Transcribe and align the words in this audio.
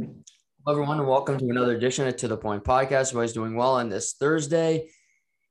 Hello, 0.00 0.14
everyone, 0.70 0.98
and 0.98 1.06
welcome 1.06 1.38
to 1.38 1.48
another 1.50 1.76
edition 1.76 2.08
of 2.08 2.16
To 2.16 2.28
the 2.28 2.36
Point 2.36 2.64
podcast. 2.64 3.08
Everybody's 3.08 3.34
doing 3.34 3.54
well 3.54 3.74
on 3.74 3.90
this 3.90 4.14
Thursday. 4.14 4.88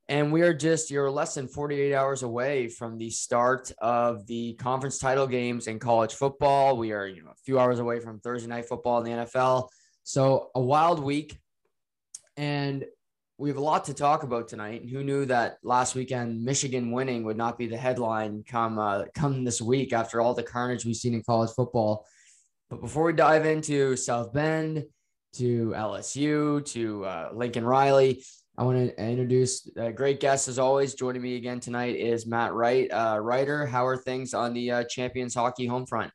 And 0.07 0.33
we 0.33 0.41
are 0.41 0.55
just, 0.55 0.89
you're 0.89 1.11
less 1.11 1.35
than 1.35 1.47
48 1.47 1.93
hours 1.93 2.23
away 2.23 2.67
from 2.67 2.97
the 2.97 3.11
start 3.11 3.71
of 3.79 4.25
the 4.25 4.53
conference 4.55 4.97
title 4.97 5.27
games 5.27 5.67
in 5.67 5.77
college 5.77 6.15
football. 6.15 6.77
We 6.77 6.93
are, 6.93 7.05
you 7.05 7.23
know, 7.23 7.29
a 7.29 7.43
few 7.45 7.59
hours 7.59 7.77
away 7.77 7.99
from 7.99 8.19
Thursday 8.19 8.47
night 8.47 8.65
football 8.65 8.97
in 8.99 9.03
the 9.03 9.23
NFL. 9.23 9.69
So 10.03 10.49
a 10.55 10.61
wild 10.61 10.99
week. 10.99 11.37
And 12.35 12.85
we 13.37 13.49
have 13.49 13.57
a 13.57 13.61
lot 13.61 13.85
to 13.85 13.93
talk 13.93 14.23
about 14.23 14.47
tonight. 14.47 14.81
And 14.81 14.89
who 14.89 15.03
knew 15.03 15.25
that 15.25 15.59
last 15.61 15.93
weekend 15.93 16.43
Michigan 16.43 16.91
winning 16.91 17.23
would 17.23 17.37
not 17.37 17.57
be 17.57 17.67
the 17.67 17.77
headline 17.77 18.43
come 18.47 18.79
uh, 18.79 19.03
come 19.13 19.43
this 19.43 19.61
week 19.61 19.93
after 19.93 20.19
all 20.21 20.33
the 20.33 20.41
carnage 20.41 20.85
we've 20.85 20.95
seen 20.95 21.13
in 21.13 21.21
college 21.23 21.51
football. 21.51 22.07
But 22.69 22.81
before 22.81 23.05
we 23.05 23.13
dive 23.13 23.47
into 23.47 23.95
South 23.95 24.31
Bend, 24.31 24.85
to 25.33 25.73
LSU, 25.75 26.65
to 26.73 27.05
uh, 27.05 27.29
Lincoln 27.33 27.63
Riley, 27.63 28.23
I 28.57 28.63
want 28.63 28.77
to 28.77 29.03
introduce 29.03 29.69
a 29.75 29.91
great 29.91 30.19
guest 30.19 30.47
as 30.47 30.59
always. 30.59 30.93
Joining 30.93 31.21
me 31.21 31.35
again 31.35 31.59
tonight 31.59 31.95
is 31.95 32.25
Matt 32.27 32.53
Wright. 32.53 32.91
Uh, 32.91 33.19
Writer, 33.21 33.65
how 33.65 33.85
are 33.85 33.97
things 33.97 34.33
on 34.33 34.53
the 34.53 34.71
uh, 34.71 34.83
Champions 34.83 35.33
Hockey 35.33 35.65
home 35.65 35.85
front? 35.85 36.11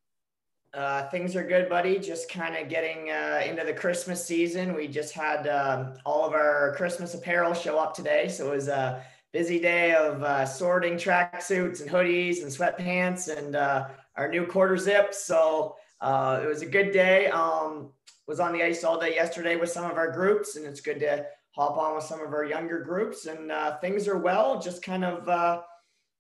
Uh, 0.73 1.09
things 1.11 1.37
are 1.37 1.45
good, 1.45 1.69
buddy. 1.69 1.99
Just 1.99 2.29
kind 2.29 2.57
of 2.57 2.69
getting 2.69 3.11
uh, 3.11 3.43
into 3.47 3.65
the 3.65 3.73
Christmas 3.73 4.25
season. 4.25 4.75
We 4.75 4.89
just 4.89 5.15
had 5.15 5.47
um, 5.47 5.95
all 6.05 6.27
of 6.27 6.33
our 6.35 6.75
Christmas 6.77 7.15
apparel 7.15 7.55
show 7.55 7.79
up 7.79 7.95
today, 7.95 8.29
so 8.29 8.49
it 8.49 8.57
was 8.57 8.69
a 8.69 9.05
busy 9.33 9.61
day 9.61 9.95
of 9.95 10.23
uh, 10.23 10.45
sorting 10.45 10.99
track 10.99 11.41
suits 11.43 11.81
and 11.81 11.91
hoodies 11.91 12.43
and 12.43 12.51
sweatpants 12.51 13.35
and 13.37 13.57
uh, 13.57 13.89
our 14.17 14.29
new 14.29 14.47
quarter 14.47 14.77
zips. 14.77 15.25
So 15.25 15.77
uh, 16.05 16.41
it 16.43 16.47
was 16.47 16.63
a 16.63 16.67
good 16.67 16.93
day. 16.93 17.29
Um, 17.29 17.91
was 18.27 18.41
on 18.41 18.53
the 18.53 18.63
ice 18.63 18.85
all 18.85 18.99
day 18.99 19.15
yesterday 19.15 19.57
with 19.57 19.71
some 19.71 19.91
of 19.91 19.97
our 19.97 20.11
groups, 20.11 20.57
and 20.57 20.65
it's 20.65 20.81
good 20.81 21.01
to 21.01 21.27
hop 21.55 21.77
on 21.77 21.95
with 21.95 22.05
some 22.05 22.21
of 22.21 22.33
our 22.33 22.45
younger 22.45 22.81
groups. 22.81 23.27
And 23.27 23.51
uh, 23.51 23.79
things 23.79 24.09
are 24.09 24.19
well. 24.19 24.61
Just 24.61 24.83
kind 24.83 25.05
of 25.05 25.29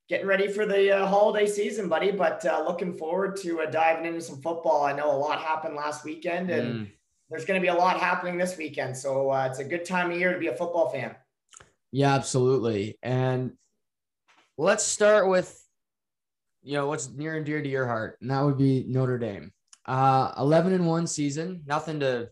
getting 0.08 0.26
ready 0.26 0.48
for 0.48 0.66
the 0.66 0.90
uh, 0.90 1.06
holiday 1.06 1.46
season, 1.46 1.88
buddy. 1.88 2.10
But 2.10 2.44
uh, 2.44 2.62
looking 2.66 2.96
forward 2.96 3.36
to 3.38 3.62
uh, 3.62 3.70
diving 3.70 4.06
into 4.06 4.20
some 4.20 4.40
football. 4.42 4.84
I 4.84 4.92
know 4.92 5.10
a 5.10 5.16
lot 5.16 5.40
happened 5.40 5.76
last 5.76 6.04
weekend, 6.04 6.50
and 6.50 6.74
mm. 6.74 6.90
there's 7.30 7.44
going 7.44 7.60
to 7.60 7.64
be 7.64 7.68
a 7.68 7.74
lot 7.74 7.98
happening 7.98 8.38
this 8.38 8.56
weekend. 8.56 8.96
So 8.96 9.30
uh, 9.30 9.48
it's 9.50 9.58
a 9.58 9.64
good 9.64 9.84
time 9.84 10.10
of 10.10 10.18
year 10.18 10.32
to 10.32 10.38
be 10.38 10.48
a 10.48 10.56
football 10.56 10.90
fan. 10.90 11.14
Yeah, 11.90 12.14
absolutely. 12.14 12.98
And 13.02 13.52
let's 14.58 14.84
start 14.84 15.28
with, 15.28 15.58
you 16.62 16.74
know, 16.74 16.86
what's 16.88 17.08
near 17.08 17.36
and 17.36 17.46
dear 17.46 17.62
to 17.62 17.68
your 17.68 17.86
heart, 17.86 18.18
and 18.20 18.30
that 18.30 18.42
would 18.42 18.58
be 18.58 18.84
Notre 18.86 19.18
Dame. 19.18 19.52
Uh, 19.86 20.32
11 20.38 20.72
and 20.72 20.86
one 20.86 21.06
season, 21.06 21.62
nothing 21.66 22.00
to, 22.00 22.28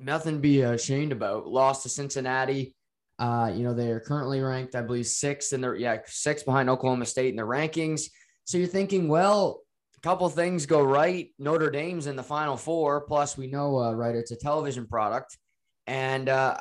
nothing 0.00 0.34
to 0.34 0.40
be 0.40 0.62
ashamed 0.62 1.12
about. 1.12 1.46
Lost 1.46 1.82
to 1.82 1.88
Cincinnati 1.88 2.74
uh, 3.22 3.52
you 3.54 3.62
know, 3.62 3.72
they 3.72 3.90
are 3.90 4.00
currently 4.00 4.40
ranked, 4.40 4.74
I 4.74 4.82
believe, 4.82 5.06
sixth 5.06 5.52
in 5.52 5.60
their 5.60 5.76
yeah, 5.76 5.98
six 6.06 6.42
behind 6.42 6.68
Oklahoma 6.68 7.06
State 7.06 7.30
in 7.30 7.36
the 7.36 7.42
rankings. 7.42 8.10
So 8.44 8.58
you're 8.58 8.66
thinking, 8.66 9.08
well, 9.08 9.60
a 9.96 10.00
couple 10.00 10.28
things 10.28 10.66
go 10.66 10.82
right. 10.82 11.28
Notre 11.38 11.70
Dame's 11.70 12.08
in 12.08 12.16
the 12.16 12.22
final 12.24 12.56
four. 12.56 13.02
Plus, 13.02 13.36
we 13.36 13.46
know, 13.46 13.78
uh, 13.78 13.92
right, 13.92 14.16
it's 14.16 14.32
a 14.32 14.36
television 14.36 14.88
product. 14.88 15.38
And 15.86 16.28
uh, 16.28 16.56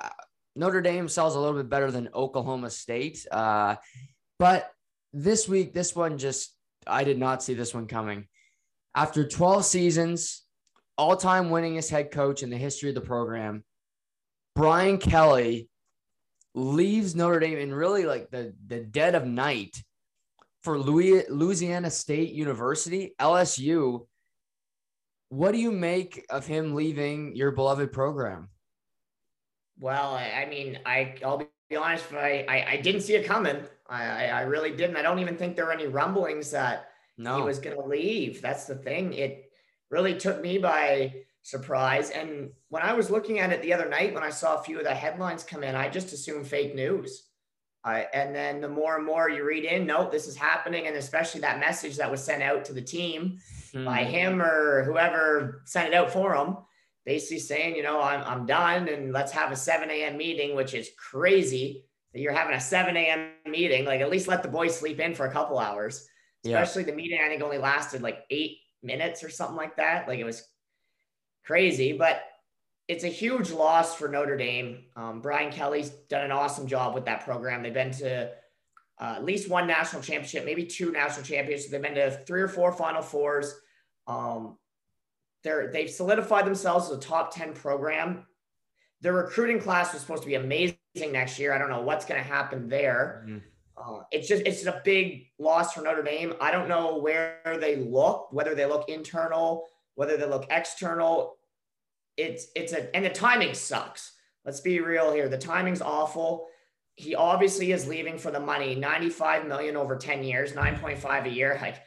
Notre 0.55 0.81
Dame 0.81 1.07
sells 1.09 1.35
a 1.35 1.39
little 1.39 1.57
bit 1.57 1.67
better 1.69 1.89
than 1.89 2.09
Oklahoma 2.13 2.69
State. 2.69 3.25
Uh, 3.31 3.77
but 4.38 4.69
this 5.13 5.47
week, 5.49 5.73
this 5.73 5.95
one 5.95 6.19
just, 6.19 6.55
I 6.85 7.03
did 7.03 7.17
not 7.17 7.41
see 7.41 7.55
this 7.55 7.73
one 7.73 7.88
coming. 7.88 8.27
After 8.94 9.28
12 9.28 9.66
seasons, 9.66 10.44
all 10.97 11.16
time 11.16 11.50
winningest 11.50 11.89
head 11.89 12.11
coach 12.11 12.44
in 12.44 12.50
the 12.50 12.58
history 12.58 12.89
of 12.89 12.95
the 12.95 13.02
program, 13.02 13.64
Brian 14.56 14.97
Kelly 14.97 15.70
leaves 16.53 17.16
Notre 17.16 17.39
Dame 17.39 17.58
in 17.58 17.73
really 17.73 18.06
like 18.06 18.30
the, 18.30 18.53
the 18.67 18.80
dead 18.80 19.16
of 19.16 19.25
night 19.25 19.81
for 20.63 20.78
Louisiana 20.78 21.90
State 21.90 22.34
University, 22.34 23.16
LSU. 23.19 24.06
What 25.30 25.53
do 25.53 25.57
you 25.57 25.72
make 25.72 26.25
of 26.30 26.46
him 26.46 26.75
leaving 26.75 27.35
your 27.35 27.51
beloved 27.51 27.94
program? 27.94 28.50
Well, 29.80 30.13
I 30.13 30.46
mean, 30.50 30.80
I, 30.85 31.16
I'll 31.25 31.38
be 31.69 31.75
honest, 31.75 32.13
I, 32.13 32.46
I, 32.47 32.74
I 32.74 32.78
didn't 32.78 33.01
see 33.01 33.16
it 33.16 33.25
coming. 33.25 33.63
I, 33.90 34.28
I 34.28 34.41
really 34.41 34.72
didn't. 34.72 34.97
I 34.97 35.01
don't 35.01 35.19
even 35.19 35.35
think 35.35 35.56
there 35.56 35.66
were 35.66 35.74
any 35.74 35.88
rumblings 35.88 36.51
that 36.51 36.91
no. 37.23 37.37
he 37.37 37.43
was 37.43 37.59
going 37.59 37.75
to 37.75 37.87
leave. 37.87 38.41
That's 38.41 38.65
the 38.65 38.75
thing. 38.75 39.13
It 39.13 39.51
really 39.89 40.15
took 40.15 40.41
me 40.41 40.57
by 40.57 41.13
surprise. 41.43 42.09
And 42.11 42.51
when 42.69 42.83
I 42.83 42.93
was 42.93 43.09
looking 43.09 43.39
at 43.39 43.51
it 43.51 43.61
the 43.61 43.73
other 43.73 43.89
night, 43.89 44.13
when 44.13 44.23
I 44.23 44.29
saw 44.29 44.57
a 44.57 44.63
few 44.63 44.77
of 44.77 44.83
the 44.83 44.93
headlines 44.93 45.43
come 45.43 45.63
in, 45.63 45.75
I 45.75 45.89
just 45.89 46.13
assumed 46.13 46.47
fake 46.47 46.75
news. 46.75 47.27
Uh, 47.83 48.03
and 48.13 48.35
then 48.35 48.61
the 48.61 48.69
more 48.69 48.97
and 48.97 49.05
more 49.05 49.27
you 49.29 49.43
read 49.43 49.65
in, 49.65 49.87
no, 49.87 50.09
this 50.09 50.27
is 50.27 50.35
happening. 50.35 50.85
And 50.85 50.95
especially 50.95 51.41
that 51.41 51.59
message 51.59 51.97
that 51.97 52.11
was 52.11 52.23
sent 52.23 52.43
out 52.43 52.63
to 52.65 52.73
the 52.73 52.81
team 52.81 53.39
mm-hmm. 53.73 53.85
by 53.85 54.03
him 54.03 54.41
or 54.41 54.83
whoever 54.83 55.63
sent 55.65 55.88
it 55.88 55.93
out 55.95 56.11
for 56.11 56.35
him, 56.35 56.57
basically 57.05 57.39
saying, 57.39 57.75
you 57.75 57.81
know, 57.81 57.99
I'm, 57.99 58.21
I'm 58.23 58.45
done 58.45 58.88
and 58.88 59.11
let's 59.11 59.31
have 59.31 59.51
a 59.51 59.55
7 59.55 59.89
a.m. 59.89 60.15
meeting, 60.15 60.55
which 60.55 60.75
is 60.75 60.91
crazy 60.95 61.83
that 62.13 62.19
you're 62.19 62.33
having 62.33 62.55
a 62.55 62.61
7 62.61 62.95
a.m. 62.95 63.31
meeting. 63.47 63.85
Like 63.85 64.01
at 64.01 64.11
least 64.11 64.27
let 64.27 64.43
the 64.43 64.49
boys 64.49 64.77
sleep 64.77 64.99
in 64.99 65.15
for 65.15 65.25
a 65.25 65.31
couple 65.31 65.57
hours. 65.57 66.07
Especially 66.46 66.84
yeah. 66.84 66.91
the 66.91 66.96
meeting, 66.96 67.19
I 67.24 67.28
think 67.28 67.41
only 67.41 67.57
lasted 67.57 68.02
like 68.02 68.25
eight 68.29 68.57
minutes 68.84 69.24
or 69.24 69.29
something 69.29 69.56
like 69.56 69.75
that. 69.78 70.07
Like 70.07 70.19
it 70.19 70.24
was 70.24 70.44
crazy, 71.44 71.94
but 71.94 72.24
it's 72.88 73.03
a 73.03 73.09
huge 73.09 73.52
loss 73.52 73.96
for 73.96 74.07
Notre 74.07 74.38
Dame. 74.38 74.85
Um, 74.96 75.22
Brian 75.22 75.51
Kelly's 75.51 75.90
done 75.90 76.25
an 76.25 76.31
awesome 76.31 76.68
job 76.68 76.94
with 76.94 77.06
that 77.06 77.24
program. 77.24 77.63
They've 77.63 77.74
been 77.74 77.91
to 77.91 78.31
uh, 79.00 79.13
at 79.16 79.24
least 79.24 79.50
one 79.50 79.68
national 79.68 80.01
championship, 80.01 80.46
maybe 80.46 80.66
two 80.66 80.91
national 80.91 81.25
championships. 81.25 81.72
They've 81.72 81.81
been 81.81 81.96
to 81.96 82.12
three 82.25 82.41
or 82.41 82.47
four 82.47 82.72
Final 82.72 83.01
Fours. 83.01 83.53
Um, 84.07 84.57
they're 85.44 85.72
they've 85.72 85.90
solidified 85.90 86.46
themselves 86.46 86.90
as 86.90 86.97
a 86.97 87.00
top 87.00 87.34
ten 87.34 87.53
program. 87.53 88.25
Their 89.01 89.13
recruiting 89.13 89.59
class 89.59 89.94
was 89.94 90.01
supposed 90.01 90.24
to 90.24 90.28
be 90.28 90.35
amazing 90.35 90.78
next 91.12 91.40
year. 91.40 91.53
I 91.53 91.57
don't 91.57 91.69
know 91.69 91.81
what's 91.81 92.06
going 92.06 92.22
to 92.22 92.28
happen 92.28 92.68
there. 92.68 93.24
Mm-hmm. 93.25 93.38
Uh, 93.86 94.03
it's 94.12 94.28
just 94.28 94.44
it's 94.46 94.66
a 94.66 94.81
big 94.84 95.28
loss 95.40 95.74
for 95.74 95.81
Notre 95.81 96.03
Dame. 96.03 96.34
I 96.40 96.52
don't 96.52 96.68
know 96.68 96.97
where 96.97 97.58
they 97.59 97.78
look, 97.78 98.31
whether 98.31 98.56
they 98.56 98.66
look 98.66 98.90
internal 98.90 99.68
whether 99.96 100.18
they 100.18 100.25
look 100.25 100.47
external. 100.50 101.38
It's 102.18 102.47
it's 102.56 102.74
a 102.74 102.94
and 102.96 103.06
the 103.06 103.09
timing 103.09 103.53
sucks. 103.53 104.14
Let's 104.46 104.59
be 104.59 104.80
real 104.80 105.14
here. 105.14 105.30
The 105.30 105.38
timing's 105.38 105.81
awful. 105.81 106.47
He 106.96 107.16
obviously 107.16 107.72
is 107.72 107.88
leaving 107.88 108.18
for 108.18 108.31
the 108.31 108.40
money, 108.40 108.75
95 108.75 109.47
million 109.47 109.78
over 109.78 109.96
10 109.96 110.24
years, 110.24 110.53
9.5 110.53 111.25
a 111.25 111.30
year. 111.30 111.58
Like 111.62 111.78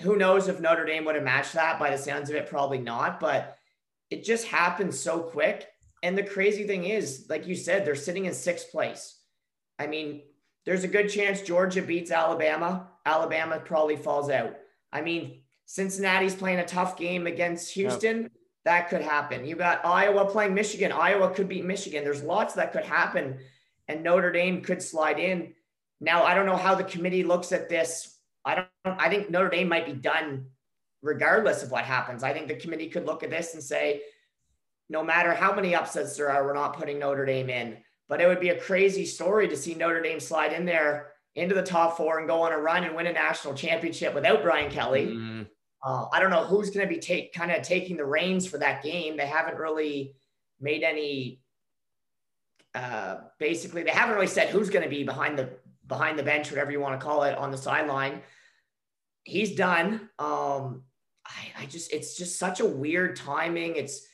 who 0.00 0.16
knows 0.16 0.48
if 0.48 0.60
Notre 0.60 0.84
Dame 0.84 1.04
would 1.04 1.14
have 1.14 1.24
matched 1.24 1.54
that 1.54 1.78
by 1.78 1.90
the 1.90 1.98
sounds 1.98 2.28
of 2.28 2.36
it, 2.36 2.48
probably 2.48 2.78
not, 2.78 3.20
but 3.20 3.56
it 4.10 4.24
just 4.24 4.46
happened 4.46 4.94
so 4.94 5.20
quick. 5.20 5.66
And 6.02 6.16
the 6.16 6.22
crazy 6.22 6.66
thing 6.66 6.84
is, 6.84 7.26
like 7.28 7.46
you 7.46 7.54
said, 7.54 7.84
they're 7.84 7.94
sitting 7.94 8.26
in 8.26 8.34
sixth 8.34 8.70
place. 8.70 9.18
I 9.78 9.86
mean, 9.86 10.22
there's 10.66 10.84
a 10.84 10.88
good 10.88 11.08
chance 11.08 11.40
Georgia 11.40 11.80
beats 11.80 12.10
Alabama. 12.10 12.88
Alabama 13.06 13.60
probably 13.60 13.96
falls 13.96 14.28
out. 14.28 14.54
I 14.92 15.00
mean, 15.00 15.42
Cincinnati's 15.64 16.34
playing 16.34 16.58
a 16.58 16.66
tough 16.66 16.98
game 16.98 17.26
against 17.26 17.72
Houston. 17.74 18.22
Yep. 18.22 18.32
That 18.64 18.88
could 18.88 19.02
happen. 19.02 19.46
You 19.46 19.54
got 19.54 19.86
Iowa 19.86 20.26
playing 20.26 20.54
Michigan. 20.54 20.90
Iowa 20.90 21.30
could 21.30 21.48
beat 21.48 21.64
Michigan. 21.64 22.02
There's 22.02 22.22
lots 22.22 22.54
that 22.54 22.72
could 22.72 22.84
happen, 22.84 23.38
and 23.86 24.02
Notre 24.02 24.32
Dame 24.32 24.60
could 24.60 24.82
slide 24.82 25.20
in. 25.20 25.54
Now, 26.00 26.24
I 26.24 26.34
don't 26.34 26.46
know 26.46 26.56
how 26.56 26.74
the 26.74 26.82
committee 26.82 27.22
looks 27.22 27.52
at 27.52 27.68
this. 27.68 28.18
I 28.44 28.56
don't. 28.56 28.68
I 28.84 29.08
think 29.08 29.30
Notre 29.30 29.50
Dame 29.50 29.68
might 29.68 29.86
be 29.86 29.92
done 29.92 30.46
regardless 31.00 31.62
of 31.62 31.70
what 31.70 31.84
happens. 31.84 32.24
I 32.24 32.32
think 32.32 32.48
the 32.48 32.56
committee 32.56 32.88
could 32.88 33.06
look 33.06 33.22
at 33.22 33.30
this 33.30 33.54
and 33.54 33.62
say, 33.62 34.02
no 34.88 35.04
matter 35.04 35.32
how 35.32 35.54
many 35.54 35.76
upsets 35.76 36.16
there 36.16 36.30
are, 36.30 36.44
we're 36.44 36.52
not 36.54 36.76
putting 36.76 36.98
Notre 36.98 37.24
Dame 37.24 37.50
in. 37.50 37.76
But 38.08 38.20
it 38.20 38.26
would 38.26 38.40
be 38.40 38.50
a 38.50 38.60
crazy 38.60 39.04
story 39.04 39.48
to 39.48 39.56
see 39.56 39.74
Notre 39.74 40.00
Dame 40.00 40.20
slide 40.20 40.52
in 40.52 40.64
there 40.64 41.12
into 41.34 41.54
the 41.54 41.62
top 41.62 41.96
four 41.96 42.18
and 42.18 42.28
go 42.28 42.42
on 42.42 42.52
a 42.52 42.58
run 42.58 42.84
and 42.84 42.96
win 42.96 43.06
a 43.06 43.12
national 43.12 43.54
championship 43.54 44.14
without 44.14 44.42
Brian 44.42 44.70
Kelly. 44.70 45.06
Mm-hmm. 45.06 45.42
Uh, 45.84 46.06
I 46.12 46.20
don't 46.20 46.30
know 46.30 46.44
who's 46.44 46.70
going 46.70 46.88
to 46.88 46.92
be 46.92 47.00
take 47.00 47.32
kind 47.32 47.52
of 47.52 47.62
taking 47.62 47.96
the 47.96 48.04
reins 48.04 48.46
for 48.46 48.58
that 48.58 48.82
game. 48.82 49.16
They 49.16 49.26
haven't 49.26 49.58
really 49.58 50.14
made 50.60 50.82
any. 50.82 51.40
Uh, 52.74 53.18
basically, 53.38 53.82
they 53.82 53.90
haven't 53.90 54.14
really 54.14 54.26
said 54.26 54.48
who's 54.48 54.70
going 54.70 54.82
to 54.82 54.90
be 54.90 55.04
behind 55.04 55.38
the 55.38 55.50
behind 55.86 56.18
the 56.18 56.22
bench, 56.22 56.50
whatever 56.50 56.72
you 56.72 56.80
want 56.80 56.98
to 56.98 57.04
call 57.04 57.22
it, 57.22 57.36
on 57.36 57.50
the 57.50 57.58
sideline. 57.58 58.22
He's 59.24 59.54
done. 59.54 60.08
Um, 60.18 60.82
I, 61.24 61.62
I 61.62 61.66
just 61.68 61.92
it's 61.92 62.16
just 62.16 62.38
such 62.38 62.60
a 62.60 62.66
weird 62.66 63.16
timing. 63.16 63.76
It's 63.76 64.06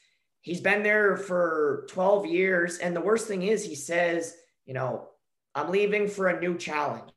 he's 0.42 0.60
been 0.60 0.82
there 0.82 1.16
for 1.16 1.86
12 1.90 2.26
years, 2.26 2.78
and 2.78 2.94
the 2.94 3.00
worst 3.00 3.26
thing 3.26 3.42
is 3.42 3.64
he 3.64 3.74
says, 3.74 4.34
you 4.66 4.74
know, 4.74 5.08
I'm 5.54 5.70
leaving 5.70 6.08
for 6.08 6.28
a 6.28 6.38
new 6.38 6.56
challenge. 6.56 7.10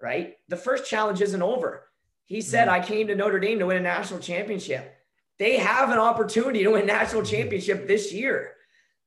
Right, 0.00 0.34
the 0.48 0.56
first 0.56 0.88
challenge 0.88 1.22
isn't 1.22 1.42
over 1.42 1.84
he 2.26 2.40
said, 2.40 2.68
mm-hmm. 2.68 2.82
I 2.82 2.86
came 2.86 3.06
to 3.08 3.14
Notre 3.14 3.40
Dame 3.40 3.58
to 3.58 3.66
win 3.66 3.76
a 3.76 3.80
national 3.80 4.20
championship. 4.20 4.92
they 5.38 5.56
have 5.56 5.90
an 5.90 5.98
opportunity 5.98 6.62
to 6.62 6.70
win 6.70 6.86
national 6.86 7.22
championship 7.22 7.86
this 7.86 8.12
year. 8.12 8.52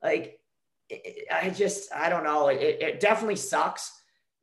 Like, 0.03 0.39
I 1.33 1.49
just, 1.49 1.91
I 1.93 2.09
don't 2.09 2.23
know. 2.23 2.49
It, 2.49 2.81
it 2.81 2.99
definitely 2.99 3.37
sucks. 3.37 3.91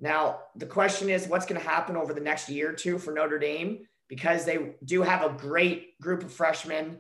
Now, 0.01 0.41
the 0.57 0.67
question 0.67 1.09
is 1.09 1.29
what's 1.29 1.47
going 1.47 1.61
to 1.61 1.67
happen 1.67 1.97
over 1.97 2.13
the 2.13 2.21
next 2.21 2.49
year 2.49 2.71
or 2.71 2.75
two 2.75 2.99
for 2.99 3.13
Notre 3.13 3.39
Dame 3.39 3.87
because 4.09 4.45
they 4.45 4.75
do 4.85 5.03
have 5.03 5.23
a 5.23 5.37
great 5.37 5.99
group 6.01 6.25
of 6.25 6.33
freshmen. 6.33 6.99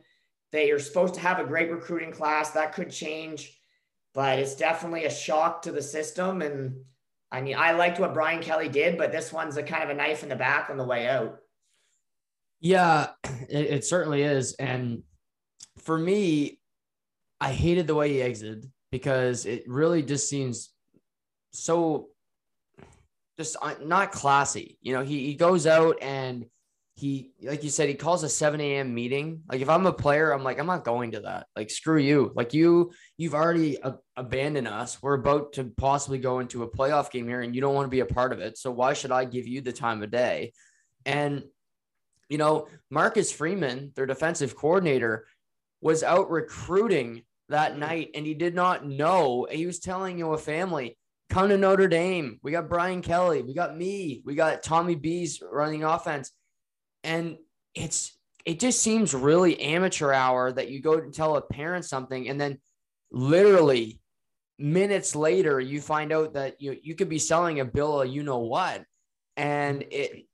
They 0.55 0.71
are 0.71 0.79
supposed 0.79 1.15
to 1.15 1.21
have 1.21 1.41
a 1.41 1.45
great 1.45 1.69
recruiting 1.73 2.12
class. 2.12 2.53
That 2.53 2.75
could 2.75 2.89
change, 2.89 3.59
but 4.15 4.39
it's 4.39 4.55
definitely 4.55 5.05
a 5.05 5.11
shock 5.11 5.62
to 5.62 5.73
the 5.73 5.83
system. 5.83 6.43
And 6.43 6.77
I 7.33 7.41
mean, 7.41 7.56
I 7.59 7.73
liked 7.73 7.99
what 7.99 8.15
Brian 8.15 8.41
Kelly 8.41 8.69
did, 8.69 8.97
but 8.97 9.11
this 9.11 9.33
one's 9.33 9.56
a 9.56 9.65
kind 9.65 9.83
of 9.83 9.91
a 9.91 9.95
knife 9.95 10.23
in 10.23 10.29
the 10.29 10.37
back 10.37 10.71
on 10.71 10.77
the 10.77 10.85
way 10.85 11.09
out. 11.09 11.41
Yeah, 12.61 13.09
it, 13.49 13.67
it 13.67 13.85
certainly 13.85 14.23
is. 14.23 14.55
And 14.55 15.03
for 15.79 15.99
me, 15.99 16.61
I 17.41 17.50
hated 17.50 17.89
the 17.89 17.97
way 17.97 18.11
he 18.12 18.23
exited 18.23 18.71
because 18.93 19.47
it 19.47 19.65
really 19.67 20.05
just 20.05 20.29
seems 20.29 20.71
so 21.50 22.11
just 23.37 23.57
uh, 23.61 23.75
not 23.83 24.12
classy. 24.12 24.79
You 24.83 24.93
know, 24.93 25.03
he, 25.03 25.27
he 25.27 25.35
goes 25.35 25.67
out 25.67 25.97
and 26.00 26.47
he, 26.96 27.32
like 27.43 27.64
you 27.64 27.70
said, 27.70 27.88
he 27.88 27.94
calls 27.94 28.23
a 28.23 28.29
7 28.29 28.61
a.m. 28.61 28.94
meeting. 28.94 29.43
Like 29.49 29.61
if 29.61 29.69
I'm 29.69 29.87
a 29.87 29.93
player, 29.93 30.32
I'm 30.32 30.44
like, 30.44 30.61
I'm 30.61 30.67
not 30.67 30.85
going 30.85 31.12
to 31.12 31.20
that. 31.20 31.49
Like, 31.56 31.70
screw 31.70 31.99
you. 31.99 32.32
Like 32.37 32.55
you, 32.55 32.93
you've 33.17 33.35
already 33.35 33.79
a- 33.82 33.99
abandoned 34.17 34.69
us. 34.69 35.02
We're 35.02 35.14
about 35.14 35.55
to 35.55 35.73
possibly 35.76 36.19
go 36.19 36.38
into 36.38 36.62
a 36.62 36.70
playoff 36.70 37.11
game 37.11 37.26
here 37.26 37.41
and 37.41 37.55
you 37.55 37.61
don't 37.61 37.75
want 37.75 37.87
to 37.87 37.91
be 37.91 38.00
a 38.00 38.06
part 38.06 38.32
of 38.32 38.38
it. 38.38 38.56
So 38.58 38.70
why 38.70 38.93
should 38.93 39.11
I 39.11 39.25
give 39.25 39.49
you 39.49 39.61
the 39.61 39.73
time 39.73 40.05
of 40.05 40.12
day? 40.12 40.52
And, 41.05 41.43
you 42.29 42.38
know, 42.38 42.69
Marcus 42.91 43.32
Freeman, 43.32 43.90
their 43.97 44.06
defensive 44.06 44.56
coordinator, 44.56 45.26
was 45.81 46.05
out 46.05 46.31
recruiting 46.31 47.23
that 47.49 47.76
night 47.76 48.11
and 48.14 48.25
he 48.25 48.35
did 48.35 48.55
not 48.55 48.87
know. 48.87 49.49
He 49.50 49.67
was 49.67 49.81
telling 49.81 50.17
you 50.17 50.32
a 50.32 50.38
family, 50.38 50.97
come 51.29 51.49
to 51.49 51.58
Notre 51.58 51.88
Dame. 51.88 52.38
We 52.44 52.52
got 52.52 52.69
Brian 52.69 53.02
Kelly. 53.02 53.43
We 53.43 53.52
got 53.52 53.76
me. 53.76 54.23
We 54.25 54.37
got 54.37 54.62
Tommy 54.62 54.94
Rees 54.94 55.43
running 55.43 55.82
offense. 55.82 56.31
And 57.05 57.37
it's 57.75 58.17
it 58.45 58.61
just 58.61 58.83
seems 58.83 59.15
really 59.15 59.61
amateur 59.61 60.12
hour 60.12 60.53
that 60.53 60.71
you 60.71 60.81
go 60.81 60.95
and 60.95 61.15
tell 61.15 61.37
a 61.37 61.41
parent 61.41 61.85
something 61.85 62.29
and 62.29 62.39
then 62.39 62.59
literally 63.11 64.01
minutes 64.59 65.17
later 65.17 65.59
you 65.59 65.81
find 65.81 66.12
out 66.12 66.35
that 66.35 66.61
you 66.61 66.77
you 66.83 66.95
could 66.95 67.09
be 67.09 67.19
selling 67.19 67.61
a 67.61 67.65
bill 67.65 68.03
of 68.03 68.09
you 68.09 68.23
know 68.23 68.41
what. 68.41 68.85
And 69.37 69.85
it 69.91 70.27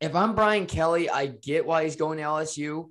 if 0.00 0.16
I'm 0.16 0.34
Brian 0.34 0.66
Kelly, 0.66 1.08
I 1.08 1.26
get 1.26 1.64
why 1.64 1.84
he's 1.84 1.96
going 1.96 2.18
to 2.18 2.24
LSU 2.24 2.90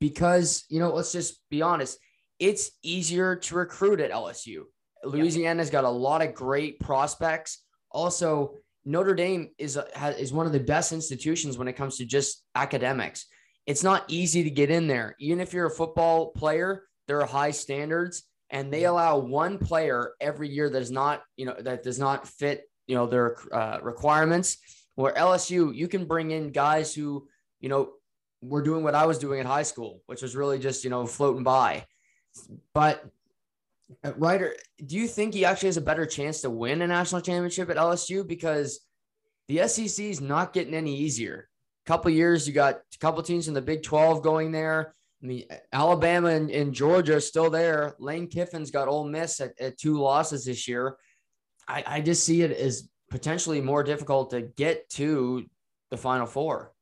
because, 0.00 0.64
you 0.68 0.78
know, 0.78 0.94
let's 0.94 1.12
just 1.12 1.40
be 1.50 1.62
honest 1.62 1.98
it's 2.38 2.72
easier 2.82 3.36
to 3.36 3.54
recruit 3.54 4.00
at 4.00 4.10
LSU. 4.10 4.64
Louisiana's 5.04 5.70
got 5.70 5.84
a 5.84 5.88
lot 5.88 6.22
of 6.22 6.34
great 6.34 6.80
prospects. 6.80 7.62
Also, 7.90 8.54
Notre 8.84 9.14
Dame 9.14 9.50
is 9.58 9.76
a, 9.76 9.86
is 10.18 10.32
one 10.32 10.46
of 10.46 10.52
the 10.52 10.60
best 10.60 10.92
institutions 10.92 11.56
when 11.56 11.68
it 11.68 11.74
comes 11.74 11.96
to 11.96 12.04
just 12.04 12.44
academics. 12.54 13.26
It's 13.66 13.82
not 13.82 14.04
easy 14.08 14.44
to 14.44 14.50
get 14.50 14.70
in 14.70 14.86
there. 14.86 15.16
Even 15.18 15.40
if 15.40 15.52
you're 15.52 15.66
a 15.66 15.70
football 15.70 16.32
player, 16.32 16.84
there 17.08 17.20
are 17.20 17.26
high 17.26 17.50
standards 17.50 18.24
and 18.50 18.72
they 18.72 18.84
allow 18.84 19.18
one 19.18 19.58
player 19.58 20.12
every 20.20 20.48
year 20.48 20.68
that 20.68 20.82
is 20.82 20.90
not, 20.90 21.22
you 21.36 21.46
know, 21.46 21.56
that 21.58 21.82
does 21.82 21.98
not 21.98 22.28
fit, 22.28 22.64
you 22.86 22.94
know, 22.94 23.06
their 23.06 23.36
uh, 23.52 23.78
requirements. 23.82 24.58
Where 24.96 25.12
LSU, 25.14 25.74
you 25.74 25.88
can 25.88 26.04
bring 26.04 26.30
in 26.30 26.52
guys 26.52 26.94
who, 26.94 27.26
you 27.60 27.68
know, 27.68 27.92
were 28.42 28.62
doing 28.62 28.84
what 28.84 28.94
I 28.94 29.06
was 29.06 29.18
doing 29.18 29.40
in 29.40 29.46
high 29.46 29.62
school, 29.62 30.02
which 30.06 30.22
was 30.22 30.36
really 30.36 30.58
just, 30.58 30.84
you 30.84 30.90
know, 30.90 31.06
floating 31.06 31.42
by. 31.42 31.86
But 32.74 33.04
Uh, 34.02 34.12
Ryder, 34.16 34.54
do 34.84 34.96
you 34.96 35.06
think 35.06 35.34
he 35.34 35.44
actually 35.44 35.68
has 35.68 35.76
a 35.76 35.82
better 35.82 36.06
chance 36.06 36.40
to 36.40 36.50
win 36.50 36.82
a 36.82 36.86
national 36.86 37.20
championship 37.20 37.70
at 37.70 37.76
LSU? 37.76 38.26
Because 38.26 38.80
the 39.48 39.66
SEC 39.68 40.04
is 40.04 40.20
not 40.20 40.52
getting 40.52 40.74
any 40.74 40.96
easier. 40.96 41.48
A 41.86 41.88
couple 41.88 42.10
years, 42.10 42.46
you 42.48 42.54
got 42.54 42.76
a 42.76 42.98
couple 42.98 43.22
teams 43.22 43.48
in 43.48 43.54
the 43.54 43.60
Big 43.60 43.82
12 43.82 44.22
going 44.22 44.52
there. 44.52 44.94
I 45.22 45.26
mean, 45.26 45.44
Alabama 45.72 46.28
and, 46.28 46.50
and 46.50 46.74
Georgia 46.74 47.16
are 47.16 47.20
still 47.20 47.50
there. 47.50 47.94
Lane 47.98 48.28
Kiffin's 48.28 48.70
got 48.70 48.88
Ole 48.88 49.08
Miss 49.08 49.40
at, 49.40 49.52
at 49.60 49.78
two 49.78 49.98
losses 49.98 50.44
this 50.44 50.66
year. 50.66 50.96
I, 51.68 51.84
I 51.86 52.00
just 52.00 52.24
see 52.24 52.42
it 52.42 52.52
as 52.52 52.88
potentially 53.10 53.60
more 53.60 53.82
difficult 53.82 54.30
to 54.30 54.42
get 54.42 54.88
to 54.90 55.44
the 55.90 55.96
Final 55.96 56.26
Four. 56.26 56.72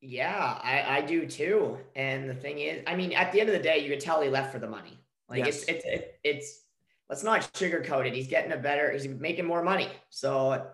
Yeah, 0.00 0.58
I, 0.62 0.98
I 0.98 1.00
do 1.02 1.26
too. 1.26 1.76
And 1.96 2.30
the 2.30 2.34
thing 2.34 2.60
is, 2.60 2.82
I 2.86 2.94
mean, 2.94 3.12
at 3.12 3.32
the 3.32 3.40
end 3.40 3.48
of 3.50 3.54
the 3.54 3.62
day, 3.62 3.78
you 3.78 3.90
could 3.90 4.00
tell 4.00 4.22
he 4.22 4.28
left 4.28 4.52
for 4.52 4.58
the 4.58 4.68
money. 4.68 4.98
Like 5.28 5.44
yes. 5.44 5.64
it's, 5.64 5.84
it's, 5.84 6.04
it's, 6.24 6.60
let's 7.08 7.22
not 7.22 7.40
sugarcoat 7.54 8.06
it. 8.06 8.14
He's 8.14 8.28
getting 8.28 8.52
a 8.52 8.56
better, 8.56 8.90
he's 8.90 9.06
making 9.06 9.46
more 9.46 9.62
money. 9.62 9.88
So 10.10 10.66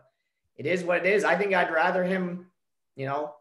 it 0.56 0.66
is 0.66 0.84
what 0.84 0.98
it 0.98 1.06
is. 1.06 1.24
I 1.24 1.36
think 1.36 1.54
I'd 1.54 1.72
rather 1.72 2.04
him, 2.04 2.46
you 2.96 3.06
know, 3.06 3.34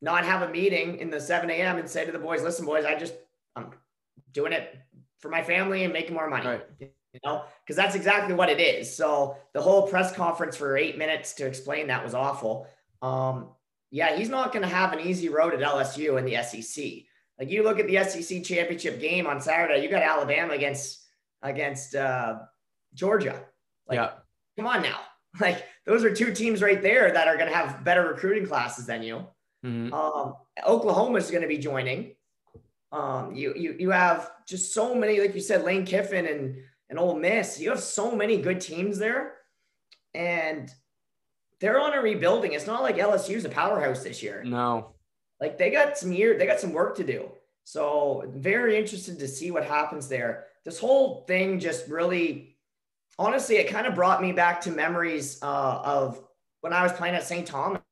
not 0.00 0.24
have 0.24 0.42
a 0.42 0.52
meeting 0.52 0.98
in 0.98 1.10
the 1.10 1.20
7 1.20 1.50
a.m. 1.50 1.78
and 1.78 1.88
say 1.88 2.04
to 2.04 2.12
the 2.12 2.18
boys, 2.18 2.42
listen, 2.42 2.64
boys, 2.64 2.84
I 2.84 2.96
just, 2.96 3.14
I'm 3.56 3.70
doing 4.32 4.52
it 4.52 4.78
for 5.18 5.28
my 5.28 5.42
family 5.42 5.84
and 5.84 5.92
making 5.92 6.14
more 6.14 6.28
money. 6.28 6.46
Right. 6.46 6.66
You 6.80 7.20
know, 7.24 7.44
because 7.64 7.76
that's 7.76 7.94
exactly 7.94 8.34
what 8.34 8.48
it 8.48 8.60
is. 8.60 8.94
So 8.94 9.36
the 9.54 9.62
whole 9.62 9.88
press 9.88 10.14
conference 10.14 10.56
for 10.56 10.76
eight 10.76 10.98
minutes 10.98 11.32
to 11.34 11.46
explain 11.46 11.88
that 11.88 12.04
was 12.04 12.14
awful. 12.14 12.68
Um, 13.02 13.48
yeah, 13.90 14.16
he's 14.16 14.28
not 14.28 14.52
going 14.52 14.62
to 14.62 14.68
have 14.68 14.92
an 14.92 15.00
easy 15.00 15.28
road 15.28 15.54
at 15.54 15.60
LSU 15.60 16.18
in 16.18 16.24
the 16.24 16.42
SEC. 16.42 17.07
Like 17.38 17.50
you 17.50 17.62
look 17.62 17.78
at 17.78 17.86
the 17.86 18.02
SEC 18.04 18.42
championship 18.42 19.00
game 19.00 19.26
on 19.26 19.40
Saturday, 19.40 19.82
you 19.82 19.88
got 19.88 20.02
Alabama 20.02 20.54
against 20.54 21.04
against 21.42 21.94
uh, 21.94 22.40
Georgia. 22.94 23.44
Like, 23.86 23.96
yeah. 23.96 24.10
come 24.56 24.66
on 24.66 24.82
now. 24.82 25.00
Like 25.40 25.62
those 25.84 26.04
are 26.04 26.12
two 26.12 26.32
teams 26.32 26.62
right 26.62 26.80
there 26.82 27.12
that 27.12 27.28
are 27.28 27.36
going 27.36 27.50
to 27.50 27.54
have 27.54 27.84
better 27.84 28.08
recruiting 28.08 28.46
classes 28.46 28.86
than 28.86 29.02
you. 29.02 29.26
Mm-hmm. 29.64 29.92
Um, 29.92 30.34
Oklahoma 30.66 31.18
is 31.18 31.30
going 31.30 31.42
to 31.42 31.48
be 31.48 31.58
joining. 31.58 32.16
Um, 32.90 33.34
you 33.34 33.52
you 33.54 33.76
you 33.78 33.90
have 33.90 34.30
just 34.48 34.72
so 34.72 34.94
many, 34.94 35.20
like 35.20 35.34
you 35.34 35.40
said, 35.42 35.64
Lane 35.64 35.84
Kiffin 35.84 36.26
and 36.26 36.56
and 36.88 36.98
Ole 36.98 37.16
Miss. 37.18 37.60
You 37.60 37.68
have 37.68 37.78
so 37.80 38.16
many 38.16 38.38
good 38.38 38.60
teams 38.60 38.98
there, 38.98 39.34
and 40.14 40.70
they're 41.60 41.78
on 41.78 41.92
a 41.92 42.00
rebuilding. 42.00 42.52
It's 42.52 42.66
not 42.66 42.82
like 42.82 42.96
LSU's 42.96 43.44
a 43.44 43.50
powerhouse 43.50 44.02
this 44.02 44.22
year. 44.22 44.42
No. 44.44 44.94
Like 45.40 45.58
they 45.58 45.70
got 45.70 45.96
some 45.96 46.12
year, 46.12 46.36
they 46.36 46.46
got 46.46 46.60
some 46.60 46.72
work 46.72 46.96
to 46.96 47.04
do. 47.04 47.30
So 47.64 48.24
very 48.34 48.76
interested 48.76 49.18
to 49.18 49.28
see 49.28 49.50
what 49.50 49.64
happens 49.64 50.08
there. 50.08 50.46
This 50.64 50.78
whole 50.78 51.24
thing 51.26 51.60
just 51.60 51.88
really, 51.88 52.56
honestly, 53.18 53.56
it 53.56 53.68
kind 53.68 53.86
of 53.86 53.94
brought 53.94 54.22
me 54.22 54.32
back 54.32 54.60
to 54.62 54.70
memories 54.70 55.38
uh, 55.42 55.80
of 55.84 56.22
when 56.62 56.72
I 56.72 56.82
was 56.82 56.92
playing 56.92 57.14
at 57.14 57.24
St. 57.24 57.46
Thomas 57.46 57.82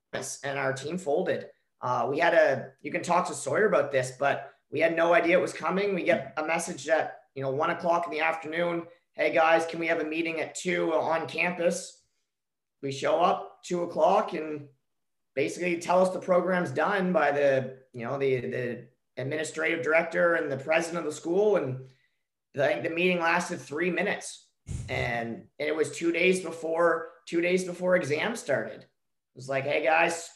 and 0.43 0.59
our 0.59 0.73
team 0.73 0.99
folded. 0.99 1.49
Uh, 1.83 2.07
we 2.11 2.19
had 2.19 2.35
a, 2.35 2.71
you 2.81 2.91
can 2.91 3.03
talk 3.03 3.27
to 3.29 3.35
Sawyer 3.35 3.67
about 3.67 3.93
this, 3.93 4.13
but 4.19 4.53
we 4.71 4.81
had 4.81 4.97
no 4.97 5.15
idea 5.15 5.39
it 5.39 5.43
was 5.43 5.53
coming. 5.53 5.95
We 5.95 6.03
get 6.03 6.33
a 6.37 6.47
message 6.47 6.89
at, 6.89 7.19
you 7.35 7.43
know, 7.43 7.51
one 7.51 7.71
o'clock 7.71 8.07
in 8.07 8.13
the 8.13 8.21
afternoon. 8.21 8.85
Hey 9.13 9.33
guys, 9.33 9.67
can 9.67 9.79
we 9.79 9.87
have 9.87 10.01
a 10.01 10.05
meeting 10.05 10.41
at 10.41 10.55
two 10.55 10.93
on 10.95 11.29
campus? 11.29 12.03
We 12.83 12.93
show 12.93 13.21
up, 13.21 13.63
two 13.63 13.83
o'clock 13.83 14.33
and 14.33 14.69
basically 15.37 15.79
tell 15.79 16.03
us 16.03 16.11
the 16.11 16.19
program's 16.19 16.73
done 16.73 17.13
by 17.13 17.31
the 17.31 17.77
you 17.93 18.05
know 18.05 18.19
the 18.19 18.41
the 18.41 18.89
administrative 19.17 19.85
director 19.85 20.35
and 20.35 20.51
the 20.51 20.57
president 20.57 20.99
of 20.99 21.05
the 21.05 21.17
school. 21.17 21.57
And 21.57 21.79
I 22.57 22.67
think 22.69 22.83
the 22.83 22.91
meeting 22.91 23.21
lasted 23.21 23.61
three 23.61 23.91
minutes. 23.91 24.49
And, 24.89 25.45
and 25.61 25.69
it 25.69 25.77
was 25.77 25.93
two 25.93 26.11
days 26.11 26.41
before 26.41 27.11
two 27.27 27.41
days 27.41 27.65
before 27.65 27.95
exams 27.95 28.41
started. 28.41 28.81
It 28.81 29.37
was 29.37 29.49
like 29.49 29.65
hey 29.65 29.85
guys 29.85 30.29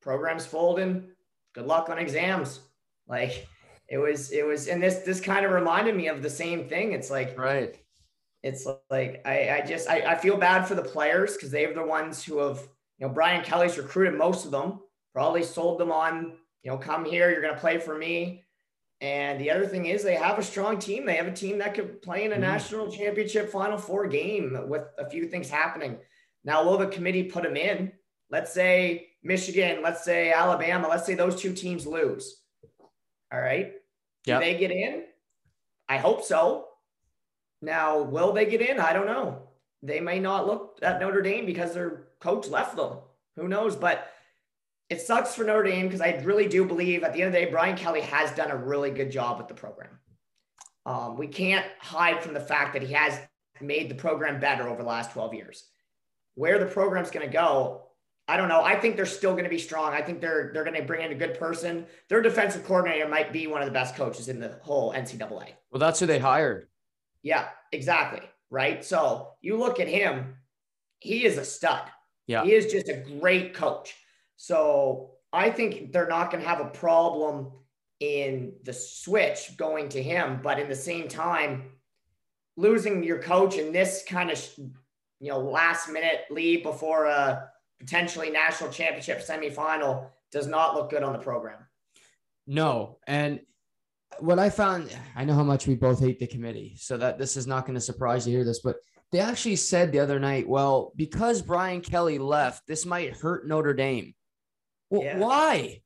program's 0.00 0.46
folding. 0.46 1.08
Good 1.54 1.66
luck 1.66 1.88
on 1.88 1.98
exams. 1.98 2.60
Like 3.08 3.46
it 3.88 3.98
was 3.98 4.30
it 4.30 4.46
was 4.46 4.68
and 4.68 4.82
this 4.82 4.98
this 4.98 5.20
kind 5.20 5.44
of 5.44 5.52
reminded 5.52 5.96
me 5.96 6.08
of 6.08 6.22
the 6.22 6.30
same 6.30 6.68
thing. 6.68 6.92
It's 6.92 7.10
like 7.10 7.36
right. 7.38 7.76
it's 8.42 8.66
like 8.90 9.22
I, 9.24 9.50
I 9.50 9.66
just 9.66 9.88
I, 9.88 10.12
I 10.12 10.14
feel 10.14 10.36
bad 10.36 10.62
for 10.62 10.74
the 10.74 10.82
players 10.82 11.34
because 11.34 11.50
they're 11.50 11.74
the 11.74 11.84
ones 11.84 12.22
who 12.22 12.38
have 12.38 12.60
you 13.02 13.08
know 13.08 13.14
Brian 13.14 13.42
Kelly's 13.42 13.76
recruited 13.76 14.16
most 14.16 14.44
of 14.44 14.52
them, 14.52 14.78
probably 15.12 15.42
sold 15.42 15.80
them 15.80 15.90
on 15.90 16.34
you 16.62 16.70
know 16.70 16.78
come 16.78 17.04
here, 17.04 17.32
you're 17.32 17.42
going 17.42 17.52
to 17.52 17.60
play 17.60 17.78
for 17.78 17.98
me. 17.98 18.44
And 19.00 19.40
the 19.40 19.50
other 19.50 19.66
thing 19.66 19.86
is 19.86 20.04
they 20.04 20.14
have 20.14 20.38
a 20.38 20.42
strong 20.44 20.78
team. 20.78 21.04
They 21.04 21.16
have 21.16 21.26
a 21.26 21.32
team 21.32 21.58
that 21.58 21.74
could 21.74 22.00
play 22.00 22.24
in 22.24 22.30
a 22.30 22.34
mm-hmm. 22.36 22.42
national 22.42 22.92
championship 22.92 23.50
Final 23.50 23.76
Four 23.76 24.06
game 24.06 24.56
with 24.68 24.84
a 24.98 25.10
few 25.10 25.26
things 25.26 25.50
happening. 25.50 25.98
Now, 26.44 26.62
will 26.62 26.78
the 26.78 26.86
committee 26.86 27.24
put 27.24 27.42
them 27.42 27.56
in? 27.56 27.90
Let's 28.30 28.54
say 28.54 29.08
Michigan, 29.24 29.82
let's 29.82 30.04
say 30.04 30.30
Alabama, 30.30 30.86
let's 30.86 31.04
say 31.04 31.14
those 31.14 31.34
two 31.34 31.52
teams 31.52 31.88
lose. 31.88 32.40
All 33.32 33.40
right. 33.40 33.72
Do 34.24 34.38
they 34.38 34.56
get 34.56 34.70
in? 34.70 35.02
I 35.88 35.96
hope 35.96 36.22
so. 36.22 36.66
Now, 37.60 38.00
will 38.00 38.32
they 38.32 38.46
get 38.46 38.60
in? 38.60 38.78
I 38.78 38.92
don't 38.92 39.06
know. 39.06 39.48
They 39.82 39.98
may 39.98 40.20
not 40.20 40.46
look 40.46 40.78
at 40.82 41.00
Notre 41.00 41.22
Dame 41.22 41.44
because 41.44 41.74
their 41.74 42.04
coach 42.22 42.48
left 42.48 42.76
them. 42.76 42.98
Who 43.36 43.48
knows? 43.48 43.76
But 43.76 44.08
it 44.88 45.00
sucks 45.00 45.34
for 45.34 45.44
Notre 45.44 45.64
Dame 45.64 45.86
because 45.86 46.00
I 46.00 46.20
really 46.22 46.48
do 46.48 46.64
believe 46.64 47.02
at 47.02 47.12
the 47.12 47.22
end 47.22 47.28
of 47.28 47.32
the 47.32 47.46
day, 47.46 47.50
Brian 47.50 47.76
Kelly 47.76 48.02
has 48.02 48.30
done 48.32 48.50
a 48.50 48.56
really 48.56 48.90
good 48.90 49.10
job 49.10 49.38
with 49.38 49.48
the 49.48 49.54
program. 49.54 49.98
Um, 50.84 51.16
we 51.16 51.26
can't 51.26 51.66
hide 51.78 52.22
from 52.22 52.34
the 52.34 52.40
fact 52.40 52.74
that 52.74 52.82
he 52.82 52.92
has 52.92 53.18
made 53.60 53.88
the 53.88 53.94
program 53.94 54.40
better 54.40 54.68
over 54.68 54.82
the 54.82 54.88
last 54.88 55.12
12 55.12 55.34
years. 55.34 55.64
Where 56.34 56.58
the 56.58 56.66
program's 56.66 57.10
going 57.10 57.26
to 57.26 57.32
go, 57.32 57.82
I 58.28 58.36
don't 58.36 58.48
know. 58.48 58.62
I 58.62 58.76
think 58.76 58.96
they're 58.96 59.06
still 59.06 59.32
going 59.32 59.44
to 59.44 59.50
be 59.50 59.58
strong. 59.58 59.92
I 59.92 60.00
think 60.00 60.20
they're 60.20 60.50
they're 60.54 60.64
going 60.64 60.76
to 60.76 60.82
bring 60.82 61.04
in 61.04 61.12
a 61.12 61.16
good 61.16 61.38
person. 61.38 61.86
Their 62.08 62.22
defensive 62.22 62.64
coordinator 62.64 63.08
might 63.08 63.32
be 63.32 63.46
one 63.46 63.60
of 63.60 63.66
the 63.66 63.72
best 63.72 63.96
coaches 63.96 64.28
in 64.28 64.40
the 64.40 64.58
whole 64.62 64.92
NCAA. 64.92 65.50
Well, 65.70 65.80
that's 65.80 66.00
who 66.00 66.06
they 66.06 66.18
hired. 66.18 66.68
Yeah, 67.22 67.48
exactly. 67.72 68.22
Right. 68.50 68.84
So 68.84 69.32
you 69.40 69.58
look 69.58 69.80
at 69.80 69.88
him, 69.88 70.36
he 70.98 71.24
is 71.24 71.36
a 71.36 71.44
stud. 71.44 71.82
Yeah. 72.32 72.44
He 72.44 72.54
is 72.54 72.72
just 72.72 72.88
a 72.88 73.04
great 73.20 73.54
coach. 73.54 73.94
So 74.36 75.10
I 75.32 75.50
think 75.50 75.92
they're 75.92 76.08
not 76.08 76.30
going 76.30 76.42
to 76.42 76.48
have 76.48 76.60
a 76.60 76.70
problem 76.70 77.52
in 78.00 78.54
the 78.64 78.72
switch 78.72 79.56
going 79.56 79.88
to 79.90 80.02
him. 80.02 80.40
But 80.42 80.58
in 80.58 80.68
the 80.68 80.74
same 80.74 81.08
time, 81.08 81.64
losing 82.56 83.02
your 83.02 83.18
coach 83.18 83.56
in 83.56 83.72
this 83.72 84.04
kind 84.08 84.30
of 84.30 84.44
you 85.20 85.30
know 85.30 85.38
last 85.38 85.88
minute 85.88 86.22
lead 86.30 86.62
before 86.62 87.06
a 87.06 87.48
potentially 87.78 88.30
national 88.30 88.70
championship 88.70 89.20
semifinal 89.20 90.08
does 90.30 90.46
not 90.46 90.74
look 90.74 90.90
good 90.90 91.02
on 91.02 91.12
the 91.12 91.18
program. 91.18 91.58
No, 92.46 92.98
and 93.06 93.40
what 94.18 94.38
I 94.38 94.50
found, 94.50 94.96
I 95.16 95.24
know 95.24 95.34
how 95.34 95.44
much 95.44 95.66
we 95.66 95.74
both 95.74 96.00
hate 96.00 96.18
the 96.18 96.26
committee, 96.26 96.76
so 96.78 96.96
that 96.96 97.18
this 97.18 97.36
is 97.36 97.46
not 97.46 97.66
going 97.66 97.74
to 97.74 97.80
surprise 97.80 98.26
you 98.26 98.32
to 98.32 98.38
hear 98.38 98.44
this, 98.44 98.60
but 98.60 98.76
they 99.12 99.20
actually 99.20 99.56
said 99.56 99.92
the 99.92 100.00
other 100.00 100.18
night, 100.18 100.48
well, 100.48 100.92
because 100.96 101.42
Brian 101.42 101.82
Kelly 101.82 102.18
left, 102.18 102.66
this 102.66 102.86
might 102.86 103.14
hurt 103.14 103.46
Notre 103.46 103.74
Dame. 103.74 104.14
Well, 104.88 105.04
yeah. 105.04 105.18
why? 105.18 105.82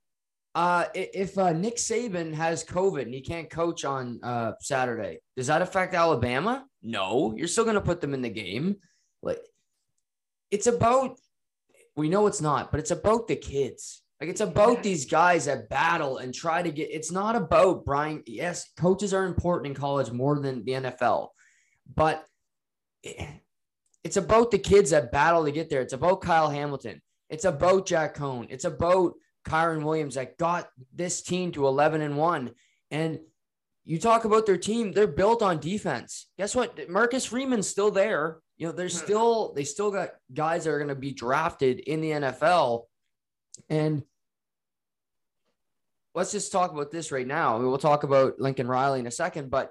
Uh, 0.54 0.86
if 0.94 1.36
uh, 1.36 1.52
Nick 1.52 1.76
Saban 1.76 2.32
has 2.32 2.64
COVID 2.64 3.02
and 3.02 3.12
he 3.12 3.20
can't 3.20 3.50
coach 3.50 3.84
on 3.84 4.20
uh, 4.22 4.52
Saturday, 4.60 5.18
does 5.36 5.48
that 5.48 5.60
affect 5.60 5.92
Alabama? 5.92 6.64
No, 6.82 7.34
you're 7.36 7.48
still 7.48 7.64
going 7.64 7.74
to 7.74 7.80
put 7.80 8.00
them 8.00 8.14
in 8.14 8.22
the 8.22 8.30
game. 8.30 8.76
Like, 9.22 9.40
it's 10.52 10.68
about, 10.68 11.18
we 11.96 12.08
know 12.08 12.28
it's 12.28 12.40
not, 12.40 12.70
but 12.70 12.78
it's 12.78 12.92
about 12.92 13.26
the 13.26 13.36
kids. 13.36 14.02
Like, 14.20 14.30
it's 14.30 14.40
about 14.40 14.82
these 14.82 15.04
guys 15.04 15.44
that 15.44 15.68
battle 15.68 16.18
and 16.18 16.32
try 16.32 16.62
to 16.62 16.70
get, 16.70 16.90
it's 16.90 17.10
not 17.10 17.34
about 17.36 17.84
Brian. 17.84 18.22
Yes, 18.24 18.70
coaches 18.78 19.12
are 19.12 19.26
important 19.26 19.66
in 19.66 19.74
college 19.74 20.10
more 20.12 20.38
than 20.38 20.64
the 20.64 20.72
NFL, 20.72 21.28
but 21.94 22.24
it's 24.04 24.16
about 24.16 24.50
the 24.50 24.58
kids 24.58 24.90
that 24.90 25.12
battle 25.12 25.44
to 25.44 25.52
get 25.52 25.68
there. 25.68 25.82
It's 25.82 25.92
about 25.92 26.20
Kyle 26.20 26.50
Hamilton. 26.50 27.02
It's 27.28 27.44
about 27.44 27.86
Jack 27.86 28.16
Coan. 28.16 28.46
It's 28.50 28.64
about 28.64 29.14
Kyren 29.44 29.82
Williams 29.82 30.14
that 30.14 30.38
got 30.38 30.68
this 30.94 31.22
team 31.22 31.52
to 31.52 31.66
11 31.66 32.00
and 32.00 32.16
1. 32.16 32.50
And 32.90 33.20
you 33.84 33.98
talk 33.98 34.24
about 34.24 34.46
their 34.46 34.58
team, 34.58 34.92
they're 34.92 35.06
built 35.06 35.42
on 35.42 35.58
defense. 35.58 36.26
Guess 36.38 36.54
what? 36.54 36.88
Marcus 36.90 37.24
Freeman's 37.24 37.68
still 37.68 37.90
there. 37.90 38.38
You 38.58 38.66
know, 38.66 38.72
they're 38.72 38.88
hmm. 38.88 38.96
still 38.96 39.52
they 39.54 39.64
still 39.64 39.90
got 39.90 40.10
guys 40.32 40.64
that 40.64 40.70
are 40.70 40.78
going 40.78 40.88
to 40.88 40.94
be 40.94 41.12
drafted 41.12 41.80
in 41.80 42.00
the 42.00 42.10
NFL. 42.10 42.84
And 43.68 44.02
let's 46.14 46.32
just 46.32 46.50
talk 46.50 46.72
about 46.72 46.90
this 46.90 47.12
right 47.12 47.26
now. 47.26 47.58
We'll 47.58 47.78
talk 47.78 48.02
about 48.02 48.40
Lincoln 48.40 48.66
Riley 48.66 49.00
in 49.00 49.06
a 49.06 49.10
second, 49.12 49.50
but 49.50 49.70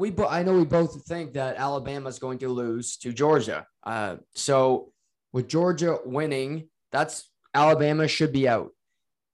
we 0.00 0.10
bo- 0.10 0.28
I 0.28 0.42
know 0.42 0.54
we 0.54 0.64
both 0.64 1.04
think 1.06 1.34
that 1.34 1.56
Alabama 1.56 2.08
is 2.08 2.18
going 2.18 2.38
to 2.38 2.48
lose 2.48 2.96
to 2.98 3.12
Georgia. 3.12 3.66
Uh, 3.84 4.16
so 4.34 4.92
with 5.32 5.46
Georgia 5.48 5.98
winning, 6.04 6.68
that's 6.90 7.30
Alabama 7.54 8.08
should 8.08 8.32
be 8.32 8.48
out 8.48 8.72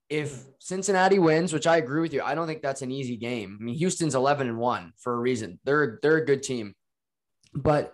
if 0.09 0.45
Cincinnati 0.59 1.19
wins, 1.19 1.51
which 1.51 1.67
I 1.67 1.77
agree 1.77 2.01
with 2.01 2.13
you, 2.13 2.21
I 2.21 2.35
don't 2.35 2.47
think 2.47 2.61
that's 2.61 2.81
an 2.81 2.91
easy 2.91 3.17
game. 3.17 3.57
I 3.59 3.63
mean, 3.63 3.75
Houston's 3.75 4.15
11 4.15 4.47
and 4.47 4.57
1 4.57 4.93
for 4.97 5.13
a 5.13 5.17
reason. 5.17 5.59
They're 5.63 5.99
they're 6.01 6.17
a 6.17 6.25
good 6.25 6.43
team. 6.43 6.75
But 7.53 7.93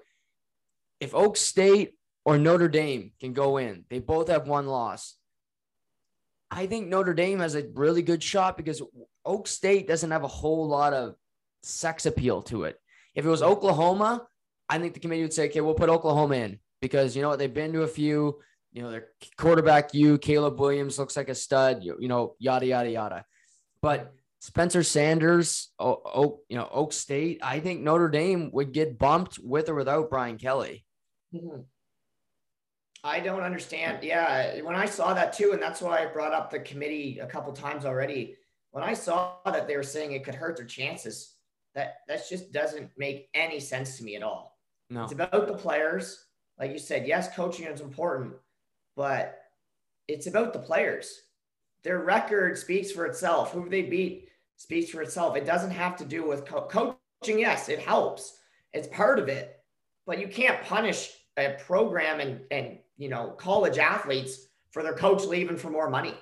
if 1.00 1.16
Oak 1.16 1.38
State 1.38 1.94
or 2.26 2.38
Notre 2.38 2.68
Dame 2.68 3.12
can 3.20 3.34
go 3.34 3.58
in, 3.58 3.86
they 3.90 4.00
both 4.00 4.30
have 4.30 4.48
one 4.48 4.68
loss. 4.68 5.16
I 6.52 6.68
think 6.68 6.88
Notre 6.88 7.16
Dame 7.16 7.40
has 7.40 7.56
a 7.56 7.66
really 7.74 8.04
good 8.04 8.22
shot 8.22 8.58
because 8.58 8.82
Oak 9.26 9.48
State 9.48 9.88
doesn't 9.88 10.12
have 10.12 10.24
a 10.24 10.28
whole 10.28 10.68
lot 10.68 10.94
of 10.94 11.16
sex 11.64 12.06
appeal 12.06 12.42
to 12.44 12.64
it. 12.64 12.80
If 13.16 13.26
it 13.26 13.30
was 13.30 13.42
Oklahoma, 13.42 14.28
I 14.70 14.80
think 14.80 14.94
the 14.94 15.00
committee 15.00 15.24
would 15.24 15.34
say, 15.34 15.48
okay, 15.50 15.62
we'll 15.62 15.74
put 15.74 15.90
Oklahoma 15.90 16.36
in 16.36 16.60
because 16.82 17.16
you 17.16 17.22
know 17.22 17.30
what? 17.30 17.40
They've 17.40 17.54
been 17.54 17.74
to 17.74 17.84
a 17.84 17.88
few 17.88 18.40
you 18.74 18.82
know, 18.82 18.92
their 18.92 19.08
quarterback, 19.38 19.94
you, 19.94 20.18
Caleb 20.18 20.60
Williams 20.60 20.98
looks 20.98 21.16
like 21.16 21.30
a 21.30 21.36
stud, 21.36 21.84
you, 21.84 21.96
you 22.00 22.08
know, 22.08 22.36
yada, 22.40 22.66
yada, 22.66 22.90
yada. 22.90 23.26
But 23.82 24.14
Spencer 24.40 24.84
Sanders, 24.84 25.70
Oak, 25.80 26.44
you 26.50 26.58
know, 26.58 26.68
Oak 26.72 26.92
State, 26.92 27.40
I 27.44 27.60
think 27.60 27.82
Notre 27.82 28.10
Dame 28.10 28.50
would 28.52 28.74
get 28.74 28.98
bumped 28.98 29.38
with 29.40 29.70
or 29.70 29.76
without 29.76 30.10
Brian 30.10 30.38
Kelly. 30.38 30.84
Mm-hmm. 31.34 31.62
I 33.04 33.20
don't 33.20 33.44
understand. 33.44 34.00
Yeah, 34.02 34.62
when 34.62 34.76
I 34.76 34.86
saw 34.86 35.14
that 35.14 35.34
too, 35.34 35.52
and 35.54 35.62
that's 35.62 35.82
why 35.82 36.02
I 36.02 36.06
brought 36.08 36.34
up 36.34 36.50
the 36.50 36.60
committee 36.60 37.20
a 37.20 37.28
couple 37.28 37.54
times 37.54 37.86
already. 37.86 38.36
When 38.72 38.84
I 38.84 38.94
saw 38.94 39.36
that 39.46 39.68
they 39.68 39.76
were 39.76 39.84
saying 39.84 40.14
it 40.14 40.24
could 40.24 40.36
hurt 40.36 40.58
their 40.58 40.66
chances, 40.66 41.33
that 41.76 41.98
that 42.08 42.28
just 42.30 42.52
doesn't 42.52 42.92
make 42.98 43.30
any 43.34 43.60
sense 43.60 43.98
to 43.98 44.04
me 44.04 44.16
at 44.16 44.24
all. 44.24 44.58
No, 44.90 45.04
it's 45.04 45.14
about 45.14 45.48
the 45.48 45.54
players. 45.54 46.26
Like 46.60 46.72
you 46.72 46.80
said, 46.80 47.08
yes, 47.08 47.36
coaching 47.36 47.66
is 47.66 47.82
important, 47.82 48.34
but 48.96 49.40
it's 50.08 50.28
about 50.28 50.54
the 50.54 50.60
players. 50.60 51.22
Their 51.84 52.04
record 52.04 52.58
speaks 52.58 52.92
for 52.92 53.06
itself. 53.06 53.52
Who 53.52 53.68
they 53.68 53.82
beat 53.82 54.30
speaks 54.58 54.90
for 54.90 55.02
itself. 55.02 55.36
It 55.36 55.46
doesn't 55.46 55.72
have 55.72 55.98
to 55.98 56.06
do 56.06 56.28
with 56.28 56.46
co- 56.46 56.68
coaching. 56.68 57.40
Yes, 57.40 57.70
it 57.70 57.80
helps. 57.80 58.38
It's 58.74 58.88
part 58.88 59.20
of 59.20 59.28
it, 59.30 59.60
but 60.06 60.20
you 60.20 60.28
can't 60.28 60.62
punish 60.64 61.12
a 61.38 61.56
program 61.66 62.20
and 62.20 62.42
and 62.52 62.78
you 62.98 63.10
know 63.10 63.30
college 63.38 63.78
athletes 63.78 64.48
for 64.72 64.84
their 64.84 64.94
coach 64.94 65.24
leaving 65.24 65.58
for 65.58 65.70
more 65.70 65.90
money. 65.90 66.14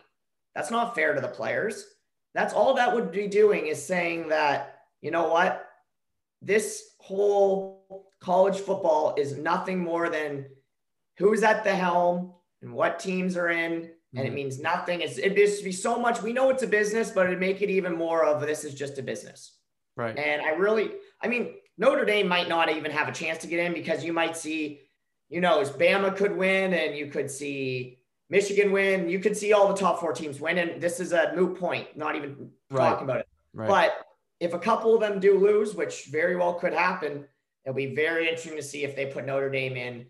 That's 0.55 0.71
not 0.71 0.95
fair 0.95 1.13
to 1.13 1.21
the 1.21 1.27
players. 1.27 1.85
That's 2.33 2.53
all 2.53 2.73
that 2.75 2.93
would 2.93 3.11
be 3.11 3.27
doing 3.27 3.67
is 3.67 3.85
saying 3.85 4.29
that 4.29 4.70
you 5.01 5.11
know 5.11 5.29
what 5.29 5.67
this 6.41 6.95
whole 6.99 8.07
college 8.19 8.57
football 8.57 9.15
is 9.17 9.37
nothing 9.37 9.79
more 9.79 10.09
than 10.09 10.45
who's 11.17 11.43
at 11.43 11.63
the 11.63 11.73
helm 11.73 12.33
and 12.61 12.73
what 12.73 12.99
teams 12.99 13.37
are 13.37 13.49
in, 13.49 13.73
and 13.73 13.91
mm-hmm. 14.15 14.25
it 14.25 14.33
means 14.33 14.59
nothing. 14.59 15.01
It's 15.01 15.17
it 15.17 15.35
just 15.35 15.63
be 15.63 15.71
so 15.71 15.99
much. 15.99 16.21
We 16.21 16.33
know 16.33 16.49
it's 16.49 16.63
a 16.63 16.67
business, 16.67 17.11
but 17.11 17.29
it 17.29 17.39
make 17.39 17.61
it 17.61 17.69
even 17.69 17.95
more 17.95 18.25
of 18.25 18.41
this 18.41 18.63
is 18.63 18.73
just 18.73 18.97
a 18.97 19.03
business. 19.03 19.57
Right. 19.95 20.17
And 20.17 20.41
I 20.41 20.51
really, 20.51 20.91
I 21.21 21.27
mean, 21.27 21.55
Notre 21.77 22.05
Dame 22.05 22.27
might 22.27 22.47
not 22.47 22.71
even 22.71 22.91
have 22.91 23.07
a 23.07 23.11
chance 23.11 23.39
to 23.39 23.47
get 23.47 23.59
in 23.59 23.73
because 23.73 24.03
you 24.03 24.13
might 24.13 24.37
see, 24.37 24.81
you 25.29 25.41
know, 25.41 25.61
Bama 25.61 26.15
could 26.15 26.35
win, 26.35 26.73
and 26.73 26.95
you 26.95 27.07
could 27.07 27.29
see 27.29 27.99
Michigan 28.29 28.71
win. 28.71 29.09
You 29.09 29.19
could 29.19 29.35
see 29.35 29.53
all 29.53 29.67
the 29.67 29.75
top 29.75 29.99
four 29.99 30.13
teams 30.13 30.39
win, 30.39 30.57
and 30.57 30.81
this 30.81 30.99
is 30.99 31.11
a 31.11 31.33
moot 31.35 31.59
point. 31.59 31.97
Not 31.97 32.15
even 32.15 32.51
right. 32.69 32.89
talking 32.89 33.03
about 33.03 33.19
it. 33.19 33.27
Right. 33.53 33.67
But 33.67 34.05
if 34.41 34.53
a 34.53 34.59
couple 34.59 34.93
of 34.93 34.99
them 34.99 35.21
do 35.21 35.39
lose, 35.39 35.73
which 35.73 36.07
very 36.11 36.35
well 36.35 36.55
could 36.55 36.73
happen, 36.73 37.25
it'll 37.63 37.75
be 37.75 37.95
very 37.95 38.25
interesting 38.27 38.57
to 38.57 38.63
see 38.63 38.83
if 38.83 38.95
they 38.95 39.05
put 39.05 39.25
Notre 39.25 39.49
Dame 39.49 39.77
in 39.77 40.05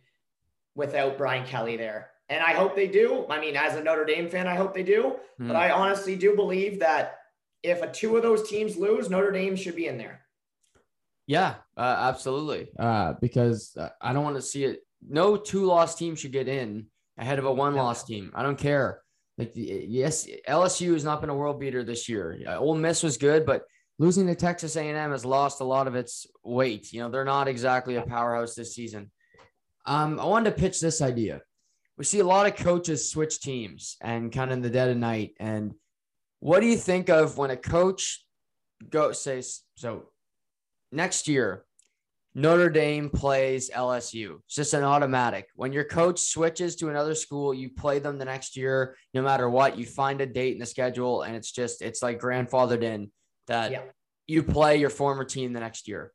without 0.73 1.19
Brian 1.19 1.45
Kelly 1.45 1.77
there 1.77 2.11
and 2.31 2.41
I 2.41 2.53
hope 2.53 2.77
they 2.77 2.87
do. 2.87 3.25
I 3.29 3.41
mean, 3.41 3.57
as 3.57 3.75
a 3.75 3.83
Notre 3.83 4.05
Dame 4.05 4.29
fan, 4.29 4.47
I 4.47 4.55
hope 4.55 4.73
they 4.73 4.83
do. 4.83 5.17
Mm. 5.39 5.49
But 5.49 5.57
I 5.57 5.71
honestly 5.71 6.15
do 6.15 6.33
believe 6.33 6.79
that 6.79 7.17
if 7.61 7.81
a 7.81 7.91
two 7.91 8.15
of 8.15 8.23
those 8.23 8.49
teams 8.49 8.77
lose, 8.77 9.09
Notre 9.09 9.31
Dame 9.31 9.57
should 9.57 9.75
be 9.75 9.87
in 9.87 9.97
there. 9.97 10.21
Yeah, 11.27 11.55
uh, 11.75 11.97
absolutely. 11.99 12.69
Uh, 12.79 13.13
because 13.19 13.75
uh, 13.77 13.89
I 14.01 14.13
don't 14.13 14.23
want 14.23 14.37
to 14.37 14.41
see 14.41 14.63
it. 14.63 14.79
No 15.05 15.35
two 15.35 15.65
loss 15.65 15.95
team 15.95 16.15
should 16.15 16.31
get 16.31 16.47
in 16.47 16.85
ahead 17.17 17.37
of 17.37 17.45
a 17.45 17.53
one 17.53 17.75
loss 17.75 18.05
team. 18.05 18.31
I 18.33 18.43
don't 18.43 18.57
care. 18.57 19.01
Like, 19.37 19.51
yes, 19.55 20.25
LSU 20.47 20.93
has 20.93 21.03
not 21.03 21.19
been 21.19 21.29
a 21.29 21.35
world 21.35 21.59
beater 21.59 21.83
this 21.83 22.07
year. 22.07 22.39
Uh, 22.47 22.59
Ole 22.59 22.75
Miss 22.75 23.03
was 23.03 23.17
good, 23.17 23.45
but 23.45 23.63
losing 24.01 24.27
to 24.27 24.35
Texas 24.35 24.75
A&M 24.75 25.11
has 25.11 25.25
lost 25.25 25.61
a 25.61 25.63
lot 25.63 25.87
of 25.87 25.95
its 25.95 26.25
weight. 26.43 26.91
You 26.91 27.01
know, 27.01 27.09
they're 27.09 27.23
not 27.23 27.47
exactly 27.47 27.95
a 27.95 28.01
powerhouse 28.01 28.55
this 28.55 28.75
season. 28.75 29.11
Um, 29.85 30.19
I 30.19 30.25
wanted 30.25 30.49
to 30.49 30.61
pitch 30.61 30.79
this 30.79 31.01
idea 31.01 31.41
we 32.01 32.05
see 32.05 32.19
a 32.19 32.25
lot 32.25 32.47
of 32.47 32.55
coaches 32.55 33.11
switch 33.11 33.41
teams 33.41 33.95
and 34.01 34.31
kind 34.31 34.49
of 34.49 34.57
in 34.57 34.63
the 34.63 34.71
dead 34.71 34.89
of 34.89 34.97
night. 34.97 35.35
And 35.39 35.75
what 36.39 36.61
do 36.61 36.65
you 36.65 36.75
think 36.75 37.09
of 37.09 37.37
when 37.37 37.51
a 37.51 37.55
coach 37.55 38.25
go 38.89 39.11
says 39.11 39.61
so 39.75 40.09
next 40.91 41.27
year 41.27 41.63
Notre 42.33 42.71
Dame 42.71 43.11
plays 43.11 43.69
LSU. 43.69 44.39
It's 44.45 44.55
just 44.55 44.73
an 44.73 44.83
automatic. 44.83 45.49
When 45.53 45.73
your 45.73 45.83
coach 45.83 46.17
switches 46.21 46.75
to 46.77 46.89
another 46.89 47.13
school, 47.13 47.53
you 47.53 47.69
play 47.69 47.99
them 47.99 48.17
the 48.17 48.25
next 48.25 48.57
year, 48.57 48.95
no 49.13 49.21
matter 49.21 49.47
what. 49.47 49.77
You 49.77 49.85
find 49.85 50.21
a 50.21 50.25
date 50.25 50.53
in 50.53 50.59
the 50.59 50.65
schedule, 50.65 51.21
and 51.21 51.35
it's 51.35 51.51
just 51.51 51.83
it's 51.83 52.01
like 52.01 52.21
grandfathered 52.21 52.81
in 52.81 53.11
that 53.47 53.71
yeah. 53.71 53.81
you 54.27 54.43
play 54.43 54.77
your 54.77 54.89
former 54.89 55.23
team 55.23 55.53
the 55.53 55.59
next 55.59 55.87
year. 55.87 56.11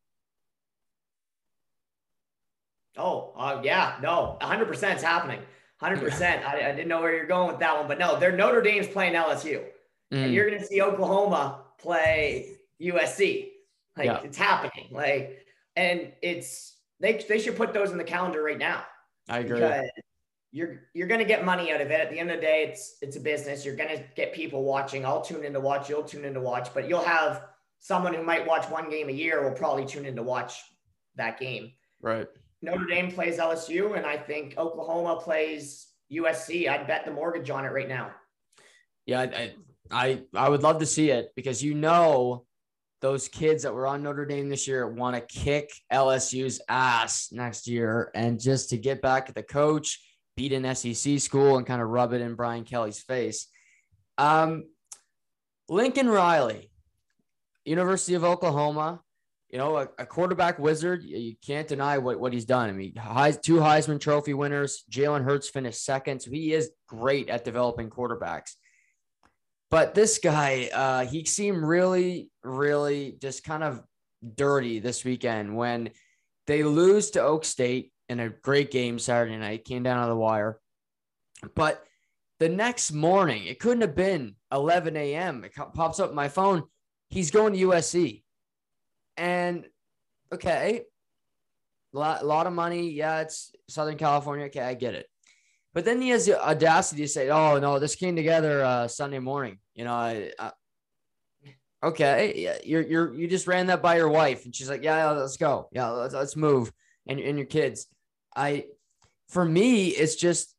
Oh, 2.96 3.32
uh, 3.36 3.60
yeah, 3.62 3.96
no, 4.02 4.38
100% 4.40 4.96
is 4.96 5.02
happening. 5.02 5.40
hundred 5.78 6.00
percent. 6.00 6.46
I, 6.46 6.70
I 6.70 6.72
didn't 6.72 6.88
know 6.88 7.00
where 7.00 7.14
you're 7.14 7.26
going 7.26 7.48
with 7.48 7.60
that 7.60 7.76
one, 7.76 7.86
but 7.86 7.98
no, 7.98 8.18
they're 8.18 8.32
Notre 8.32 8.62
Dame's 8.62 8.86
playing 8.86 9.12
LSU, 9.14 9.62
mm. 10.12 10.24
and 10.24 10.32
you're 10.32 10.48
going 10.48 10.60
to 10.60 10.66
see 10.66 10.80
Oklahoma 10.80 11.64
play 11.78 12.56
USC. 12.80 13.50
Like 13.96 14.06
yeah. 14.06 14.20
it's 14.22 14.36
happening. 14.36 14.88
Like, 14.90 15.44
and 15.74 16.12
it's 16.22 16.76
they 17.00 17.24
they 17.28 17.38
should 17.38 17.56
put 17.56 17.74
those 17.74 17.90
in 17.90 17.98
the 17.98 18.04
calendar 18.04 18.42
right 18.42 18.58
now. 18.58 18.84
I 19.28 19.40
agree. 19.40 19.60
You're 20.52 20.82
you're 20.94 21.08
gonna 21.08 21.24
get 21.24 21.44
money 21.44 21.72
out 21.72 21.80
of 21.80 21.90
it. 21.90 22.00
At 22.00 22.10
the 22.10 22.18
end 22.18 22.30
of 22.30 22.36
the 22.36 22.42
day, 22.42 22.66
it's 22.68 22.96
it's 23.02 23.16
a 23.16 23.20
business. 23.20 23.64
You're 23.64 23.76
gonna 23.76 24.02
get 24.14 24.32
people 24.32 24.64
watching. 24.64 25.04
I'll 25.04 25.20
tune 25.20 25.44
in 25.44 25.52
to 25.52 25.60
watch. 25.60 25.88
You'll 25.88 26.02
tune 26.02 26.24
in 26.24 26.34
to 26.34 26.40
watch. 26.40 26.72
But 26.72 26.88
you'll 26.88 27.04
have 27.04 27.42
someone 27.80 28.14
who 28.14 28.22
might 28.22 28.46
watch 28.46 28.68
one 28.70 28.88
game 28.88 29.08
a 29.08 29.12
year 29.12 29.42
will 29.42 29.56
probably 29.56 29.84
tune 29.84 30.06
in 30.06 30.16
to 30.16 30.22
watch 30.22 30.62
that 31.16 31.38
game. 31.38 31.72
Right. 32.00 32.26
Notre 32.62 32.86
Dame 32.86 33.10
plays 33.10 33.38
LSU, 33.38 33.96
and 33.96 34.06
I 34.06 34.16
think 34.16 34.56
Oklahoma 34.56 35.20
plays 35.20 35.88
USC. 36.12 36.68
I'd 36.68 36.86
bet 36.86 37.04
the 37.04 37.10
mortgage 37.10 37.50
on 37.50 37.64
it 37.64 37.70
right 37.70 37.88
now. 37.88 38.12
Yeah, 39.04 39.20
I, 39.20 39.54
I 39.90 40.22
I 40.34 40.48
would 40.48 40.62
love 40.62 40.78
to 40.80 40.86
see 40.86 41.10
it 41.10 41.32
because 41.36 41.62
you 41.62 41.74
know 41.74 42.44
those 43.00 43.28
kids 43.28 43.62
that 43.62 43.74
were 43.74 43.86
on 43.86 44.02
Notre 44.02 44.24
Dame 44.24 44.48
this 44.48 44.66
year 44.66 44.88
want 44.88 45.14
to 45.14 45.20
kick 45.20 45.70
LSU's 45.92 46.60
ass 46.68 47.28
next 47.30 47.68
year, 47.68 48.10
and 48.14 48.40
just 48.40 48.70
to 48.70 48.78
get 48.78 49.02
back 49.02 49.28
at 49.28 49.34
the 49.34 49.42
coach, 49.42 50.00
beat 50.36 50.52
an 50.52 50.74
SEC 50.74 51.18
school, 51.18 51.56
and 51.56 51.66
kind 51.66 51.82
of 51.82 51.88
rub 51.88 52.12
it 52.12 52.20
in 52.20 52.34
Brian 52.34 52.64
Kelly's 52.64 53.00
face. 53.00 53.48
Um, 54.18 54.64
Lincoln 55.68 56.08
Riley, 56.08 56.70
University 57.64 58.14
of 58.14 58.24
Oklahoma, 58.24 59.00
you 59.50 59.58
know, 59.58 59.76
a, 59.76 59.88
a, 59.98 60.06
quarterback 60.06 60.58
wizard. 60.58 61.02
You 61.04 61.34
can't 61.44 61.68
deny 61.68 61.98
what, 61.98 62.18
what 62.18 62.32
he's 62.32 62.44
done. 62.44 62.68
I 62.68 62.72
mean, 62.72 62.94
two 63.42 63.56
Heisman 63.56 64.00
Trophy 64.00 64.34
winners. 64.34 64.84
Jalen 64.90 65.24
Hurts 65.24 65.48
finished 65.48 65.84
second, 65.84 66.20
so 66.20 66.30
he 66.30 66.52
is 66.52 66.70
great 66.88 67.28
at 67.28 67.44
developing 67.44 67.88
quarterbacks. 67.88 68.54
But 69.70 69.94
this 69.94 70.18
guy, 70.18 70.70
uh, 70.72 71.06
he 71.06 71.24
seemed 71.24 71.62
really, 71.62 72.30
really 72.42 73.16
just 73.20 73.44
kind 73.44 73.62
of 73.62 73.82
dirty 74.34 74.78
this 74.78 75.04
weekend 75.04 75.56
when 75.56 75.90
they 76.46 76.62
lose 76.62 77.10
to 77.10 77.22
Oak 77.22 77.44
State 77.44 77.92
in 78.08 78.20
a 78.20 78.28
great 78.28 78.70
game 78.70 78.98
Saturday 78.98 79.36
night. 79.36 79.64
Came 79.64 79.82
down 79.82 79.98
on 79.98 80.08
the 80.08 80.16
wire, 80.16 80.60
but 81.54 81.84
the 82.38 82.48
next 82.48 82.92
morning, 82.92 83.46
it 83.46 83.58
couldn't 83.58 83.80
have 83.80 83.96
been 83.96 84.36
11 84.52 84.96
a.m. 84.96 85.44
It 85.44 85.52
pops 85.74 86.00
up 86.00 86.12
my 86.12 86.28
phone. 86.28 86.64
He's 87.08 87.30
going 87.30 87.54
to 87.54 87.60
USC. 87.60 88.22
And 89.16 89.64
okay, 90.32 90.82
a 91.94 91.98
lot, 91.98 92.22
a 92.22 92.26
lot 92.26 92.46
of 92.46 92.52
money. 92.52 92.90
Yeah, 92.90 93.20
it's 93.20 93.52
Southern 93.68 93.96
California. 93.96 94.46
Okay, 94.46 94.60
I 94.60 94.74
get 94.74 94.94
it. 94.94 95.06
But 95.72 95.84
then 95.84 96.00
he 96.00 96.10
has 96.10 96.26
the 96.26 96.42
audacity 96.42 97.02
to 97.02 97.08
say, 97.08 97.30
"Oh 97.30 97.58
no, 97.58 97.78
this 97.78 97.96
came 97.96 98.16
together 98.16 98.62
uh, 98.64 98.88
Sunday 98.88 99.18
morning." 99.18 99.58
You 99.74 99.84
know, 99.84 99.92
I, 99.92 100.30
I, 100.38 100.52
okay, 101.82 102.60
you're 102.64 102.82
you're 102.82 103.14
you 103.14 103.28
just 103.28 103.46
ran 103.46 103.66
that 103.66 103.82
by 103.82 103.96
your 103.96 104.08
wife, 104.08 104.44
and 104.44 104.54
she's 104.54 104.68
like, 104.68 104.82
"Yeah, 104.82 105.10
let's 105.10 105.36
go. 105.36 105.68
Yeah, 105.72 105.88
let's 105.90 106.14
let's 106.14 106.36
move." 106.36 106.72
And 107.06 107.20
and 107.20 107.38
your 107.38 107.46
kids, 107.46 107.86
I, 108.36 108.66
for 109.28 109.44
me, 109.44 109.88
it's 109.88 110.14
just, 110.14 110.54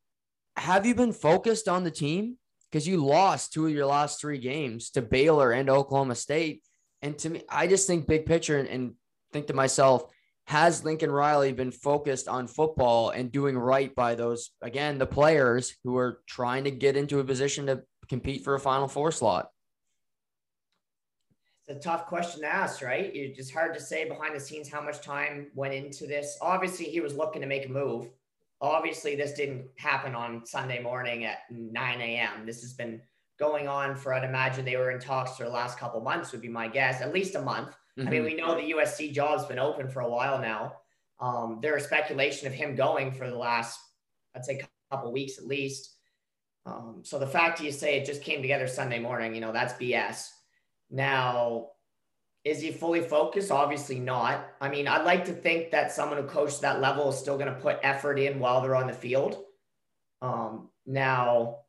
have 0.57 0.85
you 0.85 0.95
been 0.95 1.13
focused 1.13 1.69
on 1.69 1.83
the 1.83 1.91
team? 1.91 2.37
Because 2.69 2.87
you 2.87 2.97
lost 2.97 3.53
two 3.53 3.67
of 3.67 3.71
your 3.71 3.85
last 3.85 4.19
three 4.19 4.39
games 4.39 4.89
to 4.91 5.01
Baylor 5.01 5.51
and 5.51 5.69
Oklahoma 5.69 6.15
State 6.15 6.63
and 7.01 7.17
to 7.19 7.29
me, 7.29 7.43
I 7.49 7.67
just 7.67 7.87
think 7.87 8.07
big 8.07 8.25
picture 8.25 8.57
and, 8.57 8.67
and 8.67 8.93
think 9.31 9.47
to 9.47 9.53
myself, 9.53 10.03
has 10.45 10.83
Lincoln 10.83 11.11
Riley 11.11 11.51
been 11.51 11.71
focused 11.71 12.27
on 12.27 12.47
football 12.47 13.09
and 13.09 13.31
doing 13.31 13.57
right 13.57 13.93
by 13.93 14.15
those, 14.15 14.51
again, 14.61 14.97
the 14.97 15.05
players 15.05 15.75
who 15.83 15.97
are 15.97 16.21
trying 16.25 16.63
to 16.63 16.71
get 16.71 16.95
into 16.95 17.19
a 17.19 17.23
position 17.23 17.67
to 17.67 17.83
compete 18.07 18.43
for 18.43 18.55
a 18.55 18.59
Final 18.59 18.87
Four 18.87 19.11
slot? 19.11 19.49
It's 21.67 21.85
a 21.85 21.89
tough 21.89 22.05
question 22.05 22.41
to 22.41 22.47
ask, 22.47 22.81
right? 22.81 23.11
It's 23.13 23.37
just 23.37 23.53
hard 23.53 23.73
to 23.73 23.81
say 23.81 24.07
behind 24.07 24.35
the 24.35 24.39
scenes 24.39 24.69
how 24.69 24.81
much 24.81 25.01
time 25.01 25.47
went 25.53 25.73
into 25.73 26.07
this. 26.07 26.37
Obviously, 26.41 26.85
he 26.85 27.01
was 27.01 27.15
looking 27.15 27.41
to 27.41 27.47
make 27.47 27.65
a 27.65 27.69
move. 27.69 28.09
Obviously, 28.61 29.15
this 29.15 29.33
didn't 29.33 29.65
happen 29.77 30.15
on 30.15 30.45
Sunday 30.45 30.81
morning 30.81 31.25
at 31.25 31.39
9 31.51 32.01
a.m. 32.01 32.45
This 32.45 32.61
has 32.61 32.73
been 32.73 33.01
going 33.37 33.67
on 33.67 33.95
for, 33.95 34.13
I'd 34.13 34.23
imagine 34.23 34.65
they 34.65 34.77
were 34.77 34.91
in 34.91 34.99
talks 34.99 35.35
for 35.35 35.43
the 35.43 35.49
last 35.49 35.77
couple 35.77 35.99
months, 36.01 36.31
would 36.31 36.41
be 36.41 36.47
my 36.47 36.67
guess, 36.67 37.01
at 37.01 37.13
least 37.13 37.35
a 37.35 37.41
month. 37.41 37.69
Mm-hmm. 37.97 38.07
I 38.07 38.11
mean, 38.11 38.21
mm-hmm. 38.21 38.25
we 38.25 38.35
know 38.35 38.55
the 38.55 38.73
USC 38.73 39.13
job's 39.13 39.45
been 39.45 39.59
open 39.59 39.89
for 39.89 39.99
a 39.99 40.09
while 40.09 40.39
now. 40.39 40.73
Um, 41.19 41.59
there 41.61 41.75
is 41.75 41.83
speculation 41.83 42.47
of 42.47 42.53
him 42.53 42.75
going 42.75 43.11
for 43.11 43.29
the 43.29 43.37
last, 43.37 43.79
I'd 44.35 44.45
say, 44.45 44.61
couple 44.89 45.11
weeks 45.11 45.37
at 45.37 45.45
least. 45.45 45.95
Um, 46.65 47.01
so 47.03 47.19
the 47.19 47.27
fact 47.27 47.61
you 47.61 47.71
say 47.71 47.97
it 47.97 48.05
just 48.05 48.23
came 48.23 48.41
together 48.41 48.67
Sunday 48.67 48.99
morning, 48.99 49.35
you 49.35 49.41
know, 49.41 49.51
that's 49.51 49.73
BS. 49.73 50.29
Now, 50.89 51.69
is 52.43 52.61
he 52.61 52.71
fully 52.71 53.01
focused? 53.01 53.51
Obviously 53.51 53.99
not. 53.99 54.47
I 54.61 54.69
mean, 54.69 54.87
I'd 54.87 55.05
like 55.05 55.25
to 55.25 55.33
think 55.33 55.71
that 55.71 55.91
someone 55.91 56.17
who 56.17 56.27
coached 56.27 56.61
that 56.61 56.79
level 56.81 57.09
is 57.09 57.17
still 57.17 57.37
going 57.37 57.53
to 57.53 57.59
put 57.59 57.79
effort 57.83 58.17
in 58.19 58.39
while 58.39 58.61
they're 58.61 58.75
on 58.75 58.87
the 58.87 58.93
field. 58.93 59.43
Um, 60.21 60.69
now, 60.85 61.59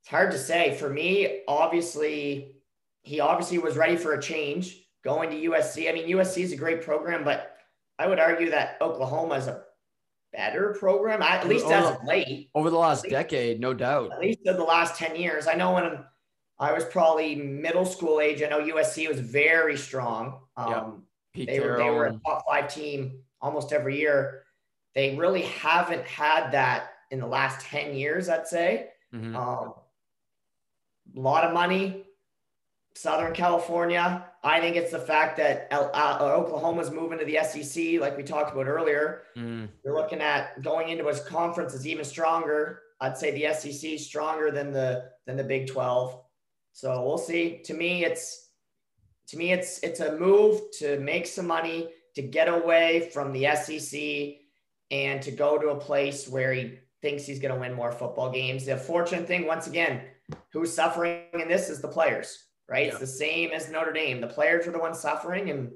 it's 0.00 0.08
hard 0.08 0.32
to 0.32 0.38
say. 0.38 0.76
For 0.76 0.88
me, 0.88 1.42
obviously, 1.48 2.56
he 3.02 3.20
obviously 3.20 3.58
was 3.58 3.76
ready 3.76 3.96
for 3.96 4.12
a 4.12 4.22
change 4.22 4.86
going 5.02 5.30
to 5.30 5.50
USC. 5.50 5.88
I 5.88 5.92
mean, 5.92 6.08
USC 6.08 6.42
is 6.42 6.52
a 6.52 6.56
great 6.56 6.82
program, 6.82 7.24
but 7.24 7.56
I 7.98 8.06
would 8.06 8.18
argue 8.18 8.50
that 8.50 8.76
Oklahoma 8.80 9.36
is 9.36 9.46
a 9.46 9.62
better 10.32 10.76
program, 10.78 11.22
at 11.22 11.48
least 11.48 11.64
over, 11.66 11.74
as 11.74 11.90
of 11.90 12.04
late. 12.04 12.50
Over 12.54 12.70
the 12.70 12.78
last 12.78 13.04
least, 13.04 13.12
decade, 13.12 13.60
no 13.60 13.74
doubt. 13.74 14.12
At 14.12 14.20
least 14.20 14.40
in 14.44 14.56
the 14.56 14.62
last 14.62 14.96
10 14.96 15.16
years. 15.16 15.46
I 15.46 15.54
know 15.54 15.72
when 15.72 16.04
I 16.60 16.72
was 16.72 16.84
probably 16.84 17.34
middle 17.34 17.86
school 17.86 18.20
age, 18.20 18.42
I 18.42 18.48
know 18.48 18.60
USC 18.60 19.08
was 19.08 19.18
very 19.18 19.78
strong. 19.78 20.40
Um, 20.58 21.04
yeah. 21.34 21.46
they, 21.46 21.58
were, 21.58 21.78
they 21.78 21.88
were 21.88 22.06
a 22.06 22.20
top 22.26 22.44
five 22.46 22.72
team 22.72 23.20
almost 23.40 23.72
every 23.72 23.98
year. 23.98 24.42
They 24.94 25.16
really 25.16 25.42
haven't 25.42 26.04
had 26.04 26.50
that 26.52 26.90
in 27.10 27.18
the 27.18 27.26
last 27.26 27.64
10 27.66 27.94
years, 27.94 28.28
I'd 28.28 28.46
say. 28.46 28.90
Mm-hmm. 29.14 29.34
Um, 29.34 29.74
a 31.16 31.20
lot 31.20 31.44
of 31.44 31.54
money. 31.54 32.04
Southern 32.94 33.32
California. 33.32 34.26
I 34.42 34.60
think 34.60 34.76
it's 34.76 34.90
the 34.90 34.98
fact 34.98 35.38
that 35.38 35.68
uh, 35.70 36.18
Oklahoma's 36.20 36.90
moving 36.90 37.18
to 37.18 37.24
the 37.24 37.38
SEC, 37.42 38.00
like 38.00 38.16
we 38.16 38.22
talked 38.22 38.52
about 38.52 38.66
earlier. 38.66 39.22
Mm. 39.36 39.68
You're 39.84 39.94
looking 39.94 40.20
at 40.20 40.60
going 40.62 40.88
into 40.88 41.06
a 41.08 41.18
conference 41.20 41.72
is 41.72 41.86
even 41.86 42.04
stronger. 42.04 42.82
I'd 43.00 43.16
say 43.16 43.30
the 43.30 43.54
SEC 43.54 43.92
is 43.92 44.06
stronger 44.06 44.50
than 44.50 44.72
the 44.72 45.10
than 45.26 45.36
the 45.36 45.44
Big 45.44 45.68
12. 45.68 46.20
So 46.72 47.04
we'll 47.04 47.18
see. 47.18 47.60
To 47.64 47.74
me, 47.74 48.04
it's 48.04 48.48
to 49.28 49.36
me 49.36 49.52
it's 49.52 49.78
it's 49.80 50.00
a 50.00 50.16
move 50.16 50.60
to 50.78 50.98
make 51.00 51.26
some 51.26 51.46
money 51.46 51.90
to 52.14 52.22
get 52.22 52.48
away 52.48 53.10
from 53.12 53.32
the 53.32 53.46
SEC 53.54 54.40
and 54.90 55.22
to 55.22 55.30
go 55.30 55.58
to 55.58 55.68
a 55.68 55.76
place 55.76 56.28
where 56.28 56.52
he 56.52 56.78
thinks 57.02 57.24
he's 57.24 57.38
going 57.38 57.54
to 57.54 57.60
win 57.60 57.72
more 57.72 57.92
football 57.92 58.30
games. 58.30 58.66
The 58.66 58.76
fortunate 58.76 59.26
thing, 59.26 59.46
once 59.46 59.66
again, 59.66 60.02
who's 60.52 60.72
suffering 60.72 61.22
in 61.32 61.48
this 61.48 61.68
is 61.68 61.80
the 61.80 61.88
players, 61.88 62.46
right? 62.68 62.86
Yeah. 62.86 62.92
It's 62.92 63.00
the 63.00 63.06
same 63.06 63.50
as 63.50 63.70
Notre 63.70 63.92
Dame. 63.92 64.20
The 64.20 64.26
players 64.26 64.66
are 64.66 64.72
the 64.72 64.78
ones 64.78 64.98
suffering, 64.98 65.50
and 65.50 65.70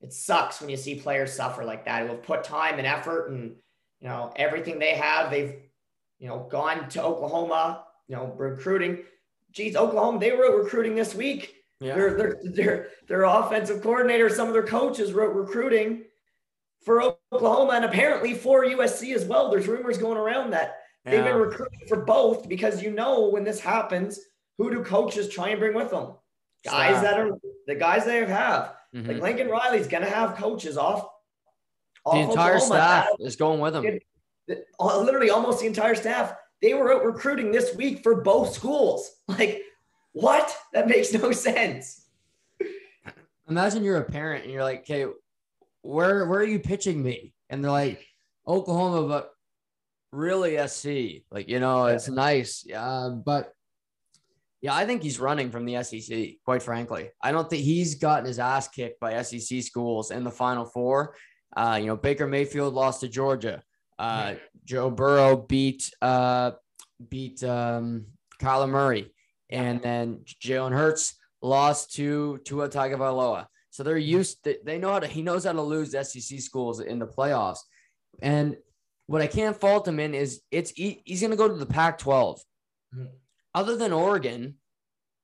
it 0.00 0.12
sucks 0.12 0.60
when 0.60 0.70
you 0.70 0.76
see 0.76 0.94
players 0.94 1.32
suffer 1.32 1.64
like 1.64 1.84
that. 1.84 2.02
Who 2.02 2.08
have 2.08 2.22
put 2.22 2.44
time 2.44 2.78
and 2.78 2.86
effort 2.86 3.30
and 3.30 3.56
you 4.00 4.08
know 4.08 4.32
everything 4.36 4.78
they 4.78 4.94
have. 4.94 5.30
They've 5.30 5.56
you 6.18 6.28
know 6.28 6.46
gone 6.50 6.88
to 6.90 7.02
Oklahoma, 7.02 7.84
you 8.08 8.16
know 8.16 8.32
recruiting. 8.36 9.04
Geez, 9.56 9.74
Oklahoma, 9.74 10.20
they 10.20 10.30
wrote 10.30 10.62
recruiting 10.62 10.94
this 10.94 11.14
week. 11.14 11.54
Yeah. 11.80 11.94
Their, 11.94 12.16
their, 12.16 12.40
their, 12.44 12.88
their 13.08 13.22
offensive 13.24 13.82
coordinator, 13.82 14.28
some 14.28 14.46
of 14.46 14.52
their 14.52 14.62
coaches 14.62 15.12
wrote 15.12 15.34
recruiting 15.34 16.04
for 16.84 17.02
Oklahoma 17.32 17.72
and 17.72 17.84
apparently 17.84 18.34
for 18.34 18.64
USC 18.64 19.14
as 19.14 19.24
well. 19.24 19.50
There's 19.50 19.66
rumors 19.66 19.98
going 19.98 20.18
around 20.18 20.50
that 20.50 20.76
They've 21.06 21.24
been 21.24 21.36
recruiting 21.36 21.80
for 21.86 21.98
both 21.98 22.48
because 22.48 22.82
you 22.82 22.90
know 22.90 23.28
when 23.28 23.44
this 23.44 23.60
happens, 23.60 24.18
who 24.58 24.70
do 24.70 24.82
coaches 24.82 25.28
try 25.28 25.50
and 25.50 25.60
bring 25.60 25.74
with 25.74 25.90
them? 25.90 26.14
Guys 26.64 27.00
that 27.02 27.18
are 27.18 27.30
the 27.68 27.76
guys 27.76 28.04
they 28.04 28.26
have. 28.26 28.74
Mm-hmm. 28.94 29.08
Like 29.08 29.22
Lincoln 29.22 29.48
Riley's 29.48 29.86
gonna 29.86 30.10
have 30.10 30.36
coaches 30.36 30.76
off. 30.76 31.06
off 32.04 32.14
the 32.14 32.20
entire 32.20 32.56
Oklahoma. 32.56 32.64
staff 32.64 33.06
is 33.20 33.36
going 33.36 33.60
with 33.60 33.74
them. 33.74 33.98
Uh, 34.80 35.00
literally, 35.00 35.30
almost 35.30 35.60
the 35.60 35.66
entire 35.66 35.94
staff. 35.94 36.34
They 36.62 36.74
were 36.74 36.92
out 36.92 37.04
recruiting 37.04 37.52
this 37.52 37.74
week 37.76 38.02
for 38.02 38.22
both 38.22 38.54
schools. 38.54 39.10
Like, 39.28 39.62
what? 40.12 40.56
That 40.72 40.88
makes 40.88 41.12
no 41.12 41.30
sense. 41.32 42.06
Imagine 43.48 43.84
you're 43.84 43.98
a 43.98 44.04
parent 44.04 44.44
and 44.44 44.52
you're 44.52 44.62
like, 44.62 44.80
"Okay, 44.80 45.06
where 45.82 46.26
where 46.26 46.40
are 46.40 46.44
you 46.44 46.58
pitching 46.58 47.02
me?" 47.02 47.34
And 47.50 47.62
they're 47.62 47.70
like, 47.70 48.06
"Oklahoma," 48.46 49.06
but 49.06 49.32
really 50.12 50.56
SC. 50.66 51.24
Like, 51.30 51.48
you 51.48 51.60
know, 51.60 51.86
it's 51.86 52.08
nice. 52.08 52.64
Yeah. 52.66 53.10
But 53.24 53.52
yeah, 54.62 54.74
I 54.74 54.86
think 54.86 55.02
he's 55.02 55.20
running 55.20 55.50
from 55.50 55.64
the 55.64 55.82
SEC, 55.82 56.36
quite 56.44 56.62
frankly. 56.62 57.10
I 57.22 57.30
don't 57.30 57.48
think 57.48 57.62
he's 57.62 57.96
gotten 57.96 58.26
his 58.26 58.38
ass 58.38 58.68
kicked 58.68 58.98
by 59.00 59.20
SEC 59.22 59.62
schools 59.62 60.10
in 60.10 60.24
the 60.24 60.30
final 60.30 60.64
four. 60.64 61.14
Uh, 61.56 61.78
you 61.80 61.86
know, 61.86 61.96
Baker 61.96 62.26
Mayfield 62.26 62.74
lost 62.74 63.00
to 63.00 63.08
Georgia. 63.08 63.62
Uh, 63.98 64.34
Joe 64.64 64.90
Burrow 64.90 65.36
beat 65.36 65.90
uh, 66.02 66.52
beat 67.08 67.42
um, 67.42 68.06
Kyler 68.40 68.68
Murray, 68.68 69.12
and 69.50 69.80
then 69.80 70.20
Jalen 70.42 70.72
Hurts 70.72 71.14
lost 71.42 71.94
to 71.94 72.38
Tua 72.44 72.68
Tagovailoa. 72.68 73.46
So 73.70 73.82
they're 73.82 73.98
used. 73.98 74.44
To, 74.44 74.58
they 74.64 74.78
know 74.78 74.92
how 74.92 75.00
to. 75.00 75.06
He 75.06 75.22
knows 75.22 75.44
how 75.44 75.52
to 75.52 75.62
lose 75.62 75.92
SEC 75.92 76.40
schools 76.40 76.80
in 76.80 76.98
the 76.98 77.06
playoffs. 77.06 77.58
And 78.20 78.56
what 79.06 79.22
I 79.22 79.26
can't 79.26 79.58
fault 79.58 79.86
him 79.86 80.00
in 80.00 80.14
is 80.14 80.40
it's 80.50 80.70
he, 80.70 81.02
he's 81.04 81.20
going 81.20 81.30
to 81.30 81.36
go 81.36 81.48
to 81.48 81.54
the 81.54 81.66
Pac-12. 81.66 82.40
Mm-hmm. 82.94 83.04
Other 83.54 83.76
than 83.76 83.92
Oregon, 83.92 84.56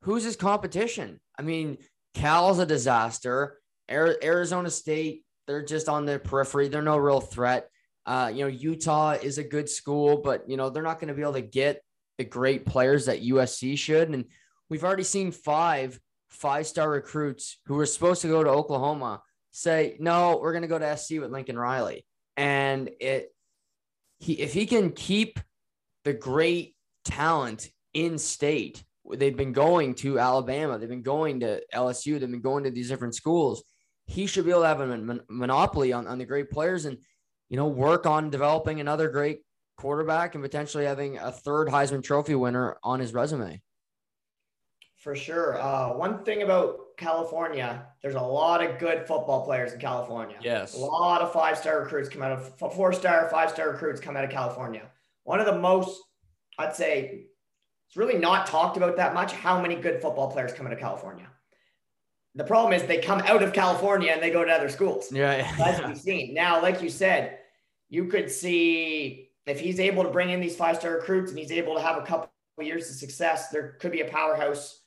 who's 0.03 0.25
his 0.25 0.37
competition? 0.37 1.21
I 1.39 1.43
mean, 1.43 1.79
Cal's 2.15 2.59
a 2.59 2.67
disaster. 2.67 3.59
Arizona 3.91 4.71
State, 4.71 5.25
they're 5.47 5.65
just 5.65 5.89
on 5.89 6.07
the 6.07 6.19
periphery. 6.19 6.69
They're 6.69 6.83
no 6.83 6.97
real 6.97 7.21
threat. 7.21 7.69
Uh, 8.05 8.31
you 8.35 8.41
know, 8.41 8.49
Utah 8.49 9.13
is 9.13 9.39
a 9.39 9.45
good 9.45 9.69
school, 9.69 10.19
but 10.19 10.49
you 10.49 10.57
know 10.57 10.71
they're 10.71 10.83
not 10.83 10.99
going 10.99 11.09
to 11.09 11.15
be 11.15 11.23
able 11.23 11.35
to 11.35 11.43
get 11.43 11.83
the 12.19 12.25
great 12.25 12.67
players 12.67 13.07
that 13.07 13.23
USC 13.23 13.79
should. 13.79 14.11
And 14.11 14.25
we've 14.69 14.85
already 14.85 15.05
seen 15.05 15.33
five 15.33 15.99
five-star 16.29 16.91
recruits 16.91 17.59
who 17.67 17.75
were 17.75 17.87
supposed 17.87 18.23
to 18.23 18.29
go 18.29 18.43
to 18.43 18.51
Oklahoma 18.51 19.23
say, 19.51 19.97
"No, 20.01 20.39
we're 20.41 20.53
going 20.53 20.63
to 20.63 20.69
go 20.69 20.79
to 20.79 20.97
SC 20.97 21.21
with 21.21 21.31
Lincoln 21.31 21.59
Riley." 21.59 22.05
And 22.37 22.91
it, 23.01 23.33
he, 24.19 24.35
if 24.35 24.53
he 24.53 24.67
can 24.67 24.91
keep 24.91 25.39
the 26.05 26.13
great 26.13 26.75
talent 27.05 27.69
in 27.95 28.19
state, 28.19 28.83
they've 29.11 29.37
been 29.37 29.53
going 29.53 29.95
to 29.97 30.19
Alabama, 30.19 30.79
they've 30.79 30.89
been 30.89 31.03
going 31.03 31.41
to 31.41 31.63
LSU, 31.75 32.19
they've 32.19 32.31
been 32.31 32.41
going 32.41 32.65
to 32.65 32.71
these 32.71 32.89
different 32.89 33.15
schools. 33.15 33.63
He 34.07 34.27
should 34.27 34.45
be 34.45 34.51
able 34.51 34.63
to 34.63 34.69
have 34.69 34.81
a 34.81 34.97
mon- 34.97 35.21
monopoly 35.29 35.93
on, 35.93 36.07
on 36.07 36.19
the 36.19 36.25
great 36.25 36.51
players 36.51 36.85
and, 36.85 36.99
you 37.53 37.59
know, 37.59 37.67
work 37.67 38.07
on 38.07 38.31
developing 38.31 38.81
another 38.81 39.11
great 39.11 39.43
quarterback 39.77 40.35
and 40.35 40.43
potentially 40.43 40.87
having 40.87 41.19
a 41.19 41.31
third 41.31 41.69
Heisman 41.69 42.03
Trophy 42.03 42.35
winner 42.35 42.79
on 42.83 42.99
his 42.99 43.13
resume. 43.13 43.61
For 44.97 45.15
sure. 45.15 45.61
Uh, 45.61 45.93
one 45.93 46.25
thing 46.25 46.41
about 46.41 46.97
California, 46.97 47.87
there's 48.01 48.15
a 48.15 48.21
lot 48.23 48.65
of 48.65 48.79
good 48.79 49.07
football 49.07 49.45
players 49.45 49.75
in 49.75 49.81
California. 49.81 50.37
Yes. 50.41 50.73
A 50.73 50.79
lot 50.79 51.21
of 51.21 51.31
five 51.35 51.59
star 51.59 51.81
recruits 51.81 52.09
come 52.09 52.23
out 52.23 52.33
of 52.33 52.59
four 52.73 52.91
star, 52.95 53.29
five 53.31 53.51
star 53.51 53.73
recruits 53.73 54.01
come 54.01 54.17
out 54.17 54.25
of 54.25 54.31
California. 54.31 54.89
One 55.25 55.39
of 55.39 55.45
the 55.45 55.59
most, 55.59 56.01
I'd 56.59 56.75
say, 56.75 57.27
it's 57.87 57.99
really 57.99 58.19
not 58.19 58.47
talked 58.47 58.79
about 58.79 58.97
that 58.97 59.13
much 59.13 59.33
how 59.33 59.61
many 59.61 59.75
good 59.75 60.01
football 60.01 60.33
players 60.33 60.55
come 60.55 60.67
out 60.67 60.73
of 60.73 60.79
California. 60.79 61.27
The 62.35 62.45
problem 62.45 62.73
is 62.73 62.85
they 62.85 62.97
come 62.97 63.21
out 63.27 63.43
of 63.43 63.53
California 63.53 64.11
and 64.11 64.23
they 64.23 64.31
go 64.31 64.43
to 64.43 64.51
other 64.51 64.71
schools. 64.71 65.13
Yeah. 65.13 65.37
yeah. 65.37 65.57
That's 65.59 65.87
we've 65.87 65.99
seen. 65.99 66.33
Now, 66.33 66.63
like 66.63 66.81
you 66.81 66.89
said, 66.89 67.41
you 67.93 68.07
could 68.07 68.31
see 68.31 69.29
if 69.45 69.61
he's 69.61 69.79
able 69.79 70.03
to 70.03 70.09
bring 70.09 70.31
in 70.31 70.41
these 70.41 70.57
five 70.57 70.77
star 70.77 70.93
recruits 70.93 71.31
and 71.31 71.39
he's 71.39 71.53
able 71.53 71.75
to 71.75 71.81
have 71.83 71.99
a 71.99 72.03
couple 72.03 72.31
years 72.59 72.89
of 72.89 72.97
success, 72.97 73.51
there 73.51 73.77
could 73.81 73.93
be 73.93 74.01
a 74.01 74.09
powerhouse. 74.09 74.81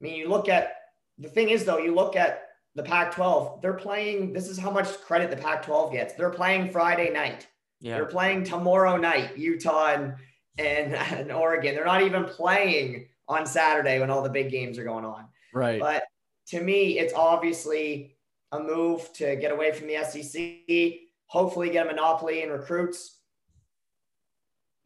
I 0.00 0.04
mean, 0.04 0.16
you 0.16 0.28
look 0.28 0.48
at 0.48 0.72
the 1.18 1.28
thing 1.28 1.50
is 1.50 1.64
though, 1.64 1.78
you 1.78 1.94
look 1.94 2.16
at 2.16 2.48
the 2.74 2.82
Pac 2.82 3.14
12, 3.14 3.62
they're 3.62 3.74
playing. 3.74 4.32
This 4.32 4.48
is 4.48 4.58
how 4.58 4.72
much 4.72 4.88
credit 5.02 5.30
the 5.30 5.36
Pac 5.36 5.62
12 5.62 5.92
gets. 5.92 6.14
They're 6.14 6.30
playing 6.30 6.72
Friday 6.72 7.10
night. 7.10 7.46
Yeah. 7.80 7.94
They're 7.94 8.06
playing 8.06 8.42
tomorrow 8.42 8.96
night, 8.96 9.38
Utah 9.38 9.94
and 9.94 10.14
and, 10.58 10.94
and 10.96 11.30
Oregon. 11.30 11.76
They're 11.76 11.84
not 11.84 12.02
even 12.02 12.24
playing 12.24 13.06
on 13.28 13.46
Saturday 13.46 14.00
when 14.00 14.10
all 14.10 14.22
the 14.22 14.30
big 14.30 14.50
games 14.50 14.78
are 14.78 14.84
going 14.84 15.04
on. 15.04 15.26
Right. 15.54 15.78
But 15.78 16.02
to 16.48 16.60
me, 16.60 16.98
it's 16.98 17.14
obviously 17.14 18.16
a 18.50 18.58
move 18.58 19.12
to 19.12 19.36
get 19.36 19.52
away 19.52 19.70
from 19.70 19.86
the 19.86 20.02
SEC, 20.02 21.07
hopefully 21.28 21.70
get 21.70 21.86
a 21.86 21.90
monopoly 21.90 22.42
in 22.42 22.50
recruits. 22.50 23.14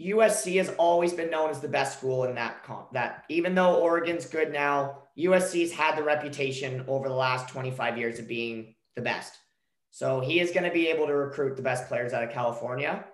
USC 0.01 0.57
has 0.59 0.69
always 0.79 1.13
been 1.13 1.31
known 1.31 1.51
as 1.51 1.61
the 1.61 1.69
best 1.69 1.99
school 1.99 2.25
in 2.25 2.35
that 2.35 2.63
comp. 2.65 2.93
That 2.93 3.25
even 3.29 3.55
though 3.55 3.77
Oregon's 3.77 4.27
good 4.27 4.53
now, 4.53 4.99
USC's 5.19 5.73
had 5.73 5.97
the 5.97 6.03
reputation 6.03 6.85
over 6.87 7.09
the 7.09 7.15
last 7.15 7.49
25 7.49 7.99
years 7.99 8.19
of 8.19 8.29
being 8.29 8.75
the 8.97 9.03
best. 9.03 9.39
So 9.91 10.21
he 10.21 10.41
is 10.41 10.53
going 10.53 10.65
to 10.65 10.71
be 10.71 10.89
able 10.89 11.07
to 11.07 11.15
recruit 11.15 11.57
the 11.57 11.63
best 11.63 11.89
players 11.89 12.13
out 12.13 12.25
of 12.25 12.31
California 12.31 13.05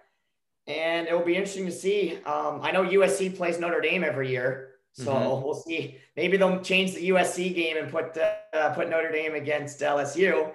and 0.68 1.08
it 1.08 1.14
will 1.14 1.24
be 1.24 1.34
interesting 1.34 1.66
to 1.66 1.72
see. 1.72 2.18
Um, 2.26 2.60
I 2.62 2.70
know 2.70 2.84
USC 2.84 3.34
plays 3.36 3.58
Notre 3.58 3.80
Dame 3.80 4.04
every 4.04 4.30
year, 4.30 4.74
so 4.92 5.12
mm-hmm. 5.12 5.44
we'll 5.44 5.54
see. 5.54 5.96
Maybe 6.14 6.36
they'll 6.36 6.60
change 6.60 6.94
the 6.94 7.08
USC 7.08 7.54
game 7.54 7.78
and 7.78 7.90
put 7.90 8.16
uh, 8.18 8.74
put 8.74 8.90
Notre 8.90 9.10
Dame 9.10 9.34
against 9.34 9.80
LSU, 9.80 10.52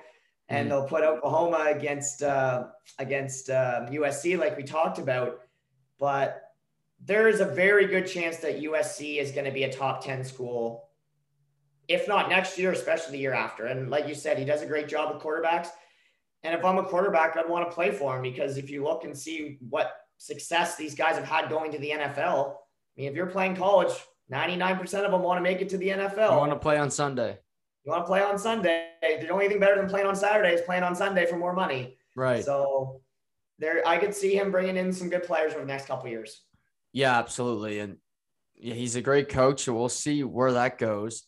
and 0.50 0.70
mm-hmm. 0.70 0.70
they'll 0.70 0.88
put 0.88 1.04
Oklahoma 1.04 1.66
against 1.70 2.24
uh, 2.24 2.68
against 3.00 3.50
uh, 3.50 3.88
USC, 3.90 4.38
like 4.38 4.58
we 4.58 4.64
talked 4.64 5.00
about. 5.00 5.40
But 6.00 6.42
there 7.04 7.28
is 7.28 7.40
a 7.40 7.46
very 7.46 7.88
good 7.88 8.08
chance 8.08 8.38
that 8.38 8.62
USC 8.62 9.18
is 9.18 9.32
going 9.32 9.46
to 9.46 9.52
be 9.52 9.64
a 9.64 9.74
top 9.74 10.04
ten 10.04 10.24
school, 10.24 10.90
if 11.88 12.08
not 12.08 12.30
next 12.30 12.58
year, 12.58 12.72
especially 12.72 13.14
the 13.14 13.20
year 13.20 13.34
after. 13.34 13.66
And 13.66 13.90
like 13.90 14.08
you 14.08 14.16
said, 14.16 14.38
he 14.38 14.46
does 14.46 14.62
a 14.62 14.66
great 14.66 14.88
job 14.88 15.14
with 15.14 15.24
quarterbacks. 15.24 15.70
And 16.44 16.54
if 16.54 16.66
I'm 16.66 16.78
a 16.78 16.84
quarterback, 16.84 17.38
I'd 17.38 17.50
want 17.50 17.70
to 17.70 17.74
play 17.74 17.92
for 17.92 18.16
him 18.16 18.22
because 18.22 18.58
if 18.58 18.70
you 18.70 18.84
look 18.84 19.06
and 19.06 19.18
see 19.18 19.58
what 19.70 19.94
success 20.24 20.76
these 20.78 20.96
guys 20.96 21.16
have 21.16 21.26
had 21.26 21.50
going 21.50 21.72
to 21.72 21.78
the 21.78 21.90
NFL. 21.92 22.52
I 22.52 23.02
mean, 23.02 23.10
if 23.10 23.16
you're 23.16 23.28
playing 23.28 23.56
college, 23.56 23.94
99% 24.32 24.82
of 24.82 25.12
them 25.12 25.22
want 25.22 25.38
to 25.38 25.42
make 25.42 25.62
it 25.62 25.70
to 25.70 25.78
the 25.78 25.90
NFL. 25.90 26.32
You 26.32 26.38
want 26.38 26.52
to 26.52 26.60
play 26.60 26.78
on 26.78 26.90
Sunday. 26.90 27.40
You 27.86 27.92
want 27.92 28.04
to 28.04 28.08
play 28.08 28.22
on 28.22 28.38
Sunday. 28.38 28.90
The 29.02 29.30
only 29.30 29.50
thing 29.50 29.60
better 29.60 29.76
than 29.76 29.90
playing 29.90 30.08
on 30.08 30.16
Saturday 30.16 30.54
is 30.54 30.62
playing 30.62 30.84
on 30.84 30.96
Sunday 30.96 31.26
for 31.26 31.38
more 31.38 31.54
money. 31.54 31.98
Right. 32.16 32.44
So 32.44 33.02
there, 33.60 33.86
I 33.86 33.98
could 33.98 34.14
see 34.14 34.36
him 34.36 34.52
bringing 34.52 34.78
in 34.78 34.94
some 34.94 35.10
good 35.10 35.24
players 35.24 35.54
over 35.54 35.62
the 35.62 35.68
next 35.68 35.88
couple 35.88 36.10
years. 36.10 36.44
Yeah, 36.94 37.18
absolutely. 37.18 37.80
And 37.80 37.98
yeah, 38.56 38.74
he's 38.74 38.96
a 38.96 39.02
great 39.02 39.30
coach. 39.30 39.64
So 39.64 39.74
we'll 39.74 39.90
see 39.90 40.24
where 40.24 40.54
that 40.54 40.78
goes. 40.78 41.24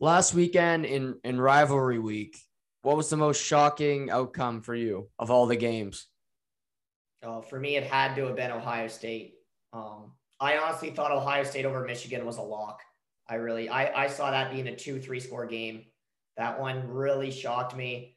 Last 0.00 0.34
weekend 0.34 0.84
in, 0.84 1.16
in 1.24 1.40
rivalry 1.40 1.98
week, 1.98 2.36
what 2.82 2.96
was 2.96 3.08
the 3.08 3.16
most 3.16 3.42
shocking 3.42 4.10
outcome 4.10 4.60
for 4.60 4.74
you 4.74 5.08
of 5.18 5.30
all 5.30 5.46
the 5.46 5.56
games? 5.56 6.06
Uh, 7.22 7.40
for 7.40 7.58
me, 7.58 7.76
it 7.76 7.84
had 7.84 8.14
to 8.16 8.26
have 8.26 8.36
been 8.36 8.52
Ohio 8.52 8.88
State. 8.88 9.34
Um, 9.72 10.12
I 10.38 10.58
honestly 10.58 10.90
thought 10.90 11.10
Ohio 11.10 11.42
State 11.42 11.64
over 11.64 11.84
Michigan 11.84 12.24
was 12.24 12.36
a 12.36 12.42
lock. 12.42 12.80
I 13.28 13.34
really, 13.36 13.68
I, 13.68 14.04
I 14.04 14.06
saw 14.08 14.30
that 14.30 14.50
being 14.50 14.68
a 14.68 14.76
two, 14.76 15.00
three 15.00 15.20
score 15.20 15.46
game. 15.46 15.84
That 16.36 16.60
one 16.60 16.88
really 16.88 17.30
shocked 17.30 17.76
me. 17.76 18.16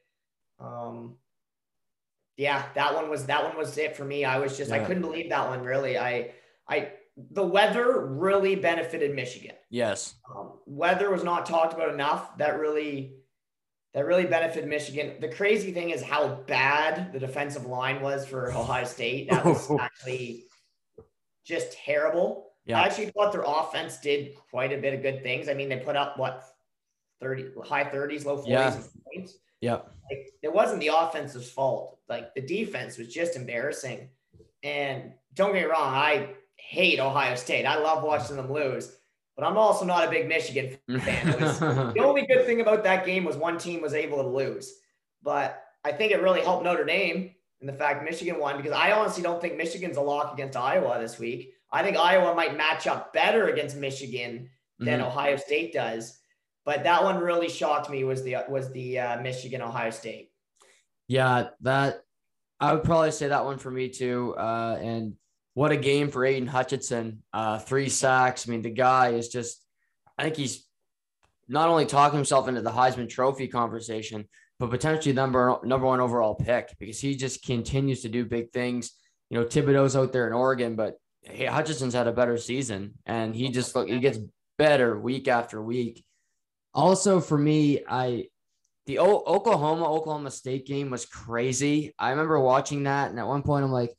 Um, 0.58 1.16
yeah, 2.36 2.64
that 2.74 2.94
one 2.94 3.10
was 3.10 3.26
that 3.26 3.44
one 3.44 3.56
was 3.56 3.76
it 3.76 3.96
for 3.96 4.04
me. 4.04 4.24
I 4.24 4.38
was 4.38 4.56
just 4.56 4.70
yeah. 4.70 4.76
I 4.76 4.84
couldn't 4.84 5.02
believe 5.02 5.28
that 5.30 5.48
one. 5.48 5.62
Really, 5.62 5.98
I 5.98 6.32
I 6.68 6.92
the 7.30 7.42
weather 7.42 8.06
really 8.06 8.54
benefited 8.54 9.14
Michigan. 9.14 9.54
Yes, 9.70 10.14
um, 10.34 10.52
weather 10.66 11.10
was 11.10 11.24
not 11.24 11.46
talked 11.46 11.74
about 11.74 11.92
enough. 11.92 12.36
That 12.38 12.58
really 12.58 13.16
that 13.94 14.06
really 14.06 14.24
benefited 14.24 14.68
Michigan. 14.68 15.16
The 15.20 15.28
crazy 15.28 15.72
thing 15.72 15.90
is 15.90 16.02
how 16.02 16.28
bad 16.46 17.12
the 17.12 17.18
defensive 17.18 17.66
line 17.66 18.00
was 18.00 18.26
for 18.26 18.50
Ohio 18.52 18.84
State. 18.84 19.30
That 19.30 19.44
was 19.44 19.70
actually 19.80 20.44
just 21.44 21.72
terrible. 21.72 22.51
Yeah. 22.64 22.80
I 22.80 22.84
actually 22.84 23.10
thought 23.10 23.32
their 23.32 23.44
offense 23.46 23.98
did 23.98 24.36
quite 24.50 24.72
a 24.72 24.78
bit 24.78 24.94
of 24.94 25.02
good 25.02 25.22
things. 25.22 25.48
I 25.48 25.54
mean, 25.54 25.68
they 25.68 25.78
put 25.78 25.96
up 25.96 26.18
what 26.18 26.44
30 27.20 27.52
high 27.64 27.84
30s, 27.84 28.24
low 28.24 28.38
40s 28.38 28.48
yeah. 28.48 28.76
points. 29.12 29.34
Yeah. 29.60 29.80
Like, 30.10 30.32
it 30.42 30.52
wasn't 30.52 30.80
the 30.80 30.90
offense's 30.94 31.50
fault. 31.50 31.98
Like 32.08 32.34
the 32.34 32.40
defense 32.40 32.98
was 32.98 33.08
just 33.08 33.36
embarrassing. 33.36 34.08
And 34.62 35.12
don't 35.34 35.52
get 35.52 35.64
me 35.64 35.70
wrong, 35.70 35.94
I 35.94 36.34
hate 36.56 37.00
Ohio 37.00 37.34
State. 37.34 37.64
I 37.64 37.78
love 37.78 38.04
watching 38.04 38.36
them 38.36 38.52
lose 38.52 38.96
but 39.36 39.44
I'm 39.44 39.56
also 39.56 39.84
not 39.84 40.06
a 40.06 40.10
big 40.10 40.28
Michigan 40.28 40.76
fan. 41.00 41.40
Was, 41.40 41.58
the 41.58 42.02
only 42.04 42.26
good 42.26 42.44
thing 42.44 42.60
about 42.60 42.84
that 42.84 43.06
game 43.06 43.24
was 43.24 43.36
one 43.36 43.58
team 43.58 43.80
was 43.80 43.94
able 43.94 44.22
to 44.22 44.28
lose. 44.28 44.74
But 45.22 45.64
I 45.84 45.92
think 45.92 46.12
it 46.12 46.22
really 46.22 46.42
helped 46.42 46.64
Notre 46.64 46.84
Dame 46.84 47.30
in 47.60 47.66
the 47.66 47.72
fact 47.72 48.04
Michigan 48.04 48.38
won 48.38 48.56
because 48.56 48.72
I 48.72 48.92
honestly 48.92 49.22
don't 49.22 49.40
think 49.40 49.56
Michigan's 49.56 49.96
a 49.96 50.00
lock 50.00 50.34
against 50.34 50.56
Iowa 50.56 50.98
this 51.00 51.18
week. 51.18 51.54
I 51.72 51.82
think 51.82 51.96
Iowa 51.96 52.34
might 52.34 52.56
match 52.56 52.86
up 52.86 53.12
better 53.12 53.48
against 53.48 53.76
Michigan 53.76 54.50
than 54.78 55.00
mm-hmm. 55.00 55.08
Ohio 55.08 55.36
State 55.36 55.72
does. 55.72 56.18
But 56.64 56.84
that 56.84 57.02
one 57.02 57.18
really 57.18 57.48
shocked 57.48 57.90
me 57.90 58.04
was 58.04 58.22
the 58.22 58.36
was 58.48 58.70
the 58.72 58.98
uh, 58.98 59.20
Michigan 59.20 59.62
Ohio 59.62 59.90
State. 59.90 60.30
Yeah, 61.08 61.48
that 61.62 62.02
I 62.60 62.72
would 62.72 62.84
probably 62.84 63.10
say 63.10 63.28
that 63.28 63.44
one 63.44 63.58
for 63.58 63.70
me 63.70 63.88
too. 63.88 64.34
Uh, 64.38 64.78
and 64.80 65.14
what 65.54 65.72
a 65.72 65.76
game 65.76 66.10
for 66.10 66.24
Aidan 66.24 66.46
Hutchinson. 66.46 67.22
Uh, 67.32 67.58
three 67.58 67.88
sacks. 67.88 68.48
I 68.48 68.52
mean, 68.52 68.62
the 68.62 68.70
guy 68.70 69.08
is 69.08 69.28
just, 69.28 69.62
I 70.16 70.22
think 70.22 70.36
he's 70.36 70.66
not 71.48 71.68
only 71.68 71.86
talking 71.86 72.16
himself 72.16 72.48
into 72.48 72.62
the 72.62 72.70
Heisman 72.70 73.08
Trophy 73.08 73.48
conversation, 73.48 74.28
but 74.58 74.70
potentially 74.70 75.12
number 75.12 75.58
number 75.64 75.86
one 75.86 76.00
overall 76.00 76.36
pick 76.36 76.74
because 76.78 77.00
he 77.00 77.16
just 77.16 77.44
continues 77.44 78.02
to 78.02 78.08
do 78.08 78.24
big 78.24 78.52
things. 78.52 78.92
You 79.28 79.40
know, 79.40 79.44
Thibodeaux's 79.44 79.96
out 79.96 80.12
there 80.12 80.28
in 80.28 80.32
Oregon, 80.32 80.76
but 80.76 80.94
hey, 81.22 81.46
Hutchinson's 81.46 81.94
had 81.94 82.06
a 82.06 82.12
better 82.12 82.36
season, 82.36 82.94
and 83.06 83.34
he 83.34 83.48
oh, 83.48 83.50
just 83.50 83.74
look 83.74 83.88
he 83.88 83.98
gets 83.98 84.18
better 84.58 84.98
week 84.98 85.28
after 85.28 85.62
week. 85.62 86.04
Also, 86.74 87.20
for 87.20 87.38
me, 87.38 87.82
I 87.88 88.26
the 88.86 88.98
o- 88.98 89.22
Oklahoma 89.26 89.90
Oklahoma 89.90 90.30
State 90.30 90.66
game 90.66 90.90
was 90.90 91.06
crazy. 91.06 91.94
I 91.98 92.10
remember 92.10 92.38
watching 92.40 92.84
that, 92.84 93.10
and 93.10 93.18
at 93.18 93.26
one 93.26 93.42
point, 93.42 93.64
I'm 93.64 93.72
like, 93.72 93.92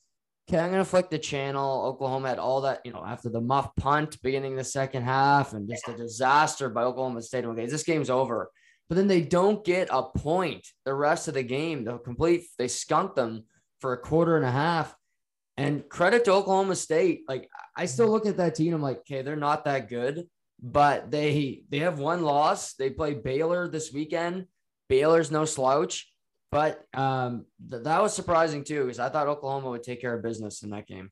okay, 0.50 0.60
I'm 0.60 0.72
gonna 0.72 0.86
flick 0.86 1.10
the 1.10 1.20
channel. 1.20 1.86
Oklahoma 1.86 2.30
had 2.30 2.40
all 2.40 2.62
that, 2.62 2.82
you 2.86 2.92
know, 2.92 3.04
after 3.06 3.30
the 3.30 3.42
muff 3.42 3.76
punt 3.76 4.22
beginning 4.22 4.56
the 4.56 4.64
second 4.64 5.04
half 5.04 5.54
and 5.54 5.70
just 5.70 5.88
a 5.88 5.94
disaster 5.94 6.70
by 6.70 6.84
Oklahoma 6.84 7.22
State. 7.22 7.46
Okay, 7.46 7.66
this 7.66 7.84
game's 7.84 8.10
over. 8.10 8.50
But 8.90 8.96
then 8.96 9.08
they 9.08 9.22
don't 9.22 9.64
get 9.64 9.88
a 9.92 10.04
point 10.04 10.68
the 10.86 10.94
rest 10.94 11.28
of 11.28 11.34
the 11.36 11.44
game. 11.44 11.86
The 11.86 11.98
complete 12.00 12.44
they 12.58 12.68
skunk 12.68 13.16
them 13.16 13.46
for 13.80 13.94
a 13.94 13.98
quarter 13.98 14.36
and 14.36 14.46
a 14.46 14.52
half. 14.52 14.96
And 15.56 15.88
credit 15.88 16.26
to 16.26 16.32
Oklahoma 16.32 16.76
State. 16.76 17.24
Like 17.28 17.50
I 17.76 17.86
still 17.86 18.10
look 18.10 18.26
at 18.26 18.38
that 18.38 18.56
team. 18.56 18.74
I'm 18.74 18.82
like, 18.82 19.00
okay, 19.00 19.22
they're 19.22 19.36
not 19.36 19.66
that 19.66 19.88
good, 19.88 20.28
but 20.62 21.12
they 21.12 21.64
they 21.70 21.80
have 21.80 22.00
one 22.00 22.24
loss. 22.24 22.74
They 22.74 22.90
play 22.90 23.14
Baylor 23.14 23.68
this 23.68 23.94
weekend. 23.94 24.48
Baylor's 24.90 25.32
no 25.32 25.46
slouch. 25.46 26.10
But 26.52 26.86
um, 26.94 27.46
th- 27.70 27.84
that 27.84 28.02
was 28.02 28.14
surprising 28.14 28.64
too, 28.64 28.84
because 28.84 29.00
I 29.00 29.10
thought 29.10 29.28
Oklahoma 29.28 29.72
would 29.72 29.84
take 29.84 30.02
care 30.02 30.14
of 30.14 30.22
business 30.22 30.62
in 30.62 30.70
that 30.70 30.88
game. 30.88 31.12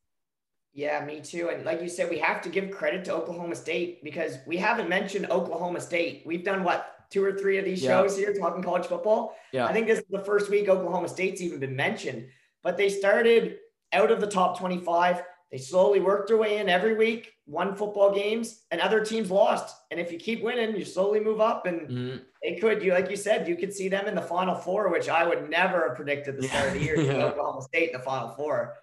Yeah, 0.74 1.04
me 1.04 1.20
too. 1.20 1.50
And 1.50 1.66
like 1.66 1.82
you 1.82 1.90
said, 1.90 2.10
we 2.10 2.20
have 2.20 2.42
to 2.44 2.50
give 2.50 2.72
credit 2.72 3.04
to 3.06 3.14
Oklahoma 3.14 3.56
State 3.56 4.04
because 4.04 4.38
we 4.48 4.58
haven't 4.58 4.88
mentioned 4.88 5.30
Oklahoma 5.30 5.82
State. 5.82 6.24
We've 6.26 6.44
done 6.44 6.64
what 6.64 7.08
two 7.10 7.24
or 7.24 7.34
three 7.34 7.58
of 7.58 7.66
these 7.66 7.84
yeah. 7.84 7.90
shows 7.90 8.16
here 8.16 8.34
talking 8.34 8.64
college 8.64 8.86
football. 8.86 9.36
Yeah. 9.52 9.66
I 9.66 9.74
think 9.74 9.88
this 9.88 10.00
is 10.00 10.06
the 10.10 10.24
first 10.24 10.50
week 10.50 10.70
Oklahoma 10.70 11.10
State's 11.10 11.42
even 11.42 11.60
been 11.60 11.76
mentioned, 11.76 12.28
but 12.64 12.78
they 12.78 12.90
started 12.90 13.58
out 13.94 14.12
of 14.12 14.22
the 14.22 14.28
top 14.28 14.60
25. 14.60 15.24
They 15.52 15.58
slowly 15.58 16.00
worked 16.00 16.30
their 16.30 16.38
way 16.38 16.60
in 16.60 16.70
every 16.70 16.96
week, 16.96 17.34
won 17.46 17.76
football 17.76 18.14
games, 18.14 18.62
and 18.72 18.80
other 18.80 19.04
teams 19.04 19.30
lost. 19.30 19.76
And 19.92 20.00
if 20.00 20.10
you 20.12 20.18
keep 20.18 20.42
winning, 20.42 20.78
you 20.78 20.86
slowly 20.86 21.20
move 21.20 21.42
up. 21.42 21.66
And 21.66 21.82
mm-hmm. 21.82 22.18
they 22.42 22.56
could, 22.56 22.82
you 22.82 22.94
like 22.94 23.10
you 23.10 23.18
said, 23.18 23.48
you 23.50 23.58
could 23.58 23.74
see 23.74 23.90
them 23.90 24.08
in 24.08 24.16
the 24.16 24.22
Final 24.22 24.56
Four, 24.56 24.90
which 24.90 25.10
I 25.10 25.28
would 25.28 25.50
never 25.50 25.90
have 25.90 25.98
predicted 25.98 26.38
the 26.38 26.48
start 26.48 26.70
of 26.70 26.74
the 26.76 26.80
year. 26.80 27.00
yeah. 27.02 27.26
Oklahoma 27.26 27.64
State 27.64 27.92
in 27.92 27.98
the 27.98 28.04
Final 28.04 28.30
Four. 28.30 28.76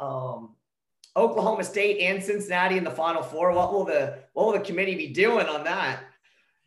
Um, 0.00 0.54
Oklahoma 1.16 1.64
State 1.64 2.00
and 2.00 2.22
Cincinnati 2.22 2.76
in 2.76 2.84
the 2.84 2.90
Final 2.90 3.22
Four. 3.22 3.52
What 3.52 3.72
will 3.72 3.84
the 3.84 4.18
what 4.34 4.46
will 4.46 4.52
the 4.52 4.60
committee 4.60 4.94
be 4.94 5.08
doing 5.08 5.46
on 5.46 5.64
that? 5.64 6.00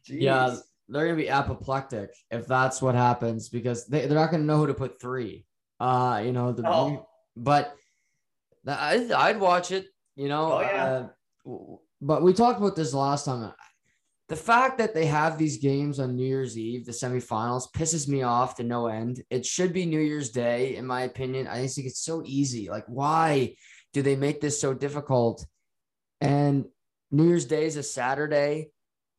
Jeez. 0.07 0.21
Yeah, 0.21 0.55
they're 0.87 1.05
gonna 1.05 1.17
be 1.17 1.29
apoplectic 1.29 2.11
if 2.31 2.47
that's 2.47 2.81
what 2.81 2.95
happens 2.95 3.49
because 3.49 3.87
they, 3.87 4.05
they're 4.05 4.17
not 4.17 4.31
gonna 4.31 4.43
know 4.43 4.57
who 4.57 4.67
to 4.67 4.73
put 4.73 4.99
three. 4.99 5.45
Uh, 5.79 6.21
you 6.23 6.31
know, 6.31 6.51
the, 6.51 6.67
oh. 6.67 7.07
But 7.35 7.75
I'd, 8.67 9.11
I'd 9.11 9.39
watch 9.39 9.71
it, 9.71 9.87
you 10.15 10.27
know. 10.27 10.53
Oh, 10.53 10.61
yeah. 10.61 10.85
Uh, 10.85 11.77
but 12.01 12.23
we 12.23 12.33
talked 12.33 12.59
about 12.59 12.75
this 12.75 12.93
last 12.93 13.25
time. 13.25 13.53
The 14.27 14.35
fact 14.35 14.79
that 14.79 14.95
they 14.95 15.05
have 15.05 15.37
these 15.37 15.57
games 15.57 15.99
on 15.99 16.15
New 16.15 16.25
Year's 16.25 16.57
Eve, 16.57 16.85
the 16.85 16.91
semifinals, 16.91 17.71
pisses 17.71 18.07
me 18.07 18.23
off 18.23 18.55
to 18.55 18.63
no 18.63 18.87
end. 18.87 19.23
It 19.29 19.45
should 19.45 19.71
be 19.71 19.85
New 19.85 19.99
Year's 19.99 20.31
Day, 20.31 20.77
in 20.77 20.85
my 20.87 21.01
opinion. 21.01 21.47
I 21.47 21.67
think 21.67 21.85
it's 21.85 22.01
so 22.01 22.23
easy. 22.25 22.67
Like, 22.69 22.85
why 22.87 23.55
do 23.93 24.01
they 24.01 24.15
make 24.15 24.41
this 24.41 24.59
so 24.59 24.73
difficult? 24.73 25.45
And 26.21 26.65
New 27.11 27.27
Year's 27.27 27.45
Day 27.45 27.65
is 27.65 27.77
a 27.77 27.83
Saturday. 27.83 28.71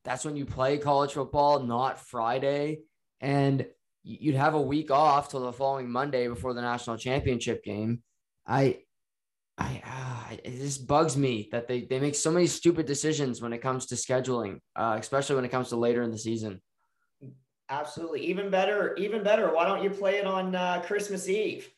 That's 0.03 0.25
when 0.25 0.35
you 0.35 0.45
play 0.45 0.77
college 0.77 1.13
football, 1.13 1.61
not 1.61 2.05
Friday. 2.05 2.81
And 3.21 3.65
you'd 4.07 4.35
have 4.35 4.53
a 4.53 4.61
week 4.61 4.89
off 4.89 5.29
till 5.29 5.41
the 5.41 5.53
following 5.53 5.91
Monday 5.91 6.27
before 6.27 6.53
the 6.53 6.61
national 6.61 6.97
championship 6.97 7.63
game. 7.63 8.01
I 8.45 8.79
I 9.57 9.81
uh, 9.85 10.35
it 10.43 10.57
just 10.57 10.87
bugs 10.87 11.17
me 11.17 11.49
that 11.51 11.67
they 11.67 11.81
they 11.81 11.99
make 11.99 12.15
so 12.15 12.31
many 12.31 12.47
stupid 12.47 12.85
decisions 12.85 13.41
when 13.41 13.53
it 13.53 13.59
comes 13.59 13.87
to 13.87 13.95
scheduling, 13.95 14.59
uh, 14.75 14.97
especially 14.99 15.35
when 15.35 15.45
it 15.45 15.51
comes 15.51 15.69
to 15.69 15.75
later 15.75 16.03
in 16.03 16.11
the 16.11 16.17
season. 16.17 16.61
Absolutely, 17.69 18.21
even 18.21 18.49
better, 18.49 18.95
even 18.95 19.23
better. 19.23 19.53
Why 19.53 19.65
don't 19.65 19.83
you 19.83 19.89
play 19.89 20.17
it 20.17 20.25
on 20.25 20.55
uh, 20.55 20.81
Christmas 20.85 21.27
Eve? 21.27 21.69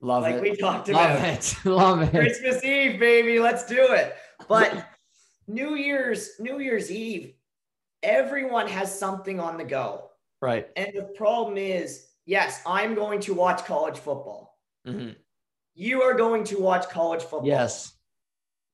Love 0.00 0.24
it, 0.24 0.26
like 0.26 0.34
it. 0.36 0.42
we 0.42 0.56
talked 0.56 0.88
about. 0.88 1.10
Love 1.10 1.24
it. 1.24 1.56
Love 1.64 2.02
it. 2.02 2.10
Christmas 2.10 2.62
Eve, 2.62 3.00
baby. 3.00 3.40
Let's 3.40 3.66
do 3.66 3.92
it. 3.92 4.14
But 4.48 4.86
New 5.48 5.74
Year's 5.74 6.30
New 6.38 6.60
Year's 6.60 6.92
Eve, 6.92 7.34
everyone 8.04 8.68
has 8.68 8.96
something 8.96 9.40
on 9.40 9.56
the 9.56 9.64
go. 9.64 10.11
Right. 10.42 10.68
And 10.76 10.92
the 10.94 11.04
problem 11.16 11.56
is, 11.56 12.08
yes, 12.26 12.60
I'm 12.66 12.94
going 12.94 13.20
to 13.20 13.32
watch 13.32 13.64
college 13.64 13.96
football. 13.96 14.58
Mm-hmm 14.86 15.12
you 15.74 16.02
are 16.02 16.14
going 16.14 16.44
to 16.44 16.58
watch 16.58 16.88
college 16.88 17.22
football. 17.22 17.46
Yes. 17.46 17.92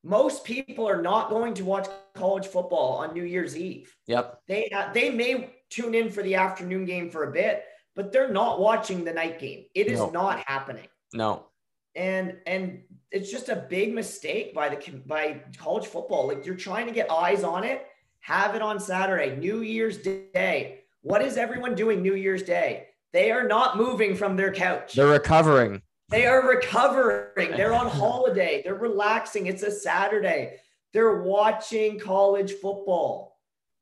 Most 0.05 0.45
people 0.45 0.89
are 0.89 1.03
not 1.03 1.29
going 1.29 1.55
to 1.55 1.65
watch 1.65 1.89
college 2.15 2.47
football 2.47 2.95
on 2.99 3.15
New 3.15 3.25
Year's 3.25 3.57
Eve. 3.57 3.95
Yep. 4.07 4.43
They 4.47 4.71
uh, 4.71 4.93
they 4.93 5.11
may 5.11 5.51
tune 5.71 5.95
in 5.95 6.11
for 6.11 6.23
the 6.23 6.37
afternoon 6.37 6.85
game 6.85 7.11
for 7.11 7.25
a 7.25 7.33
bit, 7.33 7.65
but 7.95 8.13
they're 8.13 8.33
not 8.33 8.61
watching 8.61 9.05
the 9.05 9.13
night 9.13 9.39
game. 9.39 9.65
It 9.75 9.89
is 9.89 9.99
no. 9.99 10.11
not 10.11 10.41
happening. 10.47 10.87
No. 11.13 11.47
And 11.95 12.37
and 12.47 12.83
it's 13.11 13.31
just 13.31 13.49
a 13.49 13.57
big 13.57 13.93
mistake 13.93 14.55
by 14.55 14.69
the 14.69 14.91
by 15.05 15.43
college 15.57 15.87
football. 15.87 16.29
Like 16.29 16.47
you're 16.47 16.55
trying 16.55 16.87
to 16.87 16.93
get 16.93 17.11
eyes 17.11 17.43
on 17.43 17.65
it. 17.65 17.85
Have 18.21 18.55
it 18.55 18.63
on 18.63 18.79
Saturday, 18.79 19.37
New 19.37 19.63
Year's 19.63 19.99
Day. 19.99 20.85
What 21.03 21.23
is 21.23 21.37
everyone 21.37 21.75
doing 21.75 22.03
New 22.03 22.15
Year's 22.15 22.43
Day? 22.43 22.89
They 23.13 23.31
are 23.31 23.47
not 23.47 23.77
moving 23.77 24.17
from 24.17 24.37
their 24.37 24.53
couch. 24.53 24.95
They're 24.95 25.07
recovering. 25.07 25.81
They 26.11 26.27
are 26.27 26.49
recovering. 26.49 27.53
They're 27.53 27.75
on 27.75 27.89
holiday. 27.89 28.63
They're 28.65 28.75
relaxing. 28.75 29.47
It's 29.47 29.63
a 29.63 29.71
Saturday. 29.71 30.57
They're 30.93 31.23
watching 31.23 31.99
college 31.99 32.53
football. 32.55 33.39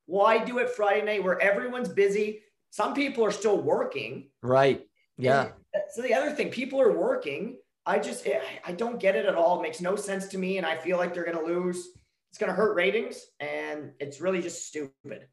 Why 0.07 0.45
do 0.45 0.59
it 0.59 0.71
Friday 0.71 1.05
night 1.05 1.25
where 1.25 1.41
everyone's 1.41 1.89
busy? 1.89 2.43
Some 2.71 2.95
people 2.95 3.25
are 3.25 3.33
still 3.33 3.61
working. 3.61 4.29
Right. 4.43 4.87
Yeah. 5.19 5.49
And 5.73 5.83
so 5.93 6.03
the 6.03 6.15
other 6.15 6.33
thing, 6.33 6.51
people 6.51 6.81
are 6.81 6.93
working. 6.93 7.59
I 7.87 7.99
just 7.99 8.27
I 8.65 8.73
don't 8.73 9.01
get 9.01 9.17
it 9.17 9.27
at 9.27 9.37
all. 9.37 9.59
It 9.59 9.63
makes 9.63 9.81
no 9.81 9.97
sense 9.97 10.27
to 10.29 10.39
me, 10.39 10.59
and 10.59 10.67
I 10.67 10.77
feel 10.77 10.99
like 10.99 11.15
they're 11.15 11.25
going 11.25 11.39
to 11.39 11.45
lose. 11.45 11.89
It's 12.31 12.39
going 12.39 12.51
to 12.51 12.57
hurt 12.57 12.75
ratings, 12.75 13.25
and 13.41 13.93
it's 14.01 14.21
really 14.21 14.43
just 14.43 14.67
stupid. 14.67 15.29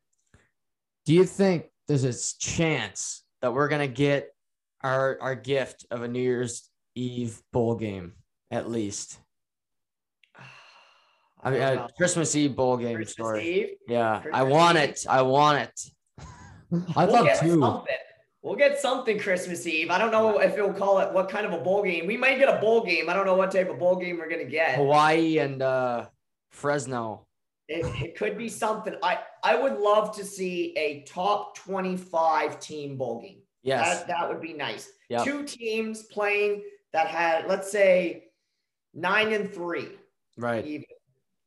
Do 1.06 1.14
you 1.14 1.26
think 1.26 1.66
there's 1.88 2.04
a 2.04 2.38
chance 2.40 3.24
that 3.42 3.54
we're 3.54 3.68
going 3.68 3.88
to 3.88 3.94
get 3.94 4.30
our 4.82 5.18
our 5.22 5.36
gift 5.36 5.86
of 5.92 6.04
a 6.04 6.08
New 6.08 6.22
Year's 6.22 6.70
Eve 6.96 7.42
bowl 7.52 7.76
game 7.76 8.14
at 8.52 8.70
least. 8.70 9.20
I 11.46 11.52
mean, 11.52 11.62
uh, 11.62 11.88
Christmas 11.98 12.36
Eve 12.36 12.56
bowl 12.56 12.78
game 12.78 12.96
Christmas 12.96 13.14
story. 13.14 13.44
Eve? 13.44 13.70
Yeah, 13.88 14.22
Christmas 14.22 14.40
I 14.40 14.44
want 14.44 14.78
Eve. 14.78 14.84
it. 14.84 15.06
I 15.10 15.22
want 15.24 15.58
it. 15.60 15.82
I'd 16.96 17.10
we'll 17.10 17.24
love 17.24 17.40
to. 17.40 17.60
Something. 17.60 17.96
We'll 18.42 18.56
get 18.56 18.80
something 18.80 19.20
Christmas 19.20 19.66
Eve. 19.68 19.90
I 19.90 19.98
don't 19.98 20.12
know 20.12 20.40
if 20.40 20.56
we'll 20.56 20.74
call 20.74 21.00
it 21.00 21.14
what 21.14 21.30
kind 21.30 21.46
of 21.46 21.54
a 21.54 21.60
bowl 21.60 21.84
game. 21.84 22.06
We 22.08 22.18
might 22.18 22.38
get 22.40 22.50
a 22.50 22.60
bowl 22.60 22.84
game. 22.84 23.10
I 23.10 23.14
don't 23.14 23.26
know 23.26 23.36
what 23.36 23.52
type 23.52 23.70
of 23.70 23.80
bowl 23.80 23.96
game 23.98 24.18
we're 24.18 24.30
gonna 24.30 24.46
get. 24.46 24.76
Hawaii 24.76 25.38
and 25.40 25.62
uh, 25.62 26.06
Fresno. 26.52 27.26
It, 27.74 27.86
it 28.02 28.16
could 28.16 28.38
be 28.38 28.50
something. 28.50 28.96
I 29.02 29.20
I 29.44 29.56
would 29.56 29.78
love 29.78 30.16
to 30.18 30.24
see 30.24 30.74
a 30.78 31.02
top 31.08 31.56
twenty-five 31.58 32.60
team 32.60 32.98
bowl 32.98 33.22
game. 33.22 33.42
Yes, 33.64 34.00
that, 34.00 34.08
that 34.08 34.30
would 34.30 34.42
be 34.42 34.54
nice. 34.54 34.92
Yep. 35.10 35.24
Two 35.24 35.44
teams 35.44 36.04
playing 36.04 36.64
that 36.92 37.08
had, 37.08 37.48
let's 37.48 37.72
say, 37.72 38.26
nine 38.94 39.34
and 39.34 39.52
three. 39.52 39.90
Right. 40.38 40.66
Even, 40.66 40.86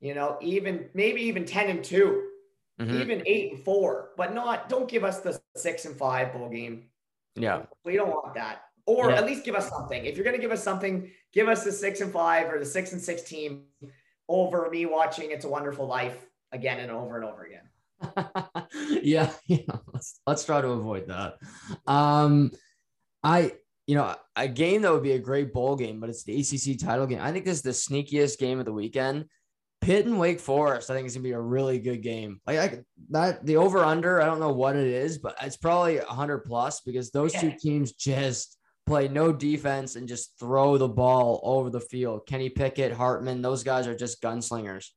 you 0.01 0.15
know, 0.15 0.37
even 0.41 0.87
maybe 0.95 1.23
even 1.23 1.45
10 1.45 1.71
and 1.71 1.85
2 1.85 2.23
mm-hmm. 2.81 3.01
even 3.01 3.23
eight 3.27 3.53
and 3.53 3.65
four, 3.65 4.11
but 4.17 4.35
not, 4.35 4.69
don't 4.69 4.89
give 4.89 5.05
us 5.05 5.21
the 5.21 5.41
six 5.57 5.85
and 5.85 5.97
five 5.97 6.33
bowl 6.33 6.49
game. 6.49 6.85
Yeah. 7.35 7.63
We 7.85 7.97
don't 7.97 8.11
want 8.11 8.35
that. 8.35 8.63
Or 8.87 9.11
yeah. 9.11 9.17
at 9.17 9.27
least 9.27 9.45
give 9.45 9.55
us 9.55 9.69
something. 9.69 10.05
If 10.05 10.17
you're 10.17 10.25
going 10.25 10.37
to 10.37 10.43
give 10.43 10.53
us 10.53 10.63
something, 10.63 11.11
give 11.33 11.49
us 11.49 11.65
the 11.65 11.73
six 11.73 12.01
and 12.01 12.13
five 12.13 12.53
or 12.53 12.59
the 12.59 12.67
six 12.67 12.93
and 12.93 13.01
six 13.01 13.23
team 13.23 13.65
over 14.29 14.69
me 14.71 14.87
watching 14.87 15.31
It's 15.31 15.45
a 15.45 15.49
Wonderful 15.49 15.87
Life 15.87 16.27
again 16.53 16.81
and 16.81 16.91
over 16.91 17.17
and 17.17 17.25
over 17.25 17.45
again. 17.45 17.63
yeah, 19.03 19.31
yeah. 19.47 19.59
Let's, 19.93 20.21
let's 20.27 20.45
try 20.45 20.61
to 20.61 20.69
avoid 20.69 21.09
that. 21.09 21.39
Um, 21.87 22.51
I 23.23 23.53
you 23.87 23.95
know, 23.95 24.15
a 24.35 24.49
game 24.49 24.83
that 24.83 24.93
would 24.93 25.03
be 25.03 25.13
a 25.13 25.19
great 25.19 25.53
bowl 25.53 25.77
game, 25.77 26.01
but 26.01 26.11
it's 26.11 26.25
the 26.25 26.41
ACC 26.41 26.79
title 26.79 27.07
game. 27.07 27.21
I 27.23 27.31
think 27.31 27.45
this 27.45 27.59
is 27.59 27.63
the 27.63 27.71
sneakiest 27.71 28.39
game 28.39 28.59
of 28.59 28.65
the 28.65 28.73
weekend. 28.73 29.27
Pitt 29.81 30.07
and 30.07 30.19
Wake 30.19 30.41
Forest, 30.41 30.91
I 30.91 30.95
think 30.95 31.07
it's 31.07 31.15
gonna 31.15 31.23
be 31.23 31.33
a 31.33 31.41
really 31.41 31.79
good 31.79 32.03
game. 32.03 32.41
Like 32.47 32.59
I, 32.59 32.79
that, 33.11 33.47
the 33.47 33.59
over 33.59 33.79
under, 33.85 34.21
I 34.21 34.27
don't 34.27 34.41
know 34.41 34.53
what 34.53 34.75
it 34.75 34.87
is, 34.87 35.19
but 35.19 35.37
it's 35.41 35.57
probably 35.57 35.99
hundred 35.99 36.41
plus 36.41 36.81
because 36.81 37.11
those 37.11 37.33
yeah. 37.35 37.43
two 37.43 37.53
teams 37.61 37.93
just 37.93 38.56
play 38.87 39.09
no 39.09 39.33
defense 39.33 39.97
and 39.97 40.09
just 40.09 40.39
throw 40.39 40.79
the 40.79 40.89
ball 40.89 41.41
over 41.43 41.71
the 41.71 41.81
field. 41.81 42.27
Kenny 42.27 42.49
Pickett, 42.49 42.93
Hartman, 42.93 43.43
those 43.43 43.65
guys 43.65 43.87
are 43.87 43.97
just 43.97 44.23
gunslingers. 44.23 44.91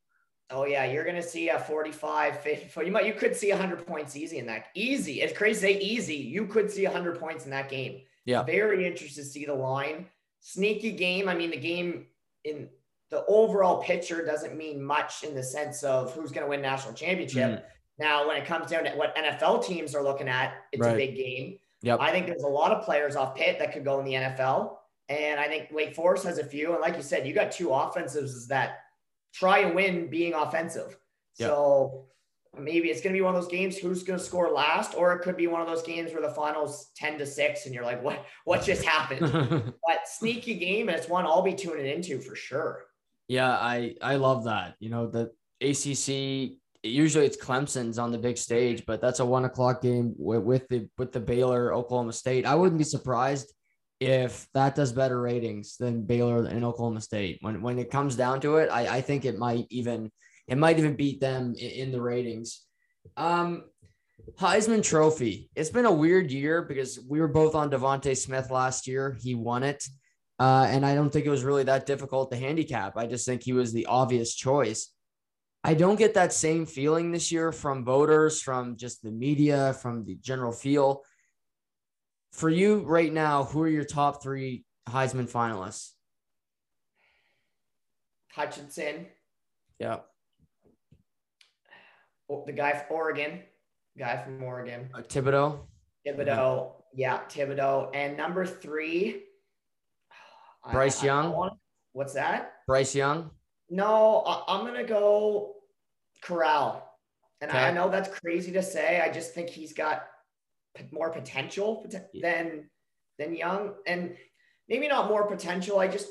Oh 0.52 0.65
yeah, 0.65 0.86
you're 0.86 1.06
gonna 1.06 1.21
see 1.21 1.49
a 1.49 1.60
45, 1.60 2.39
50, 2.39 2.86
you 2.86 2.91
might 2.91 3.06
you 3.06 3.13
could 3.13 3.36
see 3.36 3.52
100 3.52 3.86
points 3.86 4.15
easy 4.15 4.39
in 4.39 4.47
that. 4.47 4.67
Easy. 4.73 5.21
It's 5.21 5.38
crazy 5.38 5.60
say 5.60 5.80
easy. 5.80 6.15
You 6.15 6.47
could 6.47 6.71
see 6.71 6.86
100 6.86 7.19
points 7.19 7.45
in 7.45 7.52
that 7.52 7.69
game. 7.69 8.02
Yeah. 8.25 8.43
Very 8.43 8.86
interested 8.86 9.23
to 9.23 9.28
see 9.28 9.45
the 9.45 9.54
line. 9.54 10.06
Sneaky 10.41 10.91
game. 10.91 11.28
I 11.28 11.36
mean, 11.36 11.52
the 11.52 11.58
game 11.58 12.08
in 12.43 12.69
the 13.10 13.25
overall 13.25 13.82
picture 13.82 14.25
doesn't 14.25 14.56
mean 14.56 14.84
much 14.84 15.23
in 15.23 15.36
the 15.36 15.43
sense 15.43 15.84
of 15.84 16.13
who's 16.13 16.32
going 16.32 16.45
to 16.45 16.49
win 16.49 16.62
national 16.62 16.93
championship. 16.93 17.60
Mm. 17.60 17.62
Now, 17.97 18.28
when 18.28 18.38
it 18.38 18.45
comes 18.45 18.69
down 18.69 18.86
to 18.86 18.91
what 18.91 19.15
NFL 19.15 19.65
teams 19.65 19.93
are 19.95 20.04
looking 20.04 20.28
at, 20.28 20.54
it's 20.71 20.82
right. 20.82 20.93
a 20.93 20.97
big 20.97 21.15
game. 21.15 21.58
Yep. 21.81 21.99
I 22.01 22.11
think 22.11 22.27
there's 22.27 22.43
a 22.43 22.47
lot 22.47 22.71
of 22.71 22.83
players 22.83 23.15
off 23.15 23.35
Pitt 23.35 23.59
that 23.59 23.73
could 23.73 23.85
go 23.85 23.99
in 23.99 24.05
the 24.05 24.13
NFL. 24.13 24.75
And 25.07 25.39
I 25.39 25.47
think 25.47 25.69
Wake 25.71 25.95
Forest 25.95 26.25
has 26.25 26.37
a 26.37 26.43
few. 26.43 26.73
And 26.73 26.81
like 26.81 26.95
you 26.95 27.01
said, 27.01 27.25
you 27.27 27.33
got 27.33 27.51
two 27.51 27.71
offensives 27.71 28.47
that 28.47 28.79
try 29.33 29.59
and 29.59 29.75
win 29.75 30.09
being 30.09 30.33
offensive. 30.33 30.97
Yep. 31.37 31.49
So 31.49 32.05
maybe 32.57 32.89
it's 32.89 33.01
going 33.01 33.13
to 33.13 33.17
be 33.17 33.21
one 33.21 33.33
of 33.33 33.41
those 33.41 33.51
games 33.51 33.77
who's 33.77 34.03
going 34.03 34.19
to 34.19 34.25
score 34.25 34.51
last, 34.51 34.93
or 34.95 35.13
it 35.13 35.21
could 35.21 35.37
be 35.37 35.47
one 35.47 35.61
of 35.61 35.67
those 35.67 35.81
games 35.81 36.11
where 36.11 36.21
the 36.21 36.33
finals 36.33 36.91
10 36.97 37.17
to 37.19 37.25
6 37.25 37.65
and 37.65 37.73
you're 37.73 37.83
like, 37.83 38.03
what, 38.03 38.25
what 38.45 38.63
just 38.63 38.83
happened? 38.83 39.21
but 39.87 39.99
sneaky 40.05 40.55
game, 40.55 40.89
and 40.89 40.97
it's 40.97 41.07
one 41.07 41.25
I'll 41.25 41.41
be 41.41 41.53
tuning 41.53 41.85
into 41.85 42.19
for 42.19 42.35
sure. 42.35 42.85
Yeah, 43.27 43.51
I 43.51 43.95
I 44.01 44.15
love 44.15 44.45
that. 44.45 44.75
You 44.79 44.89
know, 44.89 45.05
the 45.05 45.31
ACC 45.61 46.57
usually 46.83 47.25
it's 47.25 47.37
Clemson's 47.37 47.99
on 47.99 48.11
the 48.11 48.17
big 48.17 48.37
stage, 48.37 48.85
but 48.85 49.01
that's 49.01 49.19
a 49.19 49.25
one 49.25 49.45
o'clock 49.45 49.81
game 49.81 50.13
with, 50.17 50.43
with 50.43 50.67
the 50.69 50.89
with 50.97 51.11
the 51.11 51.19
Baylor 51.19 51.73
Oklahoma 51.73 52.13
State. 52.13 52.45
I 52.45 52.55
wouldn't 52.55 52.77
be 52.77 52.85
surprised 52.85 53.53
if 53.99 54.47
that 54.53 54.75
does 54.75 54.93
better 54.93 55.21
ratings 55.21 55.75
than 55.77 56.05
Baylor 56.05 56.45
and 56.45 56.63
Oklahoma 56.63 57.01
State. 57.01 57.39
When 57.41 57.61
when 57.61 57.79
it 57.79 57.91
comes 57.91 58.15
down 58.15 58.41
to 58.41 58.57
it, 58.57 58.69
I, 58.69 58.97
I 58.97 59.01
think 59.01 59.25
it 59.25 59.37
might 59.37 59.65
even 59.69 60.11
it 60.47 60.57
might 60.57 60.79
even 60.79 60.95
beat 60.95 61.19
them 61.19 61.53
in, 61.57 61.69
in 61.69 61.91
the 61.91 62.01
ratings. 62.01 62.61
Um, 63.17 63.63
Heisman 64.39 64.83
Trophy. 64.83 65.49
It's 65.55 65.69
been 65.69 65.85
a 65.85 65.91
weird 65.91 66.31
year 66.31 66.61
because 66.61 66.99
we 67.07 67.19
were 67.19 67.27
both 67.27 67.55
on 67.55 67.69
DeVonta 67.69 68.15
Smith 68.15 68.51
last 68.51 68.87
year. 68.87 69.17
He 69.21 69.35
won 69.35 69.63
it. 69.63 69.83
Uh, 70.39 70.67
and 70.69 70.85
I 70.85 70.95
don't 70.95 71.09
think 71.09 71.25
it 71.25 71.29
was 71.29 71.43
really 71.43 71.63
that 71.63 71.85
difficult 71.85 72.31
to 72.31 72.37
handicap. 72.37 72.95
I 72.95 73.07
just 73.07 73.25
think 73.25 73.43
he 73.43 73.51
was 73.51 73.73
the 73.73 73.87
obvious 73.87 74.33
choice. 74.33 74.93
I 75.63 75.73
don't 75.73 75.97
get 75.97 76.13
that 76.13 76.31
same 76.31 76.65
feeling 76.65 77.11
this 77.11 77.31
year 77.31 77.51
from 77.51 77.83
voters, 77.83 78.41
from 78.41 78.77
just 78.77 79.03
the 79.03 79.11
media, 79.11 79.73
from 79.73 80.05
the 80.05 80.15
general 80.15 80.53
feel. 80.53 81.03
For 82.31 82.49
you 82.49 82.79
right 82.81 83.11
now, 83.11 83.43
who 83.43 83.61
are 83.63 83.67
your 83.67 83.83
top 83.83 84.23
three 84.23 84.63
Heisman 84.87 85.29
finalists? 85.29 85.91
Hutchinson. 88.31 89.07
Yeah. 89.79 89.97
Oh, 92.29 92.43
the 92.45 92.53
guy 92.53 92.73
from 92.73 92.95
Oregon. 92.95 93.39
Guy 93.97 94.23
from 94.23 94.41
Oregon. 94.41 94.89
Uh, 94.93 95.01
Thibodeaux. 95.01 95.59
Thibodeaux. 96.07 96.71
Yeah, 96.93 97.19
Thibodeaux. 97.27 97.89
And 97.93 98.15
number 98.15 98.45
three. 98.45 99.23
Bryce 100.71 101.03
I, 101.03 101.07
Young. 101.07 101.33
I 101.33 101.49
what's 101.91 102.13
that? 102.13 102.53
Bryce 102.67 102.95
Young. 102.95 103.31
No, 103.69 104.23
I, 104.25 104.58
am 104.60 104.65
gonna 104.65 104.84
go 104.84 105.55
Corral. 106.21 106.86
And 107.41 107.51
okay. 107.51 107.60
I 107.60 107.71
know 107.71 107.89
that's 107.89 108.10
crazy 108.19 108.51
to 108.53 108.62
say. 108.62 109.01
I 109.01 109.12
just 109.12 109.34
think 109.34 109.49
he's 109.49 109.73
got 109.73 110.08
more 110.91 111.10
potential 111.10 111.89
than 112.13 112.69
than 113.17 113.36
Young, 113.36 113.75
and 113.86 114.15
maybe 114.67 114.88
not 114.88 115.08
more 115.08 115.27
potential. 115.27 115.79
I 115.79 115.88
just 115.88 116.08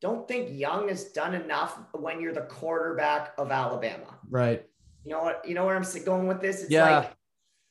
don't 0.00 0.26
think 0.26 0.58
Young 0.58 0.88
has 0.88 1.04
done 1.12 1.34
enough 1.34 1.78
when 1.92 2.20
you're 2.20 2.34
the 2.34 2.42
quarterback 2.42 3.32
of 3.38 3.52
Alabama. 3.52 4.18
Right. 4.28 4.64
You 5.04 5.12
know 5.12 5.22
what? 5.22 5.46
You 5.46 5.54
know 5.54 5.64
where 5.66 5.76
I'm 5.76 5.86
going 6.04 6.26
with 6.26 6.40
this? 6.40 6.62
It's 6.62 6.70
yeah. 6.70 6.98
like 6.98 7.12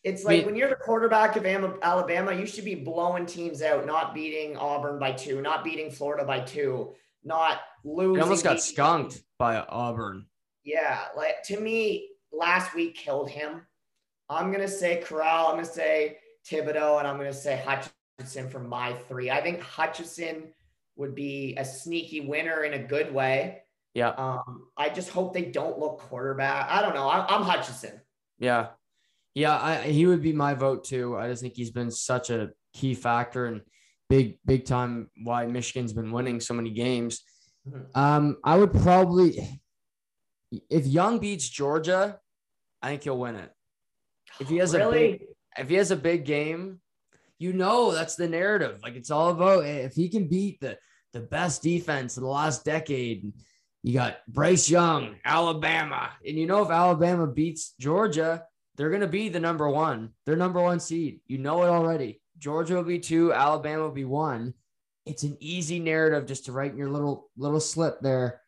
it's 0.04 0.24
like 0.24 0.46
when 0.46 0.56
you're 0.56 0.70
the 0.70 0.76
quarterback 0.76 1.36
of 1.36 1.46
Alabama, 1.46 2.34
you 2.34 2.46
should 2.46 2.66
be 2.66 2.76
blowing 2.76 3.26
teams 3.26 3.62
out, 3.62 3.86
not 3.86 4.16
beating 4.16 4.58
Auburn 4.58 4.98
by 4.98 5.12
two, 5.12 5.42
not 5.42 5.64
beating 5.64 5.92
Florida 5.92 6.26
by 6.26 6.40
two, 6.40 6.96
not 7.24 7.60
losing. 7.84 8.16
He 8.16 8.22
almost 8.22 8.44
got 8.44 8.62
skunked 8.62 9.22
by 9.38 9.58
Auburn. 9.58 10.26
Yeah, 10.64 11.00
like 11.16 11.44
to 11.46 11.60
me, 11.60 12.10
last 12.32 12.76
week 12.76 12.96
killed 12.96 13.30
him. 13.30 13.62
I'm 14.30 14.52
gonna 14.52 14.68
say 14.68 15.02
Corral. 15.02 15.48
I'm 15.48 15.56
gonna 15.56 15.66
say 15.66 16.18
Thibodeaux, 16.50 17.00
and 17.00 17.08
I'm 17.08 17.18
gonna 17.18 17.34
say 17.34 17.62
Hutchinson 17.66 18.50
for 18.50 18.60
my 18.60 18.94
three. 18.94 19.30
I 19.30 19.42
think 19.42 19.62
Hutchinson 19.62 20.54
would 20.96 21.16
be 21.16 21.56
a 21.58 21.66
sneaky 21.66 22.22
winner 22.22 22.64
in 22.64 22.74
a 22.74 22.80
good 22.80 23.14
way. 23.14 23.64
Yeah. 23.94 24.10
Um, 24.10 24.68
I 24.78 24.90
just 24.90 25.10
hope 25.10 25.34
they 25.34 25.46
don't 25.46 25.80
look 25.80 26.00
quarterback. 26.00 26.68
I 26.70 26.82
don't 26.82 26.94
know. 26.94 27.10
I'm, 27.10 27.26
I'm 27.28 27.44
Hutchinson. 27.44 28.00
Yeah. 28.40 28.68
Yeah. 29.34 29.58
I, 29.58 29.82
he 29.82 30.06
would 30.06 30.22
be 30.22 30.34
my 30.34 30.54
vote 30.54 30.84
too. 30.86 31.18
I 31.18 31.28
just 31.28 31.42
think 31.42 31.56
he's 31.56 31.72
been 31.72 31.92
such 31.92 32.30
a 32.30 32.52
key 32.74 32.94
factor 32.94 33.46
and 33.46 33.62
big, 34.12 34.38
big 34.46 34.66
time 34.66 35.10
why 35.24 35.46
Michigan's 35.46 35.94
been 35.94 36.12
winning 36.12 36.42
so 36.42 36.54
many 36.54 36.70
games. 36.70 37.24
Mm-hmm. 37.68 37.98
Um, 37.98 38.38
I 38.44 38.58
would 38.58 38.74
probably, 38.74 39.40
if 40.70 40.86
Young 40.86 41.20
beats 41.20 41.48
Georgia, 41.48 42.20
I 42.82 42.90
think 42.90 43.04
he'll 43.04 43.18
win 43.18 43.38
it. 43.38 43.52
If 44.40 44.50
he 44.50 44.58
has 44.58 44.76
really? 44.76 44.98
a 44.98 45.12
big, 45.12 45.22
if 45.58 45.70
he 45.70 45.76
has 45.76 45.92
a 45.92 45.96
big 45.96 46.26
game, 46.26 46.82
you 47.40 47.54
know 47.54 47.92
that's 47.92 48.16
the 48.16 48.28
narrative. 48.28 48.80
Like 48.84 48.96
it's 48.96 49.12
all 49.12 49.30
about 49.30 49.66
if 49.66 49.94
he 49.94 50.10
can 50.10 50.28
beat 50.28 50.60
the 50.60 50.78
the 51.14 51.22
best 51.22 51.62
defense 51.62 52.18
in 52.18 52.24
the 52.24 52.30
last 52.30 52.64
decade. 52.64 53.34
You 53.84 53.94
got 53.94 54.18
Bryce 54.28 54.70
Young, 54.70 55.16
Alabama, 55.26 56.12
and 56.26 56.38
you 56.38 56.46
know 56.46 56.62
if 56.62 56.70
Alabama 56.70 57.28
beats 57.28 57.74
Georgia, 57.80 58.44
they're 58.76 58.92
gonna 58.92 59.08
be 59.08 59.30
the 59.30 59.40
number 59.40 59.70
one. 59.70 60.10
They're 60.26 60.36
number 60.36 60.62
one 60.62 60.80
seed. 60.80 61.22
You 61.28 61.40
know 61.40 61.64
it 61.64 61.68
already. 61.68 62.21
Georgia 62.42 62.74
will 62.74 62.84
be 62.84 63.00
two, 63.00 63.32
Alabama 63.32 63.84
will 63.84 63.92
be 63.92 64.04
one. 64.04 64.56
It's 65.06 65.24
an 65.24 65.38
easy 65.40 65.80
narrative 65.80 66.26
just 66.26 66.46
to 66.46 66.52
write 66.52 66.72
in 66.72 66.78
your 66.78 66.90
little 66.90 67.30
little 67.38 67.60
slip 67.60 68.02
there. 68.02 68.42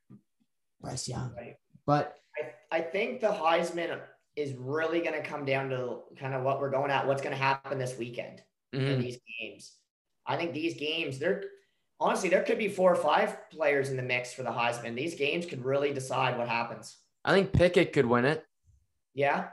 Bryce 0.82 1.08
Young. 1.08 1.32
Right. 1.38 1.56
But 1.86 2.15
I, 2.71 2.77
I 2.77 2.82
think 2.82 3.21
the 3.21 3.27
Heisman 3.27 3.99
is 4.36 4.53
really 4.53 4.99
going 4.99 5.13
to 5.13 5.27
come 5.27 5.45
down 5.45 5.69
to 5.69 5.99
kind 6.19 6.34
of 6.34 6.43
what 6.43 6.60
we're 6.60 6.71
going 6.71 6.91
at, 6.91 7.08
what's 7.08 7.21
going 7.21 7.36
to 7.36 7.41
happen 7.41 7.77
this 7.77 7.97
weekend 7.97 8.41
mm-hmm. 8.73 8.86
in 8.86 8.99
these 9.01 9.19
games. 9.39 9.73
I 10.25 10.38
think 10.38 10.53
these 10.53 10.73
games, 10.73 11.19
they're 11.19 11.43
honestly, 11.99 12.29
there 12.29 12.43
could 12.43 12.58
be 12.58 12.69
four 12.69 12.91
or 12.91 12.95
five 12.95 13.49
players 13.51 13.89
in 13.89 13.97
the 13.97 14.03
mix 14.03 14.34
for 14.34 14.43
the 14.43 14.49
Heisman. 14.49 14.95
These 14.95 15.15
games 15.15 15.45
could 15.45 15.63
really 15.63 15.93
decide 15.93 16.38
what 16.38 16.47
happens. 16.47 16.97
I 17.23 17.34
think 17.34 17.53
Pickett 17.53 17.93
could 17.93 18.06
win 18.06 18.25
it. 18.25 18.43
Yeah. 19.13 19.49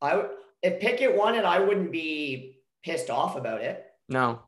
I 0.00 0.16
would, 0.16 0.30
if 0.62 0.80
Pickett 0.80 1.16
won 1.16 1.34
it, 1.34 1.44
I 1.44 1.60
wouldn't 1.60 1.92
be 1.92 2.51
pissed 2.82 3.10
off 3.10 3.36
about 3.36 3.60
it. 3.60 3.84
No. 4.08 4.42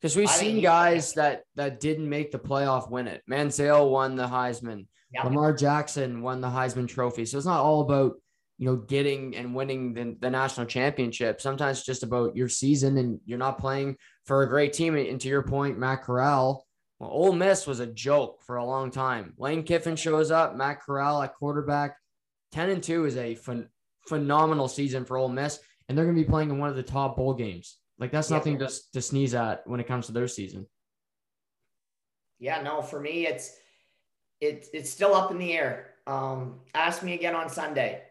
Because 0.00 0.16
we've 0.16 0.28
I 0.28 0.32
seen 0.32 0.60
guys 0.60 1.14
that 1.14 1.42
that 1.54 1.80
didn't 1.80 2.08
make 2.08 2.30
the 2.30 2.38
playoff 2.38 2.90
win 2.90 3.08
it. 3.08 3.22
Manziel 3.30 3.90
won 3.90 4.16
the 4.16 4.26
Heisman. 4.26 4.86
Yep. 5.12 5.24
Lamar 5.24 5.52
Jackson 5.54 6.20
won 6.22 6.40
the 6.40 6.48
Heisman 6.48 6.88
Trophy. 6.88 7.24
So 7.24 7.38
it's 7.38 7.46
not 7.46 7.62
all 7.62 7.80
about 7.80 8.14
you 8.58 8.66
know 8.66 8.76
getting 8.76 9.36
and 9.36 9.54
winning 9.54 9.94
the, 9.94 10.16
the 10.20 10.30
national 10.30 10.66
championship. 10.66 11.40
Sometimes 11.40 11.78
it's 11.78 11.86
just 11.86 12.02
about 12.02 12.36
your 12.36 12.48
season 12.48 12.98
and 12.98 13.20
you're 13.24 13.38
not 13.38 13.58
playing 13.58 13.96
for 14.26 14.42
a 14.42 14.48
great 14.48 14.72
team. 14.72 14.96
And 14.96 15.20
to 15.20 15.28
your 15.28 15.42
point, 15.42 15.78
Matt 15.78 16.02
Corral, 16.02 16.66
well, 16.98 17.10
Ole 17.10 17.32
Miss 17.32 17.66
was 17.66 17.80
a 17.80 17.86
joke 17.86 18.42
for 18.42 18.56
a 18.56 18.64
long 18.64 18.90
time. 18.90 19.34
Lane 19.38 19.62
Kiffin 19.62 19.96
shows 19.96 20.30
up, 20.30 20.56
Matt 20.56 20.82
Corral 20.82 21.22
at 21.22 21.34
quarterback. 21.34 21.96
Ten 22.52 22.70
and 22.70 22.82
two 22.82 23.04
is 23.04 23.16
a 23.16 23.34
ph- 23.34 23.66
phenomenal 24.08 24.68
season 24.68 25.04
for 25.04 25.16
Ole 25.16 25.28
Miss, 25.28 25.58
and 25.88 25.96
they're 25.96 26.04
going 26.04 26.16
to 26.16 26.22
be 26.22 26.28
playing 26.28 26.50
in 26.50 26.58
one 26.58 26.68
of 26.68 26.76
the 26.76 26.82
top 26.82 27.16
bowl 27.16 27.34
games. 27.34 27.76
Like 27.98 28.10
that's 28.10 28.30
yeah. 28.30 28.36
nothing 28.36 28.58
to, 28.58 28.70
to 28.92 29.02
sneeze 29.02 29.34
at 29.34 29.66
when 29.66 29.80
it 29.80 29.86
comes 29.86 30.06
to 30.06 30.12
their 30.12 30.28
season. 30.28 30.66
Yeah, 32.38 32.60
no, 32.62 32.82
for 32.82 33.00
me, 33.00 33.26
it's 33.26 33.56
it, 34.40 34.66
it's 34.74 34.90
still 34.90 35.14
up 35.14 35.30
in 35.30 35.38
the 35.38 35.52
air. 35.52 35.92
Um, 36.06 36.60
ask 36.74 37.02
me 37.02 37.14
again 37.14 37.34
on 37.34 37.48
Sunday. 37.48 38.02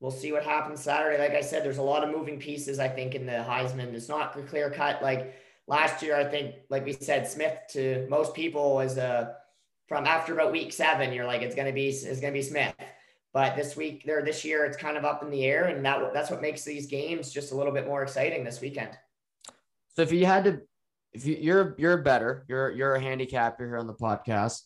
We'll 0.00 0.10
see 0.10 0.32
what 0.32 0.44
happens 0.44 0.82
Saturday. 0.82 1.18
Like 1.18 1.34
I 1.34 1.40
said, 1.40 1.64
there's 1.64 1.78
a 1.78 1.82
lot 1.82 2.04
of 2.04 2.10
moving 2.10 2.38
pieces, 2.38 2.78
I 2.78 2.88
think, 2.88 3.14
in 3.14 3.24
the 3.24 3.32
Heisman. 3.32 3.94
It's 3.94 4.08
not 4.08 4.34
clear 4.48 4.68
cut. 4.68 5.02
Like 5.02 5.34
last 5.66 6.02
year, 6.02 6.16
I 6.16 6.24
think, 6.24 6.56
like 6.68 6.84
we 6.84 6.92
said, 6.92 7.26
Smith 7.26 7.56
to 7.70 8.06
most 8.10 8.34
people 8.34 8.74
was 8.74 8.98
a 8.98 9.36
from 9.88 10.06
after 10.06 10.32
about 10.32 10.52
week 10.52 10.72
seven, 10.72 11.12
you're 11.12 11.26
like, 11.26 11.42
it's 11.42 11.54
gonna 11.54 11.72
be 11.72 11.88
it's 11.88 12.20
gonna 12.20 12.32
be 12.32 12.42
Smith. 12.42 12.74
But 13.32 13.56
this 13.56 13.76
week 13.76 14.04
there 14.04 14.22
this 14.22 14.44
year, 14.44 14.64
it's 14.64 14.76
kind 14.76 14.96
of 14.96 15.04
up 15.04 15.22
in 15.22 15.30
the 15.30 15.44
air, 15.44 15.64
and 15.66 15.84
that 15.84 16.12
that's 16.12 16.30
what 16.30 16.42
makes 16.42 16.64
these 16.64 16.86
games 16.86 17.32
just 17.32 17.52
a 17.52 17.54
little 17.54 17.72
bit 17.72 17.86
more 17.86 18.02
exciting 18.02 18.44
this 18.44 18.60
weekend. 18.60 18.90
So 19.94 20.02
if 20.02 20.12
you 20.12 20.26
had 20.26 20.44
to, 20.44 20.60
if 21.12 21.24
you, 21.24 21.36
you're 21.40 21.74
you're 21.78 21.96
better, 21.98 22.44
you're 22.48 22.70
you're 22.70 22.94
a 22.94 23.00
handicapper 23.00 23.66
here 23.66 23.78
on 23.78 23.86
the 23.86 23.94
podcast 23.94 24.60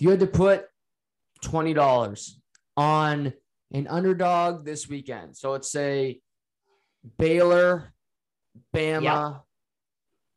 if 0.00 0.04
you 0.04 0.10
had 0.10 0.20
to 0.20 0.26
put 0.26 0.64
$20 1.44 2.30
on 2.78 3.34
an 3.72 3.86
underdog 3.86 4.64
this 4.64 4.88
weekend, 4.88 5.36
so 5.36 5.52
let's 5.52 5.70
say 5.70 6.20
Baylor, 7.18 7.92
Bama. 8.74 9.42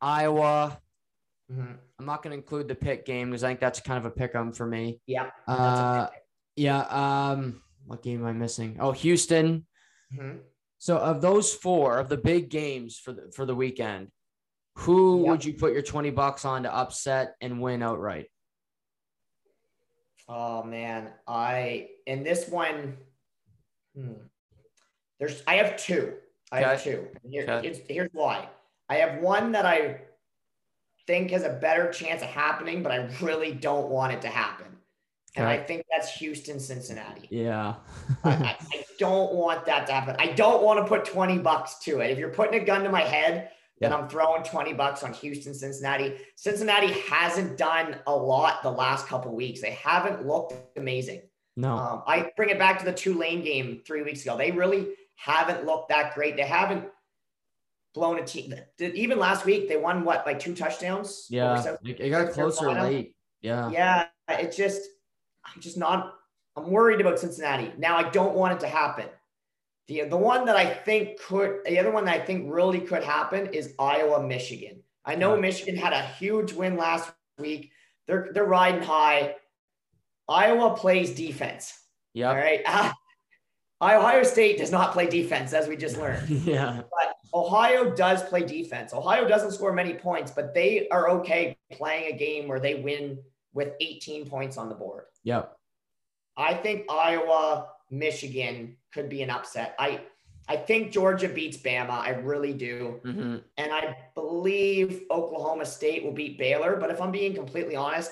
Iowa. 0.01 0.77
Mm-hmm. 1.49 1.73
I'm 1.97 2.05
not 2.05 2.21
going 2.21 2.31
to 2.31 2.37
include 2.37 2.67
the 2.67 2.75
Pitt 2.75 3.05
game 3.05 3.29
because 3.29 3.45
I 3.45 3.47
think 3.47 3.61
that's 3.61 3.79
kind 3.79 3.97
of 3.97 4.05
a 4.05 4.11
pick 4.11 4.35
'em 4.35 4.51
for 4.51 4.65
me. 4.65 4.99
Yeah. 5.07 5.29
Uh, 5.47 6.07
yeah. 6.57 6.81
Um, 6.81 7.61
what 7.85 8.03
game 8.03 8.21
am 8.21 8.27
I 8.27 8.33
missing? 8.33 8.77
Oh, 8.79 8.91
Houston. 8.91 9.65
Mm-hmm. 10.13 10.37
So 10.77 10.97
of 10.97 11.21
those 11.21 11.53
four 11.53 11.99
of 11.99 12.09
the 12.09 12.17
big 12.17 12.49
games 12.49 12.99
for 12.99 13.13
the 13.13 13.31
for 13.33 13.45
the 13.45 13.55
weekend, 13.55 14.09
who 14.75 15.17
would 15.17 15.45
you 15.45 15.53
put 15.53 15.73
your 15.73 15.81
20 15.81 16.09
bucks 16.11 16.45
on 16.45 16.63
to 16.63 16.73
upset 16.73 17.35
and 17.41 17.61
win 17.61 17.81
outright? 17.81 18.27
Oh 20.27 20.63
man, 20.63 21.09
I 21.27 21.89
in 22.05 22.23
this 22.23 22.49
one, 22.49 22.97
hmm, 23.95 24.13
there's 25.19 25.43
I 25.47 25.55
have 25.55 25.77
two. 25.77 26.15
I 26.51 26.59
okay. 26.59 26.69
have 26.69 26.83
two. 26.83 27.07
Here, 27.29 27.45
okay. 27.47 27.67
here's, 27.67 27.79
here's 27.87 28.09
why. 28.13 28.47
I 28.89 28.95
have 28.95 29.21
one 29.21 29.53
that 29.53 29.65
I 29.65 30.01
think 31.07 31.31
has 31.31 31.43
a 31.43 31.49
better 31.49 31.91
chance 31.91 32.21
of 32.21 32.29
happening, 32.29 32.83
but 32.83 32.91
I 32.91 33.09
really 33.21 33.53
don't 33.53 33.89
want 33.89 34.13
it 34.13 34.21
to 34.21 34.27
happen. 34.27 34.67
And 35.35 35.47
I 35.47 35.57
think 35.57 35.85
that's 35.89 36.13
Houston, 36.15 36.59
Cincinnati. 36.59 37.27
Yeah. 37.31 37.75
I, 38.23 38.29
I, 38.73 38.85
don't 38.99 39.33
want 39.33 39.65
that 39.65 39.87
to 39.87 39.93
happen. 39.93 40.15
I 40.19 40.27
don't 40.27 40.63
want 40.63 40.79
to 40.79 40.85
put 40.85 41.05
20 41.05 41.39
bucks 41.39 41.79
to 41.85 42.01
it. 42.01 42.11
If 42.11 42.19
you're 42.19 42.29
putting 42.29 42.61
a 42.61 42.63
gun 42.63 42.83
to 42.83 42.89
my 42.89 43.01
head, 43.01 43.49
then. 43.79 43.93
I'm 43.93 44.07
throwing 44.07 44.43
20 44.43 44.73
bucks 44.73 45.03
on 45.03 45.13
Houston, 45.13 45.53
Cincinnati. 45.53 46.15
Cincinnati 46.35 46.93
hasn't 47.09 47.57
done 47.57 47.97
a 48.07 48.15
lot 48.15 48.63
the 48.63 48.71
last 48.71 49.07
couple 49.07 49.35
weeks. 49.35 49.61
They 49.61 49.71
haven't 49.71 50.25
looked 50.25 50.53
amazing. 50.77 51.21
No. 51.55 51.75
Um, 51.75 52.03
I 52.07 52.31
bring 52.35 52.49
it 52.49 52.57
back 52.57 52.79
to 52.79 52.85
the 52.85 52.93
Tulane 52.93 53.43
game 53.43 53.81
three 53.85 54.01
weeks 54.01 54.21
ago. 54.21 54.37
They 54.37 54.51
really 54.51 54.89
haven't 55.15 55.65
looked 55.65 55.89
that 55.89 56.15
great. 56.15 56.35
They 56.35 56.43
haven't 56.43 56.85
blown 57.93 58.19
a 58.19 58.25
team. 58.25 58.53
Even 58.79 59.19
last 59.19 59.45
week, 59.45 59.67
they 59.67 59.77
won 59.77 60.03
what, 60.03 60.25
like 60.25 60.39
two 60.39 60.55
touchdowns? 60.55 61.27
Yeah. 61.29 61.75
It 61.83 62.09
got 62.09 62.31
closer 62.31 62.71
late. 62.71 63.15
Yeah. 63.41 63.69
Yeah. 63.69 64.07
It 64.29 64.55
just, 64.55 64.81
I'm 65.45 65.61
just 65.61 65.77
not, 65.77 66.15
I'm 66.55 66.69
worried 66.69 67.01
about 67.01 67.19
Cincinnati. 67.19 67.71
Now, 67.77 67.97
I 67.97 68.09
don't 68.09 68.35
want 68.35 68.53
it 68.53 68.59
to 68.61 68.67
happen. 68.67 69.05
The, 69.87 70.03
the 70.03 70.17
one 70.17 70.45
that 70.45 70.55
I 70.55 70.65
think 70.65 71.19
could, 71.19 71.59
the 71.65 71.79
other 71.79 71.91
one 71.91 72.05
that 72.05 72.21
I 72.21 72.25
think 72.25 72.51
really 72.51 72.79
could 72.79 73.03
happen 73.03 73.47
is 73.47 73.73
Iowa, 73.79 74.25
Michigan. 74.25 74.81
I 75.05 75.15
know 75.15 75.35
Michigan 75.35 75.75
had 75.75 75.93
a 75.93 76.01
huge 76.01 76.53
win 76.53 76.77
last 76.77 77.11
week. 77.37 77.71
They're, 78.07 78.29
they're 78.33 78.45
riding 78.45 78.81
high. 78.81 79.35
Iowa 80.29 80.75
plays 80.75 81.13
defense. 81.13 81.77
Yeah. 82.13 82.29
All 82.29 82.35
right. 82.35 82.61
Uh, 82.65 82.91
Ohio 83.81 84.23
State 84.23 84.57
does 84.57 84.71
not 84.71 84.93
play 84.93 85.07
defense, 85.07 85.51
as 85.51 85.67
we 85.67 85.75
just 85.75 85.97
learned. 85.97 86.29
yeah. 86.45 86.77
But 86.77 87.15
Ohio 87.33 87.93
does 87.93 88.23
play 88.23 88.43
defense. 88.43 88.93
Ohio 88.93 89.27
doesn't 89.27 89.51
score 89.51 89.73
many 89.73 89.93
points, 89.93 90.31
but 90.31 90.53
they 90.53 90.87
are 90.89 91.09
okay 91.09 91.57
playing 91.71 92.13
a 92.13 92.17
game 92.17 92.47
where 92.47 92.59
they 92.59 92.75
win 92.75 93.17
with 93.53 93.73
18 93.79 94.27
points 94.27 94.57
on 94.57 94.69
the 94.69 94.75
board. 94.75 95.05
Yep. 95.23 95.55
I 96.35 96.53
think 96.55 96.85
Iowa, 96.89 97.69
Michigan 97.91 98.77
could 98.93 99.09
be 99.09 99.21
an 99.21 99.29
upset. 99.29 99.75
I 99.79 100.01
I 100.47 100.57
think 100.57 100.91
Georgia 100.91 101.29
beats 101.29 101.57
Bama. 101.57 101.91
I 101.91 102.09
really 102.09 102.53
do. 102.53 102.99
Mm-hmm. 103.05 103.37
And 103.57 103.71
I 103.71 103.95
believe 104.13 105.03
Oklahoma 105.09 105.65
State 105.65 106.03
will 106.03 106.11
beat 106.11 106.37
Baylor. 106.37 106.75
But 106.75 106.89
if 106.89 107.01
I'm 107.01 107.11
being 107.11 107.33
completely 107.33 107.77
honest, 107.77 108.11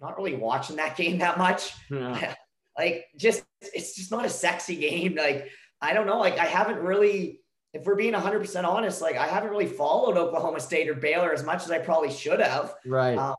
not 0.00 0.16
really 0.16 0.34
watching 0.34 0.76
that 0.76 0.96
game 0.96 1.18
that 1.18 1.38
much. 1.38 1.74
Yeah. 1.90 2.34
like 2.78 3.06
just 3.16 3.44
it's 3.60 3.94
just 3.94 4.10
not 4.10 4.24
a 4.24 4.30
sexy 4.30 4.76
game. 4.76 5.14
Like 5.14 5.48
I 5.80 5.92
don't 5.92 6.06
know. 6.06 6.18
Like 6.18 6.38
I 6.38 6.46
haven't 6.46 6.78
really, 6.78 7.40
if 7.72 7.84
we're 7.84 7.94
being 7.94 8.12
100 8.12 8.40
percent 8.40 8.66
honest, 8.66 9.00
like 9.00 9.16
I 9.16 9.26
haven't 9.26 9.50
really 9.50 9.66
followed 9.66 10.16
Oklahoma 10.16 10.58
State 10.58 10.88
or 10.88 10.94
Baylor 10.94 11.32
as 11.32 11.44
much 11.44 11.62
as 11.62 11.70
I 11.70 11.78
probably 11.78 12.10
should 12.10 12.40
have. 12.40 12.74
Right. 12.84 13.16
Um, 13.16 13.36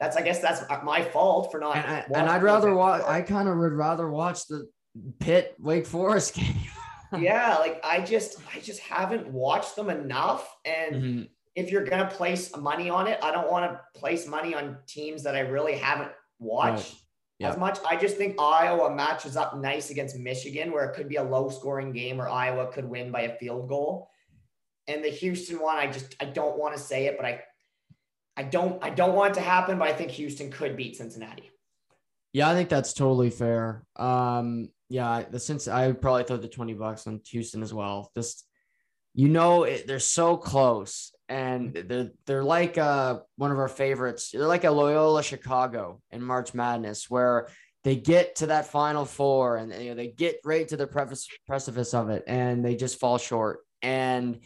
that's 0.00 0.16
I 0.16 0.22
guess 0.22 0.40
that's 0.40 0.62
my 0.84 1.02
fault 1.02 1.50
for 1.52 1.60
not. 1.60 1.76
And, 1.76 1.86
I, 1.86 2.04
and 2.20 2.28
I'd 2.28 2.42
rather 2.42 2.74
watch. 2.74 3.02
I 3.06 3.22
kind 3.22 3.48
of 3.48 3.56
would 3.58 3.72
rather 3.72 4.10
watch 4.10 4.46
the 4.46 4.68
Pitt 5.20 5.54
Wake 5.58 5.86
Forest 5.86 6.34
game. 6.34 6.56
yeah, 7.18 7.56
like 7.58 7.80
I 7.84 8.00
just 8.00 8.38
I 8.54 8.60
just 8.60 8.80
haven't 8.80 9.28
watched 9.28 9.76
them 9.76 9.90
enough. 9.90 10.48
And 10.64 10.94
mm-hmm. 10.94 11.22
if 11.54 11.70
you're 11.70 11.84
gonna 11.84 12.10
place 12.10 12.54
money 12.56 12.90
on 12.90 13.06
it, 13.06 13.18
I 13.22 13.30
don't 13.30 13.50
want 13.50 13.70
to 13.70 13.98
place 13.98 14.26
money 14.26 14.54
on 14.54 14.78
teams 14.86 15.22
that 15.22 15.36
I 15.36 15.40
really 15.40 15.76
haven't 15.76 16.12
watched. 16.38 16.92
Right. 16.92 17.00
Yeah. 17.40 17.50
As 17.50 17.58
much, 17.58 17.78
I 17.88 17.96
just 17.96 18.16
think 18.16 18.40
Iowa 18.40 18.94
matches 18.94 19.36
up 19.36 19.58
nice 19.58 19.90
against 19.90 20.16
Michigan, 20.16 20.70
where 20.70 20.84
it 20.84 20.94
could 20.94 21.08
be 21.08 21.16
a 21.16 21.22
low 21.22 21.48
scoring 21.48 21.92
game 21.92 22.18
where 22.18 22.28
Iowa 22.28 22.70
could 22.72 22.84
win 22.84 23.10
by 23.10 23.22
a 23.22 23.36
field 23.38 23.68
goal. 23.68 24.08
And 24.86 25.02
the 25.04 25.08
Houston 25.08 25.58
one, 25.58 25.76
I 25.76 25.90
just 25.90 26.14
I 26.20 26.26
don't 26.26 26.58
want 26.58 26.76
to 26.76 26.82
say 26.82 27.06
it, 27.06 27.16
but 27.16 27.26
I 27.26 27.42
I 28.36 28.42
don't 28.42 28.82
I 28.82 28.90
don't 28.90 29.14
want 29.14 29.32
it 29.32 29.34
to 29.34 29.40
happen, 29.40 29.78
but 29.78 29.88
I 29.88 29.92
think 29.92 30.10
Houston 30.12 30.50
could 30.50 30.76
beat 30.76 30.96
Cincinnati. 30.96 31.50
Yeah, 32.32 32.50
I 32.50 32.54
think 32.54 32.68
that's 32.68 32.92
totally 32.92 33.30
fair. 33.30 33.84
Um, 33.94 34.70
yeah, 34.88 35.22
the 35.30 35.38
since 35.38 35.68
I 35.68 35.92
probably 35.92 36.24
throw 36.24 36.36
the 36.36 36.48
20 36.48 36.74
bucks 36.74 37.06
on 37.06 37.20
Houston 37.30 37.62
as 37.62 37.72
well. 37.72 38.10
Just 38.14 38.46
you 39.14 39.28
know, 39.28 39.62
it, 39.62 39.86
they're 39.86 40.00
so 40.00 40.36
close 40.36 41.12
and 41.28 41.72
they're 41.72 42.10
they're 42.26 42.44
like 42.44 42.76
uh 42.76 43.20
one 43.36 43.52
of 43.52 43.58
our 43.58 43.68
favorites. 43.68 44.30
They're 44.30 44.46
like 44.46 44.64
a 44.64 44.70
Loyola 44.70 45.22
Chicago 45.22 46.00
in 46.10 46.22
March 46.22 46.54
Madness 46.54 47.08
where 47.08 47.48
they 47.84 47.96
get 47.96 48.36
to 48.36 48.46
that 48.46 48.66
final 48.66 49.04
four 49.04 49.56
and 49.56 49.72
you 49.72 49.90
know 49.90 49.94
they 49.94 50.08
get 50.08 50.40
right 50.44 50.66
to 50.68 50.76
the 50.76 50.86
precipice 51.46 51.94
of 51.94 52.10
it 52.10 52.24
and 52.26 52.64
they 52.64 52.74
just 52.74 52.98
fall 52.98 53.18
short. 53.18 53.60
And 53.80 54.40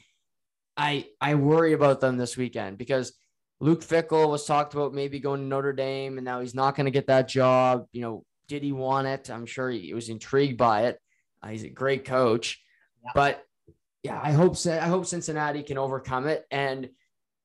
I 0.77 1.07
I 1.21 1.37
worry 1.37 1.73
about 1.73 2.01
them 2.01 2.17
this 2.17 2.37
weekend 2.37 2.77
because 2.79 3.13
Luke 3.61 3.81
Fickell 3.81 4.31
was 4.31 4.45
talked 4.45 4.75
about 4.75 4.95
maybe 4.95 5.19
going 5.19 5.41
to 5.41 5.47
Notre 5.47 5.73
Dame, 5.73 6.19
and 6.19 6.25
now 6.25 6.41
he's 6.41 6.55
not 6.55 6.77
going 6.77 6.87
to 6.87 6.93
get 6.93 7.09
that 7.09 7.29
job. 7.29 7.87
You 7.93 8.03
know, 8.03 8.25
did 8.47 8.63
he 8.63 8.73
want 8.73 9.07
it? 9.07 9.31
I'm 9.31 9.47
sure 9.47 9.71
he 9.71 9.93
was 9.95 10.09
intrigued 10.09 10.57
by 10.57 10.87
it. 10.87 11.01
Uh, 11.43 11.49
he's 11.49 11.65
a 11.65 11.69
great 11.69 12.05
coach, 12.05 12.63
yeah. 13.05 13.11
but 13.15 13.45
yeah, 14.03 14.21
I 14.23 14.33
hope 14.33 14.57
I 14.67 14.87
hope 14.87 15.07
Cincinnati 15.07 15.63
can 15.63 15.79
overcome 15.79 16.27
it. 16.27 16.45
And 16.51 16.89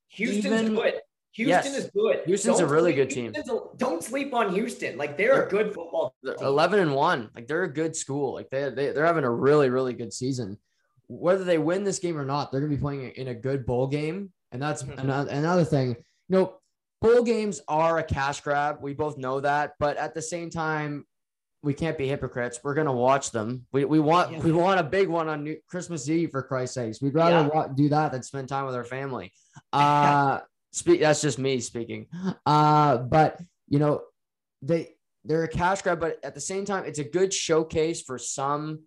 Houston's 0.10 0.46
even, 0.46 0.76
good. 0.76 0.94
Houston 1.34 1.74
yes, 1.74 1.84
is 1.86 1.90
good. 1.92 2.22
Houston's 2.26 2.60
don't 2.60 2.70
a 2.70 2.72
really 2.72 2.94
sleep, 2.94 3.08
good 3.08 3.16
team. 3.16 3.34
A, 3.36 3.78
don't 3.78 4.04
sleep 4.04 4.36
on 4.36 4.54
Houston. 4.54 4.98
Like 4.98 5.18
they're, 5.18 5.34
they're 5.34 5.48
a 5.48 5.50
good 5.50 5.74
football. 5.74 6.16
Team. 6.24 6.36
Eleven 6.42 6.80
and 6.80 6.94
one. 6.94 7.30
Like 7.34 7.48
they're 7.48 7.64
a 7.64 7.74
good 7.74 7.96
school. 7.96 8.34
Like 8.36 8.50
they, 8.52 8.70
they 8.70 8.92
they're 8.92 9.06
having 9.06 9.24
a 9.24 9.32
really 9.32 9.70
really 9.70 9.94
good 9.94 10.14
season. 10.14 10.58
Whether 11.08 11.44
they 11.44 11.58
win 11.58 11.84
this 11.84 12.00
game 12.00 12.18
or 12.18 12.26
not, 12.26 12.52
they're 12.52 12.62
gonna 12.62 12.76
be 12.76 12.82
playing 12.82 13.10
in 13.12 13.28
a 13.28 13.36
good 13.36 13.66
bowl 13.66 13.88
game 13.88 14.32
and 14.54 14.62
that's 14.62 14.84
mm-hmm. 14.84 15.00
another, 15.00 15.30
another 15.32 15.66
thing. 15.66 15.90
You 16.30 16.38
know, 16.38 16.54
bowl 17.02 17.24
games 17.24 17.62
are 17.68 17.98
a 18.00 18.04
cash 18.04 18.40
grab. 18.42 18.78
We 18.82 18.94
both 18.94 19.18
know 19.18 19.42
that. 19.42 19.74
But 19.80 19.98
at 19.98 20.14
the 20.14 20.22
same 20.22 20.50
time, 20.50 21.06
we 21.64 21.74
can't 21.74 21.98
be 21.98 22.08
hypocrites. 22.08 22.60
We're 22.64 22.76
gonna 22.76 22.94
watch 22.94 23.32
them. 23.32 23.66
We, 23.72 23.86
we 23.86 24.00
want 24.00 24.32
yeah. 24.32 24.40
we 24.40 24.52
want 24.52 24.80
a 24.80 24.84
big 24.84 25.08
one 25.10 25.28
on 25.28 25.44
New, 25.44 25.58
Christmas 25.68 26.08
Eve 26.10 26.32
for 26.32 26.44
Christ's 26.44 26.76
sakes. 26.76 27.02
We'd 27.02 27.16
rather 27.16 27.50
yeah. 27.54 27.68
do 27.74 27.90
that 27.90 28.12
than 28.12 28.22
spend 28.22 28.48
time 28.48 28.66
with 28.66 28.76
our 28.76 28.86
family. 28.86 29.32
Uh, 29.72 30.40
speak. 30.72 31.02
That's 31.02 31.22
just 31.22 31.38
me 31.38 31.60
speaking. 31.60 32.08
Uh, 32.44 32.98
but 32.98 33.40
you 33.68 33.78
know, 33.78 34.02
they 34.64 34.96
they're 35.26 35.44
a 35.44 35.48
cash 35.48 35.84
grab, 35.84 36.00
but 36.00 36.18
at 36.24 36.34
the 36.34 36.42
same 36.42 36.66
time, 36.66 36.86
it's 36.86 36.98
a 36.98 37.04
good 37.04 37.32
showcase 37.32 38.02
for 38.02 38.18
some 38.18 38.80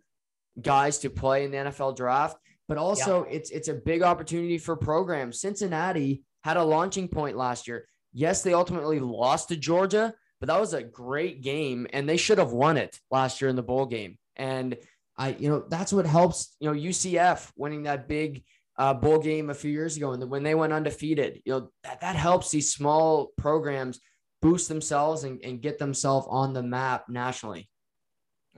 guys 0.60 0.98
to 0.98 1.10
play 1.10 1.44
in 1.44 1.52
the 1.52 1.58
NFL 1.58 1.96
draft 1.96 2.36
but 2.68 2.78
also 2.78 3.24
yeah. 3.24 3.36
it's 3.36 3.50
it's 3.50 3.68
a 3.68 3.74
big 3.74 4.02
opportunity 4.02 4.58
for 4.58 4.76
programs. 4.76 5.40
Cincinnati 5.40 6.22
had 6.44 6.56
a 6.56 6.64
launching 6.64 7.08
point 7.08 7.36
last 7.36 7.66
year. 7.68 7.88
Yes, 8.12 8.42
they 8.42 8.54
ultimately 8.54 9.00
lost 9.00 9.48
to 9.48 9.56
Georgia, 9.56 10.14
but 10.40 10.46
that 10.46 10.60
was 10.60 10.74
a 10.74 10.82
great 10.82 11.42
game 11.42 11.86
and 11.92 12.08
they 12.08 12.16
should 12.16 12.38
have 12.38 12.52
won 12.52 12.76
it 12.76 12.98
last 13.10 13.40
year 13.40 13.50
in 13.50 13.56
the 13.56 13.62
bowl 13.62 13.86
game. 13.86 14.18
And 14.36 14.76
I, 15.18 15.30
you 15.38 15.48
know, 15.48 15.64
that's 15.68 15.92
what 15.92 16.06
helps, 16.06 16.56
you 16.60 16.72
know, 16.72 16.78
UCF 16.78 17.50
winning 17.56 17.84
that 17.84 18.08
big 18.08 18.44
uh, 18.78 18.94
bowl 18.94 19.18
game 19.18 19.50
a 19.50 19.54
few 19.54 19.70
years 19.70 19.96
ago. 19.96 20.12
And 20.12 20.30
when 20.30 20.42
they 20.42 20.54
went 20.54 20.72
undefeated, 20.72 21.40
you 21.44 21.52
know, 21.52 21.70
that, 21.84 22.00
that 22.00 22.16
helps 22.16 22.50
these 22.50 22.72
small 22.72 23.32
programs 23.36 24.00
boost 24.42 24.68
themselves 24.68 25.24
and, 25.24 25.40
and 25.42 25.62
get 25.62 25.78
themselves 25.78 26.26
on 26.30 26.52
the 26.52 26.62
map 26.62 27.08
nationally. 27.08 27.68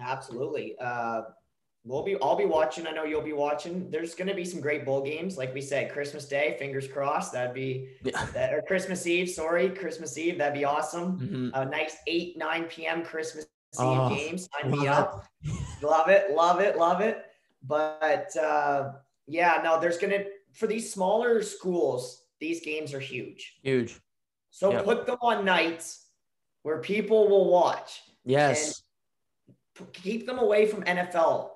Absolutely. 0.00 0.76
Uh, 0.80 1.22
we'll 1.88 2.02
be 2.02 2.16
I'll 2.22 2.36
be 2.36 2.44
watching. 2.44 2.86
I 2.86 2.92
know 2.92 3.04
you'll 3.04 3.22
be 3.22 3.32
watching. 3.32 3.90
There's 3.90 4.14
going 4.14 4.28
to 4.28 4.34
be 4.34 4.44
some 4.44 4.60
great 4.60 4.84
bowl 4.84 5.02
games, 5.02 5.36
like 5.36 5.54
we 5.54 5.60
said, 5.60 5.90
Christmas 5.90 6.26
Day. 6.26 6.54
Fingers 6.58 6.86
crossed. 6.86 7.32
That'd 7.32 7.54
be 7.54 7.88
yeah. 8.04 8.26
that 8.34 8.54
or 8.54 8.62
Christmas 8.62 9.06
Eve. 9.06 9.28
Sorry, 9.30 9.70
Christmas 9.70 10.16
Eve. 10.18 10.38
That'd 10.38 10.54
be 10.54 10.64
awesome. 10.64 11.18
Mm-hmm. 11.18 11.48
A 11.54 11.64
nice 11.64 11.96
eight 12.06 12.36
nine 12.36 12.64
p.m. 12.64 13.02
Christmas 13.02 13.46
oh, 13.78 14.12
Eve 14.12 14.18
game. 14.18 14.38
Sign 14.38 14.70
me 14.70 14.86
up. 14.86 15.24
love 15.82 16.08
it, 16.08 16.30
love 16.32 16.60
it, 16.60 16.76
love 16.76 17.00
it. 17.00 17.24
But 17.66 18.36
uh, 18.36 18.92
yeah, 19.26 19.60
no, 19.64 19.80
there's 19.80 19.98
gonna 19.98 20.24
for 20.52 20.66
these 20.66 20.92
smaller 20.92 21.42
schools. 21.42 22.22
These 22.38 22.60
games 22.60 22.94
are 22.94 23.00
huge. 23.00 23.58
Huge. 23.62 23.98
So 24.50 24.70
yep. 24.70 24.84
put 24.84 25.06
them 25.06 25.18
on 25.22 25.44
nights 25.44 26.06
where 26.62 26.78
people 26.78 27.28
will 27.28 27.50
watch. 27.50 28.02
Yes. 28.24 28.82
keep 29.92 30.26
them 30.26 30.38
away 30.38 30.66
from 30.66 30.84
NFL 30.84 31.50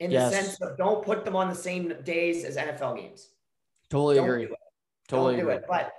in 0.00 0.10
yes. 0.10 0.30
the 0.30 0.36
sense 0.36 0.60
of 0.60 0.76
don't 0.76 1.04
put 1.04 1.24
them 1.24 1.36
on 1.36 1.48
the 1.48 1.54
same 1.54 1.92
days 2.04 2.44
as 2.44 2.56
NFL 2.56 2.96
games. 2.96 3.30
Totally 3.90 4.16
don't 4.16 4.28
agree. 4.28 4.48
Totally 5.08 5.36
don't 5.36 5.40
agree. 5.40 5.54
do 5.54 5.58
it. 5.58 5.64
But 5.68 5.92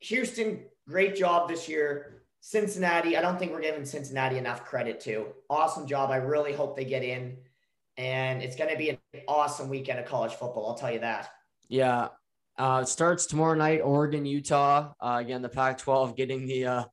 Houston, 0.00 0.64
great 0.88 1.16
job 1.16 1.48
this 1.48 1.68
year. 1.68 2.22
Cincinnati, 2.40 3.16
I 3.16 3.20
don't 3.20 3.38
think 3.38 3.52
we're 3.52 3.60
giving 3.60 3.84
Cincinnati 3.84 4.38
enough 4.38 4.64
credit 4.64 5.00
to. 5.00 5.26
Awesome 5.50 5.86
job. 5.86 6.10
I 6.10 6.16
really 6.16 6.52
hope 6.52 6.76
they 6.76 6.84
get 6.84 7.02
in. 7.02 7.36
And 7.96 8.42
it's 8.42 8.56
going 8.56 8.70
to 8.70 8.78
be 8.78 8.90
an 8.90 8.98
awesome 9.28 9.68
weekend 9.68 9.98
of 9.98 10.06
college 10.06 10.32
football. 10.32 10.68
I'll 10.68 10.74
tell 10.74 10.90
you 10.90 11.00
that. 11.00 11.30
Yeah. 11.68 12.08
Uh, 12.58 12.80
it 12.82 12.88
starts 12.88 13.26
tomorrow 13.26 13.54
night, 13.54 13.80
Oregon, 13.82 14.24
Utah. 14.24 14.92
Uh, 15.00 15.18
again, 15.20 15.42
the 15.42 15.48
Pac 15.48 15.78
12 15.78 16.16
getting 16.16 16.46
the, 16.46 16.66
uh, 16.66 16.84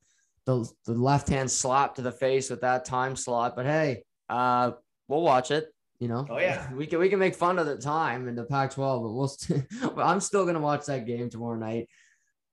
the, 0.44 0.68
the 0.84 0.92
left 0.92 1.28
hand 1.28 1.50
slap 1.50 1.94
to 1.94 2.02
the 2.02 2.12
face 2.12 2.50
with 2.50 2.60
that 2.60 2.84
time 2.84 3.16
slot. 3.16 3.56
But 3.56 3.64
hey, 3.64 4.02
uh, 4.28 4.72
we'll 5.08 5.22
watch 5.22 5.50
it. 5.50 5.72
You 6.00 6.08
know, 6.08 6.26
oh 6.30 6.38
yeah, 6.38 6.72
we 6.74 6.86
can 6.86 6.98
we 6.98 7.08
can 7.08 7.18
make 7.18 7.34
fun 7.34 7.58
of 7.58 7.66
the 7.66 7.76
time 7.76 8.28
in 8.28 8.34
the 8.34 8.44
Pac-12, 8.44 9.02
but 9.02 9.12
we'll. 9.12 9.28
St- 9.28 9.66
I'm 9.96 10.20
still 10.20 10.46
gonna 10.46 10.60
watch 10.60 10.86
that 10.86 11.06
game 11.06 11.28
tomorrow 11.28 11.58
night. 11.58 11.88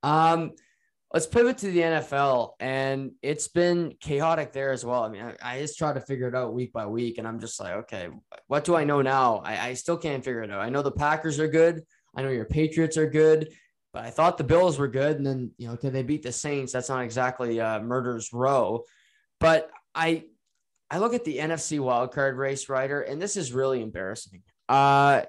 Um, 0.02 0.52
let's 1.12 1.26
pivot 1.26 1.58
to 1.58 1.70
the 1.70 1.80
NFL, 1.80 2.52
and 2.60 3.12
it's 3.22 3.48
been 3.48 3.94
chaotic 4.00 4.52
there 4.52 4.72
as 4.72 4.84
well. 4.84 5.04
I 5.04 5.08
mean, 5.08 5.22
I, 5.22 5.34
I, 5.42 5.60
just 5.60 5.78
try 5.78 5.92
to 5.92 6.00
figure 6.00 6.28
it 6.28 6.34
out 6.34 6.54
week 6.54 6.72
by 6.72 6.86
week, 6.86 7.18
and 7.18 7.26
I'm 7.26 7.40
just 7.40 7.60
like, 7.60 7.72
okay, 7.74 8.08
what 8.48 8.64
do 8.64 8.74
I 8.74 8.84
know 8.84 9.02
now? 9.02 9.38
I, 9.38 9.68
I 9.68 9.74
still 9.74 9.96
can't 9.96 10.24
figure 10.24 10.42
it 10.42 10.50
out. 10.50 10.60
I 10.60 10.68
know 10.68 10.82
the 10.82 10.90
Packers 10.90 11.38
are 11.40 11.48
good. 11.48 11.82
I 12.16 12.22
know 12.22 12.30
your 12.30 12.44
Patriots 12.44 12.96
are 12.96 13.08
good, 13.08 13.48
but 13.92 14.04
I 14.04 14.10
thought 14.10 14.38
the 14.38 14.44
Bills 14.44 14.78
were 14.78 14.88
good, 14.88 15.16
and 15.16 15.26
then 15.26 15.52
you 15.58 15.68
know, 15.68 15.76
can 15.76 15.92
they 15.92 16.02
beat 16.02 16.22
the 16.22 16.32
Saints? 16.32 16.72
That's 16.72 16.88
not 16.88 17.04
exactly 17.04 17.60
uh, 17.60 17.80
murder's 17.80 18.32
row, 18.32 18.84
but 19.38 19.70
I 19.94 20.24
I 20.90 20.98
look 20.98 21.14
at 21.14 21.24
the 21.24 21.38
NFC 21.38 21.78
wildcard 21.78 22.36
race, 22.36 22.68
Ryder, 22.68 23.02
and 23.02 23.20
this 23.20 23.36
is 23.36 23.52
really 23.52 23.82
embarrassing. 23.82 24.42
Uh, 24.68 25.22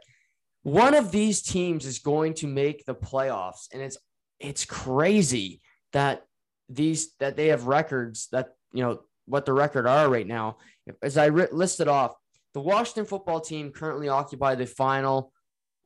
one 0.63 0.93
of 0.93 1.11
these 1.11 1.41
teams 1.41 1.85
is 1.85 1.99
going 1.99 2.33
to 2.35 2.47
make 2.47 2.85
the 2.85 2.95
playoffs, 2.95 3.67
and 3.73 3.81
it's 3.81 3.97
it's 4.39 4.65
crazy 4.65 5.61
that 5.93 6.25
these 6.69 7.15
that 7.19 7.35
they 7.35 7.47
have 7.47 7.67
records 7.67 8.27
that 8.31 8.49
you 8.73 8.83
know 8.83 8.99
what 9.25 9.45
the 9.45 9.53
record 9.53 9.87
are 9.87 10.09
right 10.09 10.27
now. 10.27 10.57
As 11.01 11.17
I 11.17 11.25
re- 11.25 11.47
listed 11.51 11.87
off, 11.87 12.13
the 12.53 12.61
Washington 12.61 13.05
football 13.05 13.39
team 13.39 13.71
currently 13.71 14.09
occupy 14.09 14.55
the 14.55 14.65
final 14.65 15.31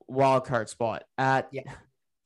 wild 0.08 0.46
card 0.46 0.70
spot 0.70 1.04
at 1.18 1.48
yeah. 1.52 1.64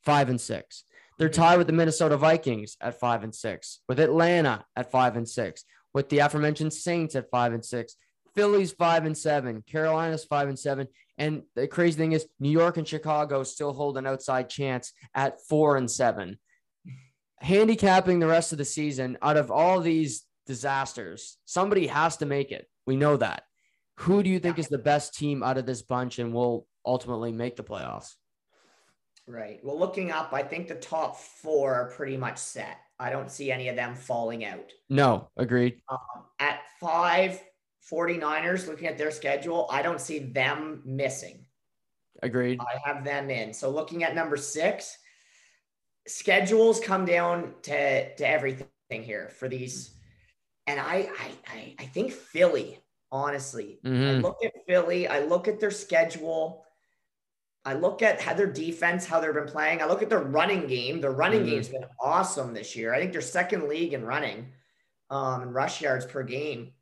five 0.04 0.30
and 0.30 0.40
six. 0.40 0.84
They're 1.18 1.30
tied 1.30 1.58
with 1.58 1.68
the 1.68 1.74
Minnesota 1.74 2.18
Vikings 2.18 2.76
at 2.82 3.00
five 3.00 3.24
and 3.24 3.34
six, 3.34 3.80
with 3.88 4.00
Atlanta 4.00 4.66
at 4.76 4.92
five 4.92 5.16
and 5.16 5.28
six, 5.28 5.64
with 5.96 6.10
the 6.10 6.20
aforementioned 6.20 6.74
Saints 6.74 7.16
at 7.16 7.32
five 7.32 7.54
and 7.54 7.64
six, 7.64 7.96
Philly's 8.36 8.74
five 8.74 9.06
and 9.06 9.18
seven, 9.18 9.64
Carolina's 9.66 10.26
five 10.26 10.50
and 10.50 10.60
seven, 10.60 10.90
and 11.18 11.44
the 11.56 11.70
crazy 11.70 11.98
thing 11.98 12.12
is 12.12 12.28
New 12.38 12.50
York 12.50 12.76
and 12.76 12.86
Chicago 12.86 13.44
still 13.44 13.72
hold 13.72 13.98
an 13.98 14.06
outside 14.06 14.50
chance 14.50 14.92
at 15.16 15.40
four 15.48 15.78
and 15.78 15.90
seven. 15.90 16.38
Handicapping 17.40 18.20
the 18.20 18.28
rest 18.28 18.52
of 18.52 18.58
the 18.58 18.66
season 18.66 19.18
out 19.22 19.38
of 19.38 19.52
all 19.52 19.80
these 19.80 20.26
disasters, 20.46 21.38
somebody 21.46 21.88
has 21.88 22.18
to 22.18 22.26
make 22.26 22.52
it. 22.52 22.68
We 22.86 22.98
know 22.98 23.16
that. 23.16 23.44
Who 24.00 24.22
do 24.22 24.30
you 24.30 24.40
think 24.40 24.60
is 24.60 24.68
the 24.68 24.78
best 24.78 25.14
team 25.14 25.44
out 25.44 25.58
of 25.58 25.66
this 25.66 25.82
bunch 25.82 26.20
and 26.20 26.34
will 26.34 26.68
ultimately 26.86 27.32
make 27.32 27.56
the 27.56 27.64
playoffs? 27.64 28.16
Right. 29.28 29.62
Well, 29.64 29.80
looking 29.80 30.12
up, 30.12 30.34
I 30.34 30.44
think 30.44 30.68
the 30.68 30.76
top 30.76 31.18
four 31.18 31.74
are 31.74 31.92
pretty 31.92 32.18
much 32.18 32.38
set. 32.38 32.78
I 33.00 33.10
don't 33.10 33.30
see 33.30 33.52
any 33.52 33.68
of 33.68 33.76
them 33.76 33.96
falling 33.96 34.46
out. 34.46 34.72
No, 34.90 35.30
agreed. 35.38 35.82
Um, 35.90 36.00
at 36.40 36.62
five, 36.80 37.42
49ers, 37.92 38.68
looking 38.68 38.88
at 38.88 38.98
their 38.98 39.12
schedule, 39.12 39.68
I 39.70 39.82
don't 39.82 40.02
see 40.02 40.20
them 40.20 40.82
missing. 40.86 41.46
Agreed. 42.24 42.60
I 42.62 42.80
have 42.88 43.04
them 43.04 43.30
in. 43.30 43.54
So 43.54 43.70
looking 43.70 44.04
at 44.04 44.16
number 44.16 44.38
six, 44.38 44.98
schedules 46.08 46.80
come 46.80 47.06
down 47.06 47.54
to, 47.64 48.16
to 48.16 48.28
everything 48.28 48.68
here 48.90 49.30
for 49.38 49.48
these. 49.50 49.94
And 50.68 50.80
I, 50.80 51.10
I, 51.48 51.76
I 51.78 51.86
think 51.86 52.12
Philly, 52.12 52.80
honestly, 53.12 53.80
mm-hmm. 53.86 54.18
I 54.18 54.22
look 54.22 54.38
at 54.44 54.54
Philly, 54.68 55.08
I 55.08 55.20
look 55.20 55.48
at 55.48 55.60
their 55.60 55.72
schedule. 55.72 56.65
I 57.66 57.74
look 57.74 58.04
at 58.04 58.22
how 58.22 58.36
their 58.36 58.52
defense, 58.52 59.06
how 59.06 59.20
they've 59.20 59.34
been 59.34 59.48
playing. 59.48 59.82
I 59.82 59.86
look 59.86 60.04
at 60.04 60.10
their 60.10 60.22
running 60.22 60.68
game. 60.68 61.02
Their 61.02 61.12
running 61.12 61.42
mm-hmm. 61.42 61.50
game's 61.50 61.70
been 61.70 61.86
awesome 62.00 62.54
this 62.54 62.76
year. 62.76 62.94
I 62.94 63.00
think 63.00 63.12
they're 63.12 63.22
second 63.22 63.68
league 63.68 63.94
in 63.94 64.06
running, 64.06 64.48
um, 65.10 65.42
and 65.42 65.54
rush 65.54 65.82
yards 65.82 66.06
per 66.06 66.24
game. 66.24 66.74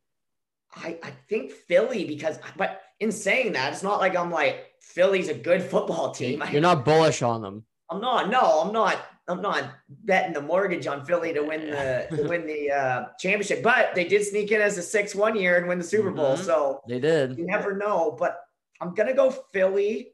I, 0.75 0.97
I 1.01 1.11
think 1.29 1.51
Philly 1.51 2.03
because, 2.03 2.37
but 2.57 2.81
in 2.99 3.11
saying 3.11 3.53
that, 3.53 3.71
it's 3.73 3.83
not 3.83 3.99
like 3.99 4.15
I'm 4.15 4.31
like 4.31 4.73
Philly's 4.81 5.29
a 5.29 5.33
good 5.33 5.63
football 5.63 6.11
team. 6.11 6.43
You're 6.51 6.61
not 6.61 6.83
bullish 6.83 7.21
on 7.21 7.41
them. 7.41 7.65
I'm 7.89 8.01
not. 8.01 8.29
No, 8.29 8.61
I'm 8.61 8.73
not. 8.73 8.97
I'm 9.29 9.41
not 9.41 9.63
betting 9.87 10.33
the 10.33 10.41
mortgage 10.41 10.85
on 10.85 11.05
Philly 11.05 11.33
to 11.33 11.41
win 11.41 11.69
the 11.69 12.07
to 12.11 12.23
win 12.27 12.45
the 12.45 12.71
uh, 12.71 13.05
championship. 13.19 13.63
But 13.63 13.95
they 13.95 14.05
did 14.05 14.25
sneak 14.25 14.51
in 14.51 14.59
as 14.59 14.77
a 14.77 14.81
six 14.81 15.15
one 15.15 15.35
year 15.37 15.57
and 15.57 15.67
win 15.67 15.77
the 15.77 15.83
Super 15.83 16.11
Bowl. 16.11 16.35
Mm-hmm. 16.35 16.43
So 16.43 16.81
they 16.87 16.99
did. 16.99 17.37
You 17.37 17.45
never 17.45 17.77
know. 17.77 18.15
But 18.17 18.37
I'm 18.81 18.93
gonna 18.93 19.13
go 19.13 19.31
Philly. 19.31 20.12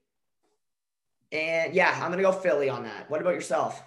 And 1.31 1.73
yeah, 1.73 1.99
I'm 2.01 2.11
gonna 2.11 2.23
go 2.23 2.31
Philly 2.31 2.69
on 2.69 2.83
that. 2.83 3.09
What 3.09 3.21
about 3.21 3.35
yourself? 3.35 3.81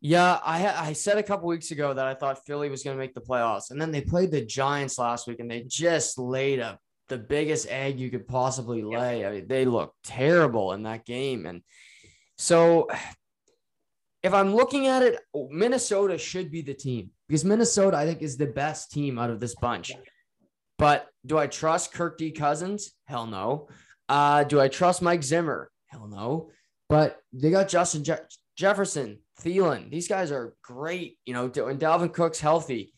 Yeah, 0.00 0.38
I 0.44 0.88
I 0.88 0.92
said 0.92 1.18
a 1.18 1.22
couple 1.22 1.48
weeks 1.48 1.70
ago 1.70 1.94
that 1.94 2.06
I 2.06 2.14
thought 2.14 2.44
Philly 2.44 2.68
was 2.68 2.82
going 2.82 2.94
to 2.94 3.00
make 3.00 3.14
the 3.14 3.22
playoffs, 3.22 3.70
and 3.70 3.80
then 3.80 3.90
they 3.90 4.02
played 4.02 4.30
the 4.30 4.44
Giants 4.44 4.98
last 4.98 5.26
week, 5.26 5.40
and 5.40 5.50
they 5.50 5.62
just 5.62 6.18
laid 6.18 6.60
up 6.60 6.78
the 7.08 7.16
biggest 7.16 7.68
egg 7.68 7.98
you 7.98 8.10
could 8.10 8.28
possibly 8.28 8.82
lay. 8.82 9.24
I 9.24 9.30
mean, 9.30 9.48
they 9.48 9.64
looked 9.64 9.96
terrible 10.04 10.72
in 10.72 10.82
that 10.82 11.06
game, 11.06 11.46
and 11.46 11.62
so 12.36 12.88
if 14.22 14.34
I'm 14.34 14.54
looking 14.54 14.88
at 14.88 15.02
it, 15.02 15.20
Minnesota 15.50 16.18
should 16.18 16.50
be 16.50 16.62
the 16.62 16.74
team 16.74 17.10
because 17.28 17.44
Minnesota 17.44 17.96
I 17.96 18.06
think 18.06 18.22
is 18.22 18.36
the 18.36 18.46
best 18.46 18.90
team 18.90 19.18
out 19.18 19.30
of 19.30 19.40
this 19.40 19.54
bunch. 19.54 19.92
But 20.78 21.06
do 21.24 21.38
I 21.38 21.46
trust 21.46 21.92
Kirk 21.92 22.18
D. 22.18 22.30
Cousins? 22.30 22.92
Hell 23.06 23.26
no. 23.26 23.68
Uh, 24.08 24.44
do 24.44 24.60
I 24.60 24.68
trust 24.68 25.02
Mike 25.02 25.22
Zimmer? 25.22 25.70
Hell 25.86 26.08
no. 26.08 26.50
But 26.88 27.18
they 27.32 27.50
got 27.50 27.68
Justin 27.68 28.04
Je- 28.04 28.14
Jefferson, 28.56 29.18
Thielen. 29.40 29.90
These 29.90 30.08
guys 30.08 30.30
are 30.30 30.54
great, 30.62 31.18
you 31.24 31.34
know, 31.34 31.46
when 31.46 31.78
Dalvin 31.78 32.12
Cook's 32.12 32.40
healthy. 32.40 32.92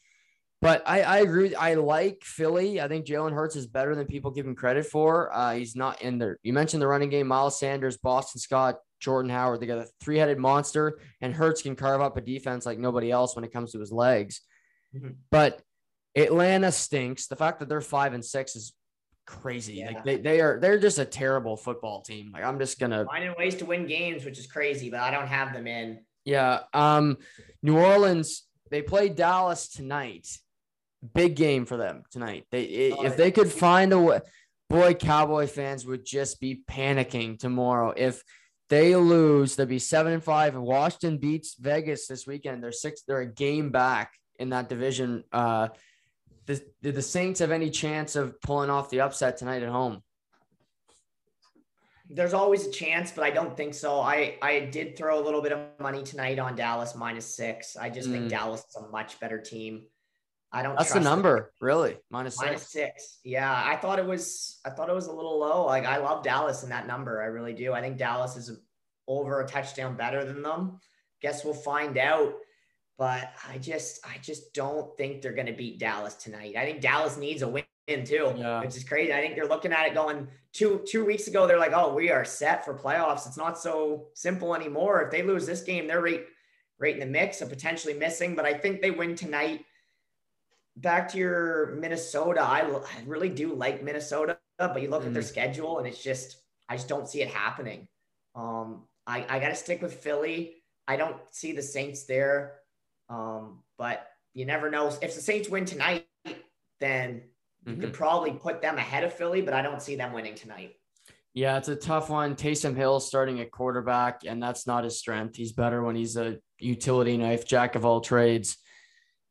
But 0.62 0.82
I, 0.86 1.02
I 1.02 1.18
agree. 1.18 1.54
I 1.54 1.74
like 1.74 2.22
Philly. 2.24 2.80
I 2.80 2.88
think 2.88 3.06
Jalen 3.06 3.34
Hurts 3.34 3.56
is 3.56 3.66
better 3.66 3.94
than 3.94 4.06
people 4.06 4.30
give 4.30 4.46
him 4.46 4.54
credit 4.54 4.86
for. 4.86 5.32
Uh, 5.32 5.54
he's 5.54 5.76
not 5.76 6.00
in 6.02 6.18
there. 6.18 6.38
You 6.42 6.52
mentioned 6.52 6.82
the 6.82 6.88
running 6.88 7.10
game, 7.10 7.26
Miles 7.26 7.58
Sanders, 7.58 7.98
Boston 7.98 8.40
Scott, 8.40 8.76
Jordan 8.98 9.30
Howard. 9.30 9.60
They 9.60 9.66
got 9.66 9.78
a 9.78 9.86
three 10.00 10.16
headed 10.16 10.38
monster, 10.38 10.98
and 11.20 11.34
Hurts 11.34 11.62
can 11.62 11.76
carve 11.76 12.00
up 12.00 12.16
a 12.16 12.22
defense 12.22 12.64
like 12.64 12.78
nobody 12.78 13.10
else 13.10 13.36
when 13.36 13.44
it 13.44 13.52
comes 13.52 13.72
to 13.72 13.80
his 13.80 13.92
legs. 13.92 14.40
Mm-hmm. 14.94 15.10
But 15.30 15.60
Atlanta 16.16 16.72
stinks. 16.72 17.26
The 17.26 17.36
fact 17.36 17.60
that 17.60 17.68
they're 17.68 17.82
five 17.82 18.14
and 18.14 18.24
six 18.24 18.56
is 18.56 18.72
crazy. 19.26 19.74
Yeah. 19.74 19.86
Like 19.88 20.04
they, 20.04 20.16
they 20.16 20.40
are 20.40 20.58
they're 20.60 20.78
just 20.78 20.98
a 20.98 21.04
terrible 21.04 21.56
football 21.56 22.00
team. 22.00 22.30
Like 22.32 22.44
I'm 22.44 22.58
just 22.58 22.78
gonna 22.78 23.04
finding 23.04 23.34
ways 23.36 23.56
to 23.56 23.66
win 23.66 23.86
games, 23.86 24.24
which 24.24 24.38
is 24.38 24.46
crazy, 24.46 24.88
but 24.90 25.00
I 25.00 25.10
don't 25.10 25.26
have 25.26 25.52
them 25.52 25.66
in. 25.66 26.00
Yeah. 26.24 26.60
Um, 26.72 27.18
New 27.62 27.78
Orleans, 27.78 28.46
they 28.70 28.82
play 28.82 29.08
Dallas 29.08 29.68
tonight. 29.68 30.28
Big 31.14 31.36
game 31.36 31.66
for 31.66 31.76
them 31.76 32.02
tonight. 32.10 32.46
They 32.50 32.62
if 32.64 33.16
they 33.16 33.30
could 33.30 33.52
find 33.52 33.92
a 33.92 33.98
way, 33.98 34.20
boy, 34.68 34.94
Cowboy 34.94 35.46
fans 35.46 35.84
would 35.86 36.04
just 36.04 36.40
be 36.40 36.62
panicking 36.68 37.38
tomorrow. 37.38 37.92
If 37.96 38.22
they 38.68 38.96
lose, 38.96 39.54
they'll 39.54 39.66
be 39.66 39.78
seven 39.78 40.14
and 40.14 40.24
five. 40.24 40.56
Washington 40.56 41.18
beats 41.18 41.54
Vegas 41.60 42.06
this 42.08 42.26
weekend. 42.26 42.62
They're 42.62 42.72
six, 42.72 43.02
they're 43.02 43.20
a 43.20 43.32
game 43.32 43.70
back 43.70 44.14
in 44.38 44.50
that 44.50 44.68
division. 44.68 45.22
Uh 45.32 45.68
the, 46.46 46.62
did 46.82 46.94
the 46.94 47.02
Saints 47.02 47.40
have 47.40 47.50
any 47.50 47.70
chance 47.70 48.16
of 48.16 48.40
pulling 48.40 48.70
off 48.70 48.90
the 48.90 49.00
upset 49.00 49.36
tonight 49.36 49.62
at 49.62 49.68
home? 49.68 50.02
There's 52.08 52.34
always 52.34 52.66
a 52.66 52.70
chance, 52.70 53.10
but 53.10 53.24
I 53.24 53.30
don't 53.30 53.56
think 53.56 53.74
so. 53.74 54.00
I 54.00 54.38
I 54.40 54.60
did 54.60 54.96
throw 54.96 55.20
a 55.20 55.24
little 55.24 55.42
bit 55.42 55.50
of 55.50 55.58
money 55.80 56.04
tonight 56.04 56.38
on 56.38 56.54
Dallas 56.54 56.94
minus 56.94 57.26
six. 57.26 57.76
I 57.76 57.90
just 57.90 58.08
mm. 58.08 58.12
think 58.12 58.28
Dallas 58.28 58.60
is 58.60 58.76
a 58.76 58.88
much 58.90 59.18
better 59.18 59.40
team. 59.40 59.86
I 60.52 60.62
don't. 60.62 60.78
That's 60.78 60.92
the 60.92 61.00
number, 61.00 61.34
them. 61.34 61.44
really. 61.60 61.96
Minus 62.10 62.36
six. 62.36 62.46
Minus 62.46 62.70
six. 62.70 63.18
Yeah, 63.24 63.52
I 63.52 63.74
thought 63.74 63.98
it 63.98 64.06
was. 64.06 64.60
I 64.64 64.70
thought 64.70 64.88
it 64.88 64.94
was 64.94 65.08
a 65.08 65.12
little 65.12 65.40
low. 65.40 65.66
Like 65.66 65.84
I 65.84 65.96
love 65.96 66.22
Dallas 66.22 66.62
in 66.62 66.68
that 66.68 66.86
number. 66.86 67.20
I 67.20 67.26
really 67.26 67.54
do. 67.54 67.72
I 67.72 67.80
think 67.80 67.98
Dallas 67.98 68.36
is 68.36 68.56
over 69.08 69.40
a 69.40 69.46
touchdown 69.48 69.96
better 69.96 70.24
than 70.24 70.42
them. 70.42 70.78
Guess 71.22 71.44
we'll 71.44 71.54
find 71.54 71.98
out 71.98 72.34
but 72.98 73.32
I 73.48 73.58
just 73.58 74.04
I 74.06 74.18
just 74.18 74.54
don't 74.54 74.96
think 74.96 75.20
they're 75.20 75.32
going 75.32 75.46
to 75.46 75.52
beat 75.52 75.78
Dallas 75.78 76.14
tonight. 76.14 76.56
I 76.56 76.64
think 76.64 76.80
Dallas 76.80 77.16
needs 77.16 77.42
a 77.42 77.48
win 77.48 77.64
too, 77.88 78.32
yeah. 78.36 78.60
which 78.60 78.76
is 78.76 78.84
crazy. 78.84 79.12
I 79.12 79.20
think 79.20 79.34
they're 79.34 79.46
looking 79.46 79.72
at 79.72 79.86
it 79.86 79.94
going 79.94 80.28
two 80.52 80.82
two 80.86 81.04
weeks 81.04 81.26
ago. 81.28 81.46
They're 81.46 81.58
like, 81.58 81.72
oh, 81.74 81.94
we 81.94 82.10
are 82.10 82.24
set 82.24 82.64
for 82.64 82.74
playoffs. 82.74 83.26
It's 83.26 83.36
not 83.36 83.58
so 83.58 84.06
simple 84.14 84.54
anymore. 84.54 85.02
If 85.02 85.10
they 85.10 85.22
lose 85.22 85.46
this 85.46 85.62
game, 85.62 85.86
they're 85.86 86.02
right 86.02 86.24
right 86.78 86.94
in 86.94 87.00
the 87.00 87.06
mix 87.06 87.40
of 87.40 87.48
potentially 87.48 87.94
missing. 87.94 88.34
But 88.34 88.44
I 88.44 88.54
think 88.54 88.80
they 88.80 88.90
win 88.90 89.14
tonight. 89.14 89.64
Back 90.78 91.08
to 91.12 91.18
your 91.18 91.76
Minnesota, 91.80 92.42
I, 92.42 92.60
I 92.60 93.02
really 93.06 93.30
do 93.30 93.54
like 93.54 93.82
Minnesota, 93.82 94.36
but 94.58 94.82
you 94.82 94.90
look 94.90 95.00
mm-hmm. 95.00 95.08
at 95.08 95.14
their 95.14 95.22
mm-hmm. 95.22 95.28
schedule 95.28 95.78
and 95.78 95.86
it's 95.86 96.02
just 96.02 96.36
I 96.68 96.76
just 96.76 96.88
don't 96.88 97.08
see 97.08 97.22
it 97.22 97.28
happening. 97.28 97.88
Um, 98.34 98.82
I, 99.06 99.24
I 99.28 99.38
got 99.38 99.48
to 99.48 99.54
stick 99.54 99.80
with 99.80 99.94
Philly. 99.94 100.56
I 100.88 100.96
don't 100.96 101.16
see 101.30 101.52
the 101.52 101.62
Saints 101.62 102.04
there. 102.04 102.56
Um, 103.08 103.60
but 103.78 104.06
you 104.34 104.44
never 104.44 104.70
know. 104.70 104.88
If 105.02 105.14
the 105.14 105.20
Saints 105.20 105.48
win 105.48 105.64
tonight, 105.64 106.06
then 106.80 107.22
you 107.64 107.72
mm-hmm. 107.72 107.80
could 107.80 107.92
probably 107.92 108.32
put 108.32 108.62
them 108.62 108.78
ahead 108.78 109.04
of 109.04 109.12
Philly, 109.12 109.42
but 109.42 109.54
I 109.54 109.62
don't 109.62 109.82
see 109.82 109.96
them 109.96 110.12
winning 110.12 110.34
tonight. 110.34 110.74
Yeah, 111.34 111.58
it's 111.58 111.68
a 111.68 111.76
tough 111.76 112.08
one. 112.08 112.34
Taysom 112.34 112.76
Hill 112.76 112.98
starting 112.98 113.40
at 113.40 113.50
quarterback, 113.50 114.22
and 114.26 114.42
that's 114.42 114.66
not 114.66 114.84
his 114.84 114.98
strength. 114.98 115.36
He's 115.36 115.52
better 115.52 115.82
when 115.82 115.94
he's 115.94 116.16
a 116.16 116.38
utility 116.58 117.16
knife, 117.18 117.46
jack 117.46 117.74
of 117.74 117.84
all 117.84 118.00
trades. 118.00 118.56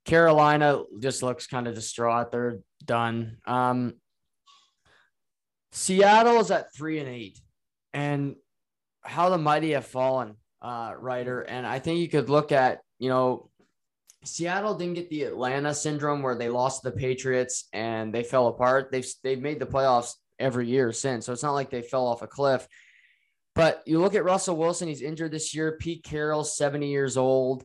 Carolina 0.06 0.84
just 1.00 1.24
looks 1.24 1.48
kind 1.48 1.68
of 1.68 1.74
distraught. 1.74 2.32
They're 2.32 2.60
done. 2.84 3.38
Um, 3.48 3.96
Seattle 5.72 6.40
is 6.40 6.52
at 6.52 6.74
three 6.76 7.00
and 7.00 7.10
eight, 7.10 7.40
and 7.92 8.36
how 9.04 9.30
the 9.30 9.40
mighty 9.40 9.72
have 9.72 9.86
fallen 9.86 10.36
uh, 10.62 10.94
writer, 10.98 11.42
and 11.42 11.66
I 11.66 11.80
think 11.80 12.00
you 12.00 12.08
could 12.08 12.30
look 12.30 12.52
at 12.52 12.82
you 13.00 13.10
know 13.10 13.50
Seattle 14.26 14.76
didn't 14.76 14.96
get 14.96 15.10
the 15.10 15.24
Atlanta 15.24 15.74
syndrome 15.74 16.22
where 16.22 16.36
they 16.36 16.50
lost 16.50 16.84
the 16.84 16.92
Patriots 16.92 17.68
and 17.74 18.14
they 18.14 18.24
fell 18.24 18.48
apart. 18.48 18.92
They've 18.92 19.08
they've 19.24 19.42
made 19.42 19.60
the 19.60 19.66
playoffs 19.66 20.14
every 20.40 20.68
year 20.68 20.92
since, 20.92 21.26
so 21.26 21.34
it's 21.34 21.44
not 21.44 21.54
like 21.54 21.70
they 21.70 21.82
fell 21.82 22.08
off 22.08 22.22
a 22.22 22.28
cliff. 22.28 22.68
But 23.54 23.84
you 23.86 24.00
look 24.00 24.16
at 24.16 24.26
Russell 24.26 24.58
Wilson; 24.58 24.88
he's 24.88 25.02
injured 25.02 25.32
this 25.32 25.56
year. 25.56 25.78
Pete 25.80 26.04
Carroll, 26.04 26.44
seventy 26.44 26.90
years 26.90 27.18
old. 27.18 27.64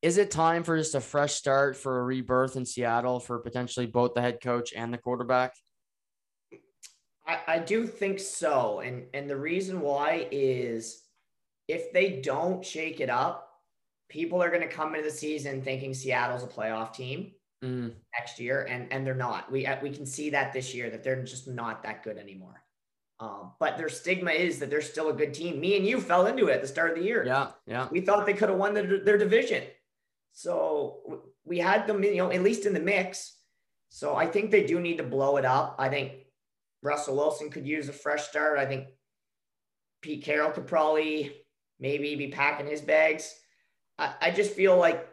Is 0.00 0.16
it 0.16 0.30
time 0.30 0.62
for 0.62 0.76
just 0.78 0.94
a 0.94 1.00
fresh 1.00 1.34
start 1.34 1.76
for 1.76 1.98
a 1.98 2.04
rebirth 2.04 2.56
in 2.56 2.64
Seattle 2.64 3.18
for 3.18 3.40
potentially 3.40 3.86
both 3.86 4.14
the 4.14 4.20
head 4.20 4.40
coach 4.40 4.72
and 4.72 4.92
the 4.92 4.98
quarterback? 4.98 5.54
I, 7.26 7.40
I 7.46 7.58
do 7.58 7.86
think 7.86 8.20
so, 8.20 8.80
and 8.80 9.06
and 9.12 9.28
the 9.28 9.36
reason 9.36 9.80
why 9.80 10.28
is 10.30 11.02
if 11.68 11.92
they 11.92 12.20
don't 12.20 12.64
shake 12.64 13.00
it 13.00 13.10
up, 13.10 13.47
people 14.08 14.42
are 14.42 14.48
going 14.48 14.62
to 14.62 14.68
come 14.68 14.94
into 14.94 15.08
the 15.08 15.14
season 15.14 15.62
thinking 15.62 15.94
Seattle's 15.94 16.42
a 16.42 16.46
playoff 16.46 16.92
team 16.94 17.32
mm. 17.64 17.92
next 18.18 18.38
year, 18.38 18.66
and 18.68 18.92
and 18.92 19.06
they're 19.06 19.14
not. 19.14 19.50
We 19.50 19.68
we 19.82 19.90
can 19.90 20.06
see 20.06 20.30
that 20.30 20.52
this 20.52 20.74
year 20.74 20.90
that 20.90 21.02
they're 21.04 21.22
just 21.22 21.48
not 21.48 21.82
that 21.82 22.02
good 22.02 22.18
anymore. 22.18 22.62
Um, 23.20 23.52
but 23.58 23.76
their 23.76 23.88
stigma 23.88 24.30
is 24.30 24.60
that 24.60 24.70
they're 24.70 24.80
still 24.80 25.08
a 25.08 25.12
good 25.12 25.34
team. 25.34 25.58
Me 25.60 25.76
and 25.76 25.84
you 25.84 26.00
fell 26.00 26.26
into 26.26 26.46
it 26.46 26.54
at 26.54 26.62
the 26.62 26.68
start 26.68 26.90
of 26.90 26.98
the 26.98 27.02
year. 27.02 27.24
Yeah, 27.26 27.48
yeah. 27.66 27.88
We 27.90 28.00
thought 28.00 28.26
they 28.26 28.32
could 28.32 28.48
have 28.48 28.58
won 28.58 28.74
the, 28.74 29.02
their 29.04 29.18
division, 29.18 29.64
so 30.32 31.22
we 31.44 31.58
had 31.58 31.86
them, 31.86 32.02
you 32.02 32.16
know, 32.16 32.30
at 32.30 32.42
least 32.42 32.66
in 32.66 32.74
the 32.74 32.80
mix. 32.80 33.34
So 33.90 34.14
I 34.14 34.26
think 34.26 34.50
they 34.50 34.66
do 34.66 34.80
need 34.80 34.98
to 34.98 35.02
blow 35.02 35.38
it 35.38 35.44
up. 35.44 35.76
I 35.78 35.88
think 35.88 36.12
Russell 36.82 37.16
Wilson 37.16 37.50
could 37.50 37.66
use 37.66 37.88
a 37.88 37.92
fresh 37.92 38.28
start. 38.28 38.58
I 38.58 38.66
think 38.66 38.86
Pete 40.02 40.22
Carroll 40.22 40.50
could 40.50 40.66
probably 40.66 41.32
maybe 41.80 42.14
be 42.14 42.28
packing 42.28 42.66
his 42.66 42.82
bags. 42.82 43.34
I, 43.98 44.14
I 44.20 44.30
just 44.30 44.52
feel 44.52 44.76
like 44.76 45.08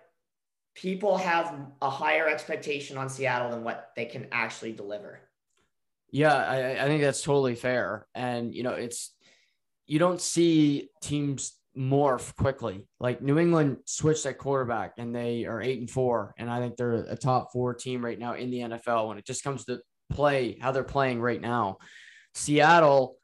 people 0.76 1.18
have 1.18 1.56
a 1.82 1.90
higher 1.90 2.28
expectation 2.28 2.98
on 2.98 3.10
Seattle 3.10 3.50
than 3.50 3.64
what 3.64 3.92
they 3.96 4.06
can 4.06 4.28
actually 4.32 4.74
deliver. 4.74 5.20
Yeah, 6.12 6.36
I, 6.36 6.84
I 6.84 6.86
think 6.86 7.02
that's 7.02 7.22
totally 7.22 7.56
fair. 7.56 8.08
And, 8.14 8.54
you 8.54 8.64
know, 8.64 8.74
it's, 8.74 9.14
you 9.88 10.00
don't 10.00 10.22
see 10.22 10.90
teams 11.02 11.58
morph 11.78 12.36
quickly. 12.36 12.88
Like 13.00 13.22
New 13.22 13.38
England 13.38 13.78
switched 13.86 14.26
at 14.26 14.38
quarterback 14.38 14.94
and 14.98 15.14
they 15.14 15.46
are 15.46 15.62
eight 15.62 15.80
and 15.80 15.90
four. 15.90 16.34
And 16.38 16.50
I 16.50 16.60
think 16.60 16.78
they're 16.78 16.94
a 16.94 17.18
top 17.18 17.52
four 17.52 17.74
team 17.74 18.04
right 18.04 18.20
now 18.20 18.34
in 18.34 18.50
the 18.50 18.60
NFL 18.60 19.10
when 19.10 19.18
it 19.18 19.26
just 19.26 19.44
comes 19.44 19.66
to 19.66 19.80
play, 20.12 20.58
how 20.62 20.72
they're 20.72 20.84
playing 20.84 21.22
right 21.22 21.42
now. 21.42 21.78
Seattle, 22.34 23.18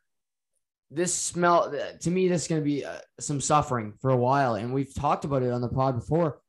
this 0.92 1.16
smell 1.16 1.74
to 2.02 2.12
me 2.12 2.28
this 2.28 2.44
is 2.44 2.48
going 2.50 2.62
to 2.62 2.66
be 2.66 2.84
uh, 2.84 2.98
some 3.20 3.40
suffering 3.40 3.94
for 4.02 4.12
a 4.12 4.18
while. 4.18 4.56
And 4.56 4.74
we've 4.74 4.94
talked 4.94 5.24
about 5.24 5.42
it 5.42 5.52
on 5.52 5.62
the 5.62 5.70
pod 5.70 5.96
before. 5.96 6.42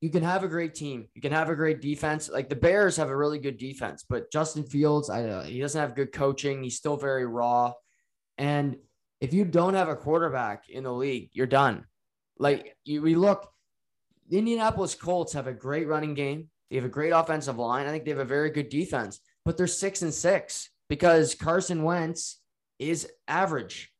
You 0.00 0.10
can 0.10 0.22
have 0.22 0.44
a 0.44 0.48
great 0.48 0.74
team. 0.74 1.08
You 1.14 1.20
can 1.20 1.32
have 1.32 1.50
a 1.50 1.56
great 1.56 1.80
defense. 1.80 2.30
Like 2.30 2.48
the 2.48 2.56
bears 2.56 2.96
have 2.96 3.08
a 3.08 3.16
really 3.16 3.38
good 3.38 3.58
defense 3.58 4.04
but 4.08 4.30
justin 4.30 4.64
fields 4.64 5.10
i 5.10 5.24
uh, 5.24 5.42
he 5.42 5.60
doesn't 5.60 5.80
have 5.80 5.96
good 5.96 6.12
coaching. 6.12 6.62
He's 6.62 6.76
still 6.76 6.96
very 6.96 7.26
raw. 7.26 7.72
And 8.38 8.76
if 9.20 9.34
you 9.34 9.44
don't 9.44 9.74
have 9.74 9.88
a 9.88 9.96
quarterback 9.96 10.68
in 10.68 10.84
the 10.84 10.92
league 10.92 11.30
you're 11.32 11.46
done. 11.46 11.84
Like 12.38 12.76
you 12.84 13.02
we 13.02 13.16
look 13.16 13.50
the 14.28 14.38
indianapolis 14.38 14.94
colts 14.94 15.32
have 15.32 15.48
a 15.48 15.52
great 15.52 15.88
running 15.88 16.14
game. 16.14 16.48
They 16.70 16.76
have 16.76 16.84
a 16.84 16.88
great 16.88 17.10
offensive 17.10 17.58
line. 17.58 17.86
I 17.86 17.90
think 17.90 18.04
they 18.04 18.12
have 18.12 18.20
a 18.20 18.24
very 18.24 18.50
good 18.50 18.68
defense 18.68 19.18
but 19.44 19.56
they're 19.56 19.66
six 19.66 20.02
and 20.02 20.14
six 20.14 20.70
because 20.88 21.34
carson 21.34 21.82
wentz 21.82 22.41
is 22.90 23.08
average. 23.28 23.92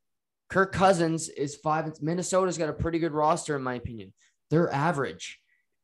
Kirk 0.49 0.71
Cousins 0.71 1.29
is 1.29 1.55
five. 1.55 1.91
Minnesota's 2.01 2.57
got 2.57 2.69
a 2.69 2.73
pretty 2.73 2.99
good 2.99 3.13
roster, 3.13 3.55
in 3.55 3.63
my 3.63 3.75
opinion. 3.75 4.13
They're 4.49 4.71
average, 4.71 5.39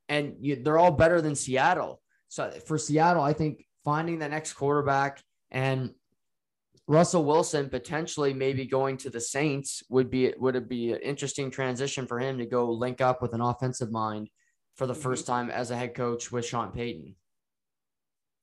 and 0.08 0.36
you, 0.39 0.58
they're 0.58 0.78
all 0.78 0.91
better 0.91 1.22
than 1.22 1.36
Seattle. 1.36 2.02
So 2.28 2.52
for 2.52 2.78
Seattle, 2.78 3.24
I 3.24 3.34
think 3.34 3.66
finding 3.84 4.20
the 4.20 4.30
next 4.30 4.54
quarterback 4.54 5.24
and 5.50 5.91
Russell 6.88 7.24
Wilson 7.24 7.70
potentially 7.70 8.34
maybe 8.34 8.66
going 8.66 8.97
to 8.97 9.10
the 9.10 9.22
Saints 9.22 9.84
would 9.89 10.10
be 10.10 10.34
would 10.38 10.56
it 10.56 10.68
be 10.68 10.91
an 10.91 11.00
interesting 11.00 11.50
transition 11.52 12.06
for 12.06 12.20
him 12.20 12.38
to 12.39 12.45
go 12.45 12.72
link 12.72 13.02
up 13.02 13.22
with 13.22 13.34
an 13.34 13.41
offensive 13.41 13.91
mind 13.91 14.30
for 14.76 14.88
the 14.88 14.95
first 14.95 15.26
mm-hmm. 15.26 15.34
time 15.34 15.50
as 15.50 15.72
a 15.72 15.78
head 15.78 15.93
coach 15.93 16.32
with 16.32 16.45
Sean 16.45 16.72
Payton. 16.72 17.16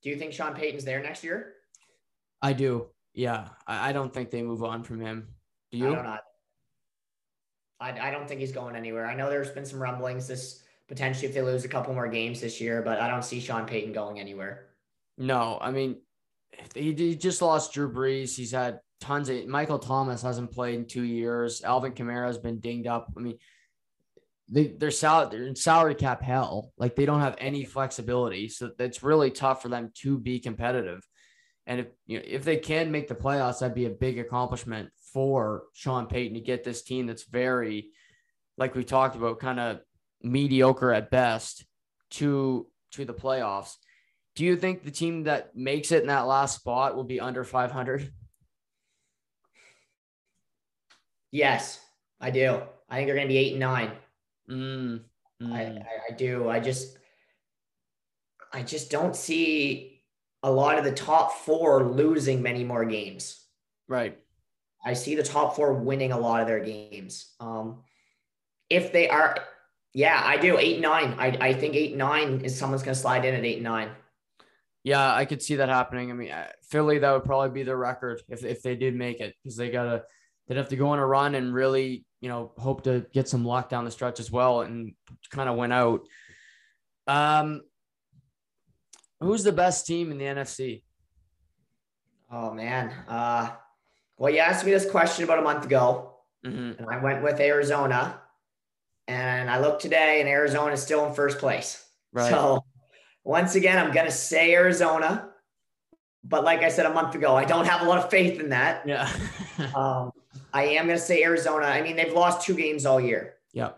Do 0.03 0.11
you 0.11 0.17
think 0.17 0.33
Sean 0.33 0.55
Payton's 0.55 0.85
there 0.85 1.03
next 1.03 1.25
year? 1.25 1.55
I 2.43 2.53
do. 2.53 2.89
Yeah, 3.17 3.49
I, 3.67 3.89
I 3.89 3.93
don't 3.93 4.12
think 4.12 4.31
they 4.31 4.43
move 4.43 4.62
on 4.62 4.85
from 4.85 5.01
him. 5.01 5.29
Do 5.73 5.79
you? 5.79 5.89
I 5.89 5.95
don't 5.95 6.07
I, 7.81 8.09
I 8.09 8.11
don't 8.11 8.29
think 8.29 8.41
he's 8.41 8.53
going 8.53 8.77
anywhere. 8.77 9.07
I 9.07 9.14
know 9.14 9.29
there's 9.29 9.51
been 9.51 9.67
some 9.67 9.83
rumblings 9.83 10.29
this 10.29 10.62
potentially 10.87 11.27
if 11.27 11.35
they 11.35 11.43
lose 11.43 11.64
a 11.64 11.69
couple 11.69 11.93
more 11.95 12.09
games 12.09 12.41
this 12.41 12.61
year, 12.61 12.83
but 12.83 13.01
I 13.01 13.09
don't 13.09 13.25
see 13.25 13.41
Sean 13.41 13.67
Payton 13.67 13.93
going 13.93 14.21
anywhere. 14.21 14.69
No, 15.19 15.59
I 15.61 15.71
mean, 15.71 15.97
he, 16.75 16.93
he 16.93 17.17
just 17.17 17.43
lost 17.43 17.73
Drew 17.73 17.93
Brees. 17.93 18.37
He's 18.37 18.53
had 18.53 18.81
tons 19.01 19.29
of 19.29 19.47
Michael 19.47 19.79
Thomas 19.79 20.23
hasn't 20.23 20.53
played 20.53 20.75
in 20.75 20.87
two 20.87 21.03
years. 21.03 21.62
Alvin 21.64 21.93
Kamara 21.93 22.27
has 22.27 22.39
been 22.39 22.61
dinged 22.61 22.87
up. 22.87 23.12
I 23.17 23.21
mean, 23.21 23.39
they 24.49 24.69
they're 24.69 24.91
salary 24.91 25.29
they're 25.31 25.47
in 25.47 25.57
salary 25.57 25.95
cap 25.95 26.23
hell. 26.23 26.73
Like 26.77 26.97
they 26.97 27.07
don't 27.07 27.21
have 27.21 27.37
any 27.39 27.64
flexibility, 27.64 28.49
so 28.49 28.71
it's 28.79 29.03
really 29.03 29.31
tough 29.31 29.62
for 29.62 29.69
them 29.69 29.91
to 30.03 30.19
be 30.19 30.39
competitive. 30.39 31.07
And 31.67 31.81
if 31.81 31.87
you 32.07 32.19
know, 32.19 32.25
if 32.27 32.45
they 32.45 32.57
can 32.57 32.91
make 32.91 33.09
the 33.09 33.14
playoffs, 33.14 33.59
that'd 33.59 33.75
be 33.75 33.87
a 33.87 33.91
big 33.91 34.19
accomplishment 34.19 34.91
for 35.12 35.64
Sean 35.75 36.07
Payton 36.07 36.35
to 36.35 36.41
get 36.41 36.62
this 36.62 36.83
team 36.83 37.07
that's 37.07 37.25
very, 37.25 37.89
like 38.57 38.75
we 38.75 38.85
talked 38.85 39.17
about, 39.17 39.41
kind 39.41 39.59
of 39.59 39.81
mediocre 40.23 40.93
at 40.93 41.11
best 41.11 41.64
to 42.11 42.67
to 42.93 43.05
the 43.05 43.14
playoffs. 43.14 43.75
Do 44.37 44.45
you 44.45 44.57
think 44.57 44.85
the 44.85 44.91
team 44.91 45.25
that 45.25 45.57
makes 45.57 45.91
it 45.91 46.03
in 46.03 46.09
that 46.09 46.27
last 46.27 46.57
spot 46.57 46.95
will 46.95 47.05
be 47.05 47.21
under 47.21 47.43
500? 47.43 48.12
Yes, 51.33 51.81
I 52.21 52.31
do. 52.31 52.61
I 52.89 52.97
think 52.97 53.09
they're 53.09 53.17
going 53.17 53.29
to 53.29 53.33
be 53.33 53.39
eight 53.39 53.53
and 53.53 53.61
nine. 53.61 53.93
Mm, 54.51 55.01
mm. 55.43 55.53
I, 55.53 55.62
I, 55.62 56.12
I 56.12 56.14
do. 56.14 56.49
I 56.49 56.61
just, 56.61 56.99
I 58.53 58.62
just 58.62 58.91
don't 58.91 59.17
see 59.17 59.95
a 60.43 60.51
lot 60.51 60.78
of 60.78 60.84
the 60.84 60.93
top 60.93 61.32
four 61.32 61.84
losing 61.84 62.43
many 62.43 62.64
more 62.64 62.84
games. 62.84 63.43
Right. 63.89 64.18
I 64.84 64.95
see 64.95 65.14
the 65.14 65.22
top 65.22 65.57
four 65.57 65.72
winning 65.72 66.12
a 66.12 66.18
lot 66.18 66.41
of 66.41 66.47
their 66.47 66.61
games. 66.61 67.34
Um, 67.41 67.82
if 68.70 68.93
they 68.93 69.09
are, 69.09 69.39
yeah, 69.95 70.20
I 70.24 70.37
do 70.37 70.59
eight 70.59 70.80
nine. 70.80 71.14
I, 71.18 71.37
I 71.41 71.53
think 71.55 71.74
eight 71.74 71.97
nine 71.97 72.43
is 72.43 72.57
someone's 72.57 72.82
going 72.82 72.95
to 72.95 73.01
slide 73.01 73.24
in 73.24 73.34
at 73.34 73.45
eight 73.45 73.62
nine. 73.62 73.91
Yeah, 74.84 75.12
I 75.12 75.24
could 75.24 75.43
see 75.43 75.57
that 75.57 75.68
happening. 75.68 76.12
I 76.12 76.14
mean, 76.14 76.30
uh, 76.30 76.47
Philly 76.70 76.99
that 76.99 77.12
would 77.12 77.24
probably 77.24 77.51
be 77.51 77.64
their 77.64 77.76
record 77.76 78.22
if 78.28 78.45
if 78.45 78.62
they 78.62 78.76
did 78.76 78.95
make 78.95 79.20
it 79.20 79.34
because 79.43 79.57
they 79.57 79.70
gotta 79.70 80.05
they'd 80.47 80.59
have 80.59 80.68
to 80.68 80.76
go 80.76 80.91
on 80.91 81.01
a 81.01 81.07
run 81.07 81.34
and 81.34 81.53
really 81.53 82.05
you 82.20 82.28
know 82.28 82.53
hope 82.57 82.84
to 82.84 83.05
get 83.12 83.28
some 83.28 83.45
luck 83.45 83.68
down 83.68 83.84
the 83.84 83.91
stretch 83.91 84.20
as 84.20 84.30
well 84.30 84.61
and 84.61 84.95
kind 85.30 85.49
of 85.49 85.57
went 85.57 85.72
out. 85.72 86.03
Um, 87.09 87.62
Who's 89.21 89.45
the 89.45 89.53
best 89.53 89.87
team 89.87 90.11
in 90.11 90.19
the 90.19 90.25
NFC? 90.25 90.83
Oh 92.31 92.53
man. 92.53 92.93
Uh, 93.09 93.51
well, 94.19 94.33
you 94.33 94.39
asked 94.39 94.64
me 94.64 94.73
this 94.73 94.91
question 94.91 95.25
about 95.25 95.39
a 95.39 95.43
month 95.43 95.64
ago, 95.64 96.14
mm-hmm. 96.45 96.83
and 96.83 96.91
I 96.91 97.03
went 97.03 97.23
with 97.23 97.41
Arizona. 97.41 98.21
And 99.09 99.49
I 99.49 99.61
looked 99.61 99.83
today, 99.83 100.21
and 100.21 100.29
Arizona 100.29 100.73
is 100.73 100.83
still 100.83 101.07
in 101.07 101.14
first 101.14 101.39
place. 101.39 101.85
Right. 102.12 102.29
So 102.29 102.64
once 103.23 103.55
again, 103.55 103.79
I'm 103.79 103.93
gonna 103.93 104.11
say 104.11 104.53
Arizona. 104.55 105.29
But 106.25 106.43
like 106.43 106.62
I 106.62 106.71
said 106.71 106.87
a 106.87 106.93
month 106.93 107.14
ago, 107.14 107.37
I 107.37 107.45
don't 107.45 107.67
have 107.67 107.83
a 107.83 107.85
lot 107.85 107.99
of 107.99 108.11
faith 108.11 108.41
in 108.41 108.49
that. 108.49 108.83
Yeah. 108.87 109.09
um, 109.77 110.11
I 110.53 110.64
am 110.64 110.87
gonna 110.87 110.99
say 110.99 111.23
Arizona. 111.23 111.67
I 111.67 111.83
mean, 111.83 111.95
they've 111.95 112.12
lost 112.12 112.45
two 112.45 112.55
games 112.55 112.85
all 112.85 113.01
year. 113.01 113.35
Yeah. 113.53 113.71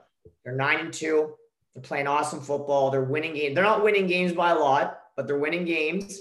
They're 0.44 0.54
nine 0.54 0.80
and 0.80 0.92
two. 0.92 1.34
They're 1.74 1.82
playing 1.82 2.06
awesome 2.06 2.40
football. 2.40 2.90
They're 2.90 3.02
winning 3.02 3.34
games. 3.34 3.54
They're 3.54 3.64
not 3.64 3.84
winning 3.84 4.06
games 4.06 4.32
by 4.32 4.50
a 4.50 4.58
lot, 4.58 4.98
but 5.18 5.26
they're 5.26 5.36
winning 5.36 5.64
games. 5.64 6.20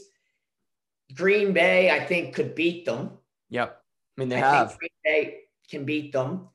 Green 1.13 1.53
Bay, 1.53 1.91
I 1.91 2.03
think, 2.03 2.33
could 2.33 2.55
beat 2.55 2.83
them. 2.83 3.11
Yep. 3.51 3.79
I 4.17 4.19
mean, 4.19 4.29
they 4.29 4.37
I 4.37 4.55
have. 4.55 4.77
Green 4.79 4.89
Bay 5.05 5.41
can 5.69 5.85
beat 5.85 6.11
them. 6.11 6.49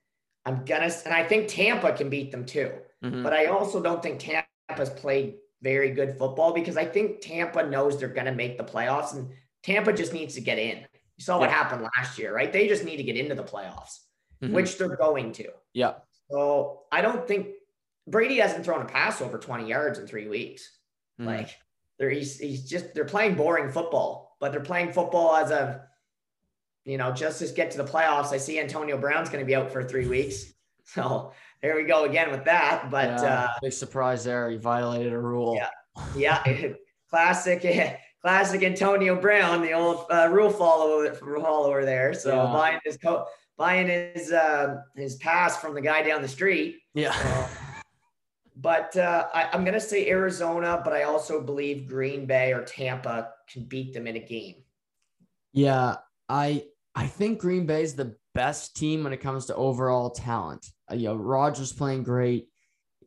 I'm 0.45 0.65
gonna, 0.65 0.91
and 1.05 1.15
I 1.15 1.23
think 1.23 1.47
Tampa 1.47 1.93
can 1.93 2.11
beat 2.11 2.33
them 2.33 2.45
too. 2.45 2.73
Mm-hmm. 3.05 3.23
But 3.23 3.33
I 3.33 3.47
also 3.47 3.81
don't 3.81 4.03
think 4.03 4.19
Tampa's 4.19 4.91
played 4.91 5.37
very 5.63 5.93
good 5.93 6.19
football 6.19 6.53
because 6.53 6.77
I 6.77 6.85
think 6.85 7.21
Tampa 7.21 7.65
knows 7.65 7.97
they're 7.97 8.09
gonna 8.09 8.35
make 8.35 8.59
the 8.59 8.65
playoffs, 8.65 9.15
and 9.15 9.31
Tampa 9.63 9.93
just 9.93 10.13
needs 10.13 10.35
to 10.35 10.41
get 10.41 10.59
in. 10.59 10.79
You 11.17 11.25
saw 11.25 11.39
what 11.39 11.49
happened 11.49 11.89
last 11.97 12.19
year, 12.19 12.35
right? 12.35 12.53
They 12.53 12.67
just 12.67 12.85
need 12.85 12.97
to 12.97 13.05
get 13.05 13.17
into 13.17 13.37
the 13.37 13.45
playoffs, 13.45 14.01
mm-hmm. 14.43 14.53
which 14.53 14.77
they're 14.79 14.97
going 14.97 15.31
to. 15.35 15.49
Yeah. 15.75 15.95
So 16.29 16.81
I 16.91 17.03
don't 17.03 17.25
think 17.29 17.51
Brady 18.09 18.39
hasn't 18.39 18.65
thrown 18.65 18.83
a 18.83 18.87
pass 18.87 19.23
over 19.23 19.39
20 19.39 19.69
yards 19.69 20.01
in 20.01 20.09
three 20.09 20.27
weeks. 20.27 20.69
Mm-hmm. 21.21 21.29
Like 21.29 21.51
they're 22.03 22.11
he's, 22.11 22.37
he's 22.41 22.69
just 22.69 22.95
they're 22.95 23.05
playing 23.05 23.37
boring 23.37 23.71
football, 23.71 24.37
but 24.41 24.51
they're 24.51 24.61
playing 24.61 24.93
football 24.93 25.37
as 25.37 25.53
a 25.53 25.87
you 26.85 26.99
know 26.99 27.13
just 27.13 27.39
to 27.39 27.47
get 27.55 27.71
to 27.71 27.79
the 27.79 27.85
playoffs. 27.85 28.33
I 28.33 28.39
see 28.39 28.59
Antonio 28.59 28.99
Brown's 28.99 29.29
going 29.29 29.39
to 29.39 29.47
be 29.47 29.55
out 29.55 29.71
for 29.71 29.83
three 29.85 30.07
weeks. 30.07 30.47
So 30.85 31.33
there 31.63 31.77
we 31.77 31.85
go 31.85 32.05
again 32.05 32.33
with 32.33 32.45
that. 32.45 32.91
But 32.91 33.23
yeah, 33.23 33.45
uh, 33.45 33.49
big 33.63 33.73
surprise 33.73 34.25
there. 34.25 34.51
He 34.51 34.57
violated 34.57 35.13
a 35.13 35.19
rule. 35.19 35.57
Yeah. 35.57 36.43
Yeah. 36.45 36.73
classic. 37.09 37.65
Classic 38.21 38.63
Antonio 38.63 39.21
Brown, 39.21 39.63
the 39.63 39.73
old 39.73 40.07
uh, 40.09 40.29
rule 40.31 40.51
follower 40.51 41.13
follower 41.13 41.85
there. 41.85 42.15
So 42.15 42.35
yeah. 42.37 42.53
buying 42.53 42.79
his 42.85 42.97
co- 42.97 43.27
buying 43.57 43.89
his 43.89 44.31
uh, 44.31 44.83
his 44.95 45.17
pass 45.17 45.57
from 45.57 45.75
the 45.75 45.81
guy 45.81 46.03
down 46.03 46.23
the 46.23 46.29
street. 46.29 46.79
Yeah. 46.95 47.15
But 48.63 48.97
uh, 48.97 49.27
I, 49.35 49.49
I'm 49.53 49.65
gonna 49.65 49.81
say 49.81 50.09
Arizona, 50.09 50.81
but 50.83 50.93
I 50.93 51.03
also 51.03 51.43
believe 51.43 51.89
Green 51.89 52.27
Bay 52.27 52.53
or 52.53 52.63
Tampa 52.63 53.31
can 53.53 53.65
beat 53.65 53.93
them 53.93 54.07
in 54.07 54.17
a 54.17 54.21
game. 54.21 54.63
Yeah, 55.53 55.97
I 56.29 56.65
I 56.95 57.07
think 57.09 57.41
Green 57.41 57.67
Bay 57.67 57.83
is 57.83 57.95
the 57.95 58.15
best 58.35 58.77
team 58.77 59.03
when 59.03 59.13
it 59.13 59.21
comes 59.21 59.47
to 59.47 59.57
overall 59.57 60.11
talent. 60.11 60.65
Uh, 60.91 60.95
you 60.95 61.09
know, 61.09 61.17
Rodgers 61.17 61.73
playing 61.73 62.05
great. 62.05 62.47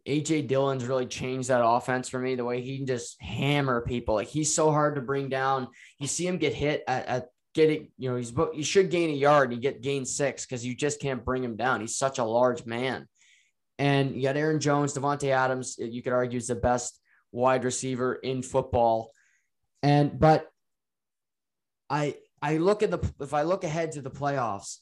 AJ 0.05 0.47
Dillon's 0.47 0.85
really 0.85 1.07
changed 1.07 1.47
that 1.47 1.65
offense 1.65 2.09
for 2.09 2.19
me. 2.19 2.35
The 2.35 2.45
way 2.45 2.61
he 2.61 2.77
can 2.77 2.85
just 2.85 3.19
hammer 3.21 3.81
people, 3.81 4.15
like 4.15 4.27
he's 4.27 4.53
so 4.53 4.71
hard 4.71 4.95
to 4.95 5.01
bring 5.01 5.29
down. 5.29 5.69
You 5.99 6.07
see 6.07 6.27
him 6.27 6.37
get 6.37 6.53
hit 6.53 6.83
at, 6.87 7.07
at 7.07 7.27
getting, 7.55 7.87
you 7.97 8.11
know, 8.11 8.17
he's 8.17 8.33
you 8.53 8.63
should 8.63 8.91
gain 8.91 9.09
a 9.09 9.13
yard. 9.13 9.51
And 9.51 9.53
you 9.55 9.61
get 9.61 9.81
gain 9.81 10.05
six 10.05 10.45
because 10.45 10.65
you 10.65 10.75
just 10.75 10.99
can't 10.99 11.25
bring 11.25 11.43
him 11.43 11.55
down. 11.55 11.81
He's 11.81 11.97
such 11.97 12.19
a 12.19 12.23
large 12.23 12.65
man. 12.65 13.07
And 13.77 14.15
you 14.15 14.23
got 14.23 14.37
Aaron 14.37 14.59
Jones, 14.59 14.93
Davante 14.93 15.29
Adams. 15.29 15.75
You 15.77 16.01
could 16.01 16.13
argue 16.13 16.37
is 16.37 16.47
the 16.47 16.55
best 16.55 16.99
wide 17.31 17.63
receiver 17.63 18.15
in 18.15 18.41
football. 18.41 19.11
And 19.83 20.19
but 20.19 20.47
I 21.89 22.15
I 22.41 22.57
look 22.57 22.83
at 22.83 22.91
the 22.91 22.99
if 23.19 23.33
I 23.33 23.43
look 23.43 23.63
ahead 23.63 23.93
to 23.93 24.01
the 24.01 24.09
playoffs, 24.09 24.77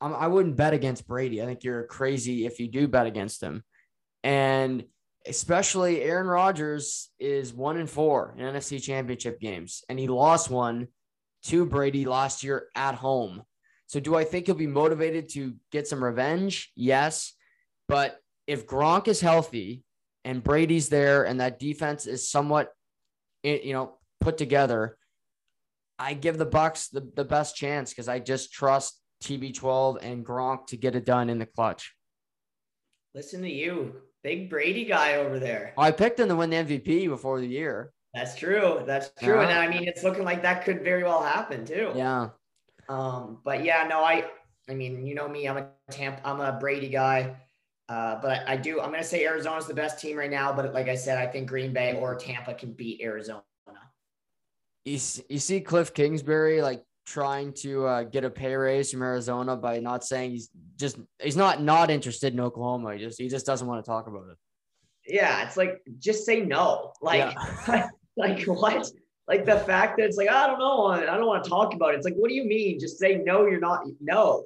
I'm, 0.00 0.14
I 0.14 0.26
would 0.26 0.46
not 0.46 0.56
bet 0.56 0.74
against 0.74 1.06
Brady. 1.06 1.42
I 1.42 1.46
think 1.46 1.64
you're 1.64 1.84
crazy 1.84 2.46
if 2.46 2.60
you 2.60 2.68
do 2.68 2.86
bet 2.88 3.06
against 3.06 3.42
him, 3.42 3.64
and 4.22 4.84
especially 5.26 6.02
Aaron 6.02 6.26
Rodgers 6.26 7.10
is 7.18 7.54
one 7.54 7.76
in 7.76 7.86
four 7.86 8.34
in 8.36 8.44
NFC 8.44 8.82
Championship 8.82 9.40
games, 9.40 9.84
and 9.88 9.98
he 9.98 10.08
lost 10.08 10.50
one 10.50 10.88
to 11.44 11.66
Brady 11.66 12.04
last 12.04 12.44
year 12.44 12.68
at 12.74 12.94
home. 12.94 13.42
So, 13.86 14.00
do 14.00 14.14
I 14.14 14.24
think 14.24 14.46
he'll 14.46 14.54
be 14.54 14.66
motivated 14.66 15.28
to 15.30 15.54
get 15.70 15.86
some 15.86 16.02
revenge? 16.02 16.72
Yes, 16.74 17.34
but 17.88 18.18
if 18.46 18.66
Gronk 18.66 19.08
is 19.08 19.20
healthy 19.20 19.84
and 20.24 20.42
Brady's 20.42 20.88
there, 20.88 21.24
and 21.24 21.40
that 21.40 21.58
defense 21.58 22.06
is 22.06 22.28
somewhat, 22.28 22.72
you 23.42 23.72
know, 23.72 23.98
put 24.20 24.38
together 24.38 24.96
I 26.02 26.14
give 26.14 26.36
the 26.36 26.46
Bucs 26.46 26.90
the, 26.90 27.08
the 27.14 27.24
best 27.24 27.54
chance 27.54 27.90
because 27.90 28.08
I 28.08 28.18
just 28.18 28.52
trust 28.52 29.00
TB12 29.22 29.98
and 30.02 30.26
Gronk 30.26 30.66
to 30.68 30.76
get 30.76 30.96
it 30.96 31.04
done 31.04 31.30
in 31.30 31.38
the 31.38 31.46
clutch. 31.46 31.94
Listen 33.14 33.40
to 33.42 33.48
you, 33.48 33.94
big 34.24 34.50
Brady 34.50 34.84
guy 34.84 35.16
over 35.16 35.38
there. 35.38 35.74
I 35.78 35.92
picked 35.92 36.18
him 36.18 36.28
to 36.28 36.34
win 36.34 36.50
the 36.50 36.56
MVP 36.56 37.08
before 37.08 37.40
the 37.40 37.46
year. 37.46 37.92
That's 38.14 38.34
true. 38.34 38.82
That's 38.84 39.10
true. 39.20 39.36
Yeah. 39.36 39.48
And 39.48 39.58
I 39.58 39.68
mean, 39.68 39.86
it's 39.86 40.02
looking 40.02 40.24
like 40.24 40.42
that 40.42 40.64
could 40.64 40.82
very 40.82 41.04
well 41.04 41.22
happen 41.22 41.64
too. 41.64 41.92
Yeah. 41.94 42.30
Um, 42.88 43.38
but 43.44 43.64
yeah, 43.64 43.86
no, 43.88 44.02
I, 44.02 44.24
I 44.68 44.74
mean, 44.74 45.06
you 45.06 45.14
know 45.14 45.28
me, 45.28 45.46
I'm 45.46 45.56
a 45.56 45.68
Tampa, 45.90 46.26
I'm 46.28 46.40
a 46.40 46.58
Brady 46.58 46.88
guy. 46.88 47.36
Uh, 47.92 48.18
but 48.22 48.30
I, 48.30 48.54
I 48.54 48.56
do, 48.56 48.80
I'm 48.80 48.88
going 48.88 49.02
to 49.02 49.08
say 49.08 49.26
Arizona's 49.26 49.66
the 49.66 49.74
best 49.74 50.00
team 50.00 50.16
right 50.16 50.30
now. 50.30 50.52
But 50.52 50.72
like 50.72 50.88
I 50.88 50.94
said, 50.94 51.18
I 51.18 51.26
think 51.26 51.48
Green 51.48 51.72
Bay 51.72 51.94
or 52.00 52.14
Tampa 52.14 52.54
can 52.54 52.72
beat 52.72 53.00
Arizona 53.02 53.42
you, 54.84 54.98
you 55.28 55.38
see 55.38 55.60
Cliff 55.60 55.94
Kingsbury 55.94 56.60
like 56.62 56.82
trying 57.06 57.52
to 57.52 57.86
uh, 57.86 58.02
get 58.04 58.24
a 58.24 58.30
pay 58.30 58.54
raise 58.54 58.90
from 58.90 59.02
Arizona 59.02 59.56
by 59.56 59.80
not 59.80 60.04
saying 60.04 60.32
he's 60.32 60.50
just 60.76 60.98
he's 61.20 61.36
not 61.36 61.62
not 61.62 61.90
interested 61.90 62.32
in 62.32 62.40
Oklahoma. 62.40 62.94
He 62.94 63.00
just 63.00 63.20
he 63.20 63.28
just 63.28 63.46
doesn't 63.46 63.66
want 63.66 63.84
to 63.84 63.88
talk 63.88 64.06
about 64.06 64.24
it. 64.30 64.36
Yeah, 65.06 65.44
it's 65.44 65.56
like 65.56 65.82
just 65.98 66.24
say 66.24 66.40
no. 66.40 66.92
Like 67.00 67.34
yeah. 67.68 67.88
like 68.16 68.44
what? 68.44 68.90
Like 69.28 69.44
the 69.44 69.58
fact 69.58 69.98
that 69.98 70.06
it's 70.06 70.16
like 70.16 70.28
I 70.28 70.46
don't 70.46 70.58
know, 70.58 70.86
I 70.86 71.04
don't 71.04 71.26
want 71.26 71.44
to 71.44 71.50
talk 71.50 71.74
about 71.74 71.94
it. 71.94 71.98
It's 71.98 72.04
like 72.04 72.14
what 72.16 72.28
do 72.28 72.34
you 72.34 72.44
mean? 72.44 72.80
Just 72.80 72.98
say 72.98 73.16
no. 73.16 73.46
You're 73.46 73.60
not 73.60 73.84
no. 74.00 74.44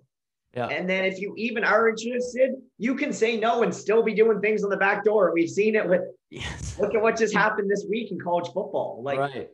Yeah. 0.56 0.66
And 0.68 0.88
then 0.88 1.04
if 1.04 1.20
you 1.20 1.34
even 1.36 1.64
are 1.64 1.88
interested, 1.88 2.54
you 2.78 2.94
can 2.94 3.12
say 3.12 3.38
no 3.38 3.62
and 3.62 3.74
still 3.74 4.02
be 4.02 4.14
doing 4.14 4.40
things 4.40 4.64
on 4.64 4.70
the 4.70 4.76
back 4.78 5.04
door. 5.04 5.32
We've 5.34 5.50
seen 5.50 5.76
it 5.76 5.86
with 5.86 6.00
yes. 6.30 6.78
look 6.80 6.94
at 6.94 7.02
what 7.02 7.18
just 7.18 7.34
happened 7.34 7.70
this 7.70 7.84
week 7.88 8.10
in 8.10 8.18
college 8.18 8.46
football. 8.46 9.02
Like 9.04 9.18
right 9.18 9.50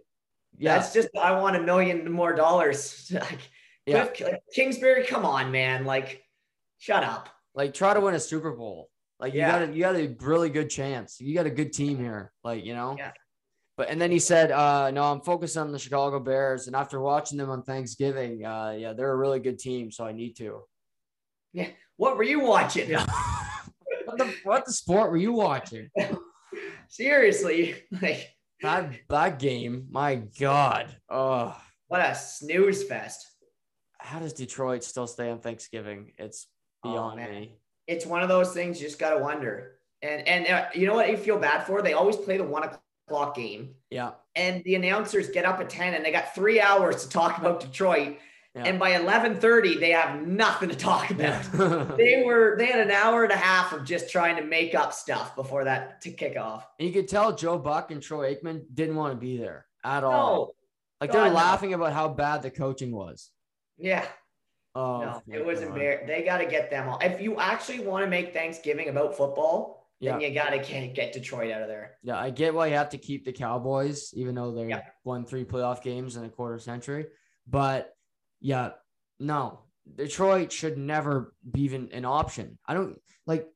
yeah. 0.59 0.76
That's 0.76 0.92
just 0.92 1.09
I 1.20 1.32
want 1.40 1.57
a 1.57 1.62
million 1.62 2.11
more 2.11 2.34
dollars. 2.34 3.11
like, 3.14 3.50
yeah. 3.86 4.07
Cliff, 4.07 4.34
Kingsbury, 4.55 5.05
come 5.05 5.24
on, 5.24 5.50
man. 5.50 5.84
Like, 5.84 6.22
shut 6.78 7.03
up. 7.03 7.28
Like, 7.55 7.74
try 7.74 7.94
to 7.94 8.00
win 8.00 8.14
a 8.14 8.20
Super 8.20 8.53
Bowl. 8.53 8.88
Like, 9.18 9.34
you 9.34 9.40
got 9.40 9.62
a, 9.62 9.72
you 9.72 9.80
got 9.80 9.96
a 9.96 10.14
really 10.20 10.50
good 10.50 10.70
chance. 10.70 11.20
You 11.20 11.34
got 11.34 11.46
a 11.46 11.50
good 11.50 11.72
team 11.72 11.98
here. 11.98 12.32
Like, 12.44 12.64
you 12.64 12.74
know. 12.74 12.96
Yeah. 12.98 13.12
But 13.76 13.88
and 13.88 14.00
then 14.00 14.11
he 14.11 14.18
said, 14.18 14.50
uh, 14.50 14.90
"No, 14.90 15.05
I'm 15.05 15.22
focused 15.22 15.57
on 15.57 15.72
the 15.72 15.78
Chicago 15.78 16.20
Bears." 16.20 16.66
And 16.66 16.76
after 16.76 17.00
watching 17.00 17.38
them 17.38 17.48
on 17.48 17.62
Thanksgiving, 17.62 18.44
uh, 18.44 18.76
yeah, 18.78 18.92
they're 18.92 19.11
a 19.11 19.16
really 19.16 19.40
good 19.40 19.59
team, 19.59 19.90
so 19.90 20.05
I 20.05 20.12
need 20.12 20.36
to. 20.36 20.61
Yeah. 21.53 21.68
What 21.96 22.16
were 22.16 22.22
you 22.22 22.40
watching? 22.40 22.88
Yeah. 22.88 23.07
what, 24.05 24.18
the, 24.18 24.34
what 24.44 24.66
the 24.66 24.72
sport 24.72 25.11
were 25.11 25.16
you 25.16 25.32
watching? 25.32 25.90
Seriously, 26.88 27.76
like 28.03 28.34
that 28.61 28.92
that 29.09 29.38
game, 29.38 29.86
my 29.90 30.16
God. 30.38 30.94
Oh, 31.09 31.57
what 31.88 32.00
a 32.00 32.14
snooze 32.14 32.84
fest. 32.84 33.26
How 33.98 34.18
does 34.18 34.32
Detroit 34.32 34.84
still 34.84 35.07
stay 35.07 35.30
on 35.30 35.38
Thanksgiving? 35.38 36.12
It's 36.18 36.46
oh, 36.84 36.90
beyond 36.90 37.20
oh, 37.20 37.30
me. 37.30 37.57
It's 37.86 38.05
one 38.05 38.22
of 38.22 38.28
those 38.28 38.53
things 38.53 38.80
you 38.80 38.86
just 38.86 38.98
gotta 38.98 39.18
wonder. 39.18 39.78
And 40.03 40.26
and 40.26 40.46
uh, 40.48 40.66
you 40.74 40.86
know 40.86 40.94
what 40.94 41.11
you 41.11 41.16
feel 41.16 41.38
bad 41.38 41.66
for? 41.66 41.82
They 41.82 41.92
always 41.92 42.16
play 42.16 42.36
the 42.36 42.44
one 42.44 42.64
o'clock 42.64 43.36
game. 43.36 43.74
Yeah. 43.90 44.12
And 44.34 44.62
the 44.64 44.74
announcers 44.74 45.28
get 45.30 45.44
up 45.44 45.61
at 45.61 45.70
10 45.70 45.94
and 45.94 46.05
they 46.05 46.11
got 46.11 46.34
three 46.34 46.61
hours 46.61 47.05
to 47.05 47.09
talk 47.09 47.38
about 47.38 47.61
Detroit. 47.61 48.18
Yeah. 48.55 48.64
And 48.64 48.78
by 48.78 48.92
11:30, 48.92 49.80
they 49.80 49.90
have 49.92 50.26
nothing 50.26 50.68
to 50.68 50.76
talk 50.76 51.11
about. 51.11 51.42
Yeah. 51.55 51.90
they 51.96 52.22
were 52.24 52.57
they 52.59 52.66
had 52.66 52.80
an 52.80 52.90
hour 52.90 53.24
and 53.24 53.32
a 53.32 53.36
half 53.36 53.72
of 53.72 53.84
just 53.84 54.11
trying 54.11 54.36
to 54.36 54.42
make 54.42 54.74
up 54.74 54.92
stuff 54.92 55.34
before 55.34 55.64
that 55.64 56.03
to 56.03 56.11
kick 56.11 56.36
off. 56.36 56.68
And 56.78 56.86
you 56.86 56.92
could 56.92 57.09
tell 57.09 57.34
Joe 57.34 57.59
Buck 57.59 57.90
and 57.90 58.03
Troy 58.03 58.34
Aikman 58.34 58.64
didn't 58.74 58.96
want 58.96 59.14
to 59.14 59.18
be 59.18 59.38
there 59.38 59.66
at 59.82 60.05
all. 60.05 60.55
Like 61.00 61.12
they're 61.12 61.30
laughing 61.30 61.70
no. 61.70 61.76
about 61.76 61.94
how 61.94 62.09
bad 62.09 62.42
the 62.42 62.50
coaching 62.50 62.92
was. 62.92 63.30
Yeah. 63.78 64.07
Oh, 64.74 65.00
no, 65.00 65.34
it 65.34 65.44
was 65.44 65.61
embarrassing. 65.61 66.07
They 66.07 66.22
got 66.22 66.38
to 66.38 66.46
get 66.46 66.70
them 66.70 66.88
all. 66.88 66.98
If 67.03 67.20
you 67.20 67.38
actually 67.38 67.80
want 67.80 68.05
to 68.05 68.11
make 68.11 68.32
Thanksgiving 68.32 68.88
about 68.88 69.16
football, 69.16 69.90
yeah. 70.00 70.12
then 70.12 70.20
you 70.22 70.32
got 70.32 70.50
to 70.50 70.59
get 70.59 71.12
Detroit 71.12 71.50
out 71.50 71.61
of 71.61 71.68
there. 71.68 71.98
Yeah, 72.03 72.18
I 72.18 72.30
get 72.30 72.55
why 72.55 72.68
you 72.68 72.74
have 72.74 72.88
to 72.90 72.98
keep 72.98 73.26
the 73.26 73.32
Cowboys, 73.32 74.14
even 74.14 74.34
though 74.34 74.50
they 74.53 74.68
yeah. 74.68 74.82
won 75.05 75.26
three 75.26 75.44
playoff 75.44 75.82
games 75.82 76.16
in 76.16 76.24
a 76.24 76.28
quarter 76.30 76.59
century. 76.59 77.07
But 77.46 77.94
yeah, 78.43 78.70
no, 79.18 79.61
Detroit 79.97 80.53
should 80.53 80.76
never 80.76 81.34
be 81.51 81.62
even 81.62 81.88
an 81.93 82.05
option. 82.05 82.59
I 82.66 82.74
don't 82.74 83.01
like, 83.26 83.49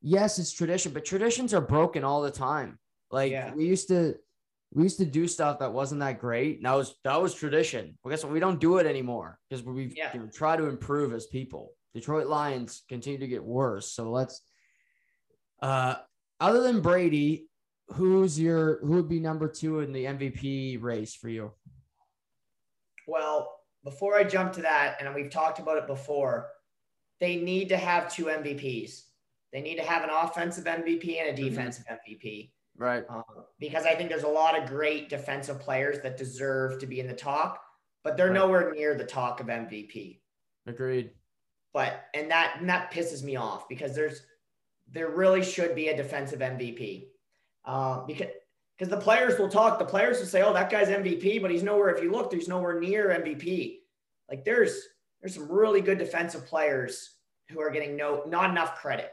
yes, 0.00 0.38
it's 0.38 0.52
tradition, 0.52 0.92
but 0.92 1.04
traditions 1.04 1.54
are 1.54 1.60
broken 1.60 2.02
all 2.04 2.22
the 2.22 2.30
time. 2.30 2.78
Like 3.10 3.30
yeah. 3.30 3.54
we 3.54 3.66
used 3.66 3.88
to, 3.88 4.16
we 4.72 4.82
used 4.82 4.98
to 4.98 5.04
do 5.04 5.28
stuff 5.28 5.60
that 5.60 5.72
wasn't 5.72 6.00
that 6.00 6.18
great. 6.18 6.56
And 6.56 6.66
that 6.66 6.72
was 6.72 6.96
that 7.04 7.20
was 7.20 7.34
tradition. 7.34 7.96
Well, 8.02 8.10
guess 8.10 8.24
what? 8.24 8.32
We 8.32 8.40
don't 8.40 8.58
do 8.58 8.78
it 8.78 8.86
anymore 8.86 9.38
because 9.48 9.64
we 9.64 9.92
yeah. 9.94 10.10
you 10.12 10.20
know, 10.20 10.28
try 10.34 10.56
to 10.56 10.66
improve 10.66 11.12
as 11.12 11.26
people. 11.26 11.72
Detroit 11.94 12.26
Lions 12.26 12.82
continue 12.88 13.20
to 13.20 13.28
get 13.28 13.44
worse. 13.44 13.92
So 13.92 14.10
let's. 14.10 14.40
Uh, 15.62 15.94
other 16.40 16.62
than 16.62 16.80
Brady, 16.80 17.46
who's 17.88 18.40
your 18.40 18.84
who 18.84 18.94
would 18.94 19.08
be 19.08 19.20
number 19.20 19.48
two 19.48 19.80
in 19.80 19.92
the 19.92 20.04
MVP 20.04 20.82
race 20.82 21.14
for 21.14 21.28
you? 21.28 21.52
Well, 23.06 23.54
before 23.84 24.16
I 24.16 24.24
jump 24.24 24.54
to 24.54 24.62
that, 24.62 24.96
and 24.98 25.14
we've 25.14 25.30
talked 25.30 25.58
about 25.58 25.76
it 25.78 25.86
before, 25.86 26.48
they 27.20 27.36
need 27.36 27.68
to 27.68 27.76
have 27.76 28.12
two 28.12 28.24
MVPs. 28.24 29.02
They 29.52 29.60
need 29.60 29.76
to 29.76 29.84
have 29.84 30.02
an 30.02 30.10
offensive 30.10 30.64
MVP 30.64 31.20
and 31.20 31.28
a 31.28 31.32
mm-hmm. 31.32 31.48
defensive 31.48 31.84
mm-hmm. 31.86 32.26
MVP. 32.26 32.50
Right. 32.76 33.04
Um, 33.08 33.22
because 33.60 33.84
I 33.86 33.94
think 33.94 34.08
there's 34.08 34.24
a 34.24 34.28
lot 34.28 34.60
of 34.60 34.68
great 34.68 35.08
defensive 35.08 35.60
players 35.60 36.00
that 36.00 36.16
deserve 36.16 36.80
to 36.80 36.86
be 36.86 36.98
in 36.98 37.06
the 37.06 37.14
talk, 37.14 37.62
but 38.02 38.16
they're 38.16 38.26
right. 38.26 38.34
nowhere 38.34 38.72
near 38.72 38.96
the 38.96 39.04
talk 39.04 39.38
of 39.38 39.46
MVP. 39.46 40.18
Agreed. 40.66 41.10
But 41.72 42.06
and 42.14 42.30
that 42.30 42.56
and 42.58 42.68
that 42.68 42.92
pisses 42.92 43.22
me 43.22 43.36
off 43.36 43.68
because 43.68 43.94
there's 43.94 44.22
there 44.90 45.10
really 45.10 45.42
should 45.44 45.74
be 45.74 45.88
a 45.88 45.96
defensive 45.96 46.40
MVP. 46.40 47.06
Uh, 47.64 48.04
because 48.06 48.28
because 48.76 48.90
the 48.90 49.00
players 49.00 49.38
will 49.38 49.48
talk. 49.48 49.78
The 49.78 49.84
players 49.84 50.18
will 50.18 50.26
say, 50.26 50.42
"Oh, 50.42 50.52
that 50.52 50.70
guy's 50.70 50.88
MVP," 50.88 51.40
but 51.40 51.50
he's 51.50 51.62
nowhere. 51.62 51.90
If 51.90 52.02
you 52.02 52.10
look, 52.10 52.30
there's 52.30 52.48
nowhere 52.48 52.80
near 52.80 53.08
MVP. 53.10 53.78
Like 54.28 54.44
there's 54.44 54.80
there's 55.20 55.34
some 55.34 55.50
really 55.50 55.80
good 55.80 55.98
defensive 55.98 56.46
players 56.46 57.10
who 57.50 57.60
are 57.60 57.70
getting 57.70 57.96
no 57.96 58.24
not 58.26 58.50
enough 58.50 58.76
credit. 58.76 59.10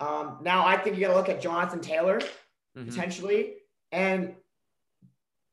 Um, 0.00 0.38
now 0.42 0.66
I 0.66 0.76
think 0.76 0.96
you 0.96 1.02
got 1.02 1.12
to 1.12 1.16
look 1.16 1.28
at 1.28 1.40
Jonathan 1.40 1.80
Taylor 1.80 2.18
mm-hmm. 2.18 2.88
potentially, 2.88 3.54
and 3.92 4.34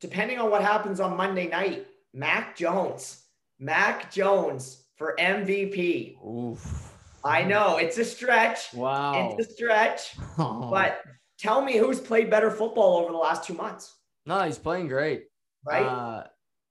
depending 0.00 0.38
on 0.38 0.50
what 0.50 0.62
happens 0.62 1.00
on 1.00 1.16
Monday 1.16 1.46
night, 1.46 1.86
Mac 2.12 2.56
Jones, 2.56 3.22
Mac 3.58 4.10
Jones 4.12 4.82
for 4.96 5.14
MVP. 5.18 6.16
Oof. 6.24 6.92
I 7.24 7.44
know 7.44 7.76
it's 7.76 7.98
a 7.98 8.04
stretch. 8.04 8.74
Wow. 8.74 9.36
It's 9.38 9.48
a 9.48 9.52
stretch. 9.52 10.16
Oh. 10.38 10.70
But 10.70 11.02
tell 11.42 11.62
me 11.62 11.76
who's 11.76 12.00
played 12.00 12.30
better 12.30 12.50
football 12.50 12.96
over 12.96 13.10
the 13.12 13.18
last 13.18 13.44
two 13.44 13.54
months? 13.54 13.96
No, 14.24 14.40
he's 14.42 14.58
playing 14.58 14.88
great. 14.88 15.24
Right. 15.64 15.84
Uh, 15.84 16.24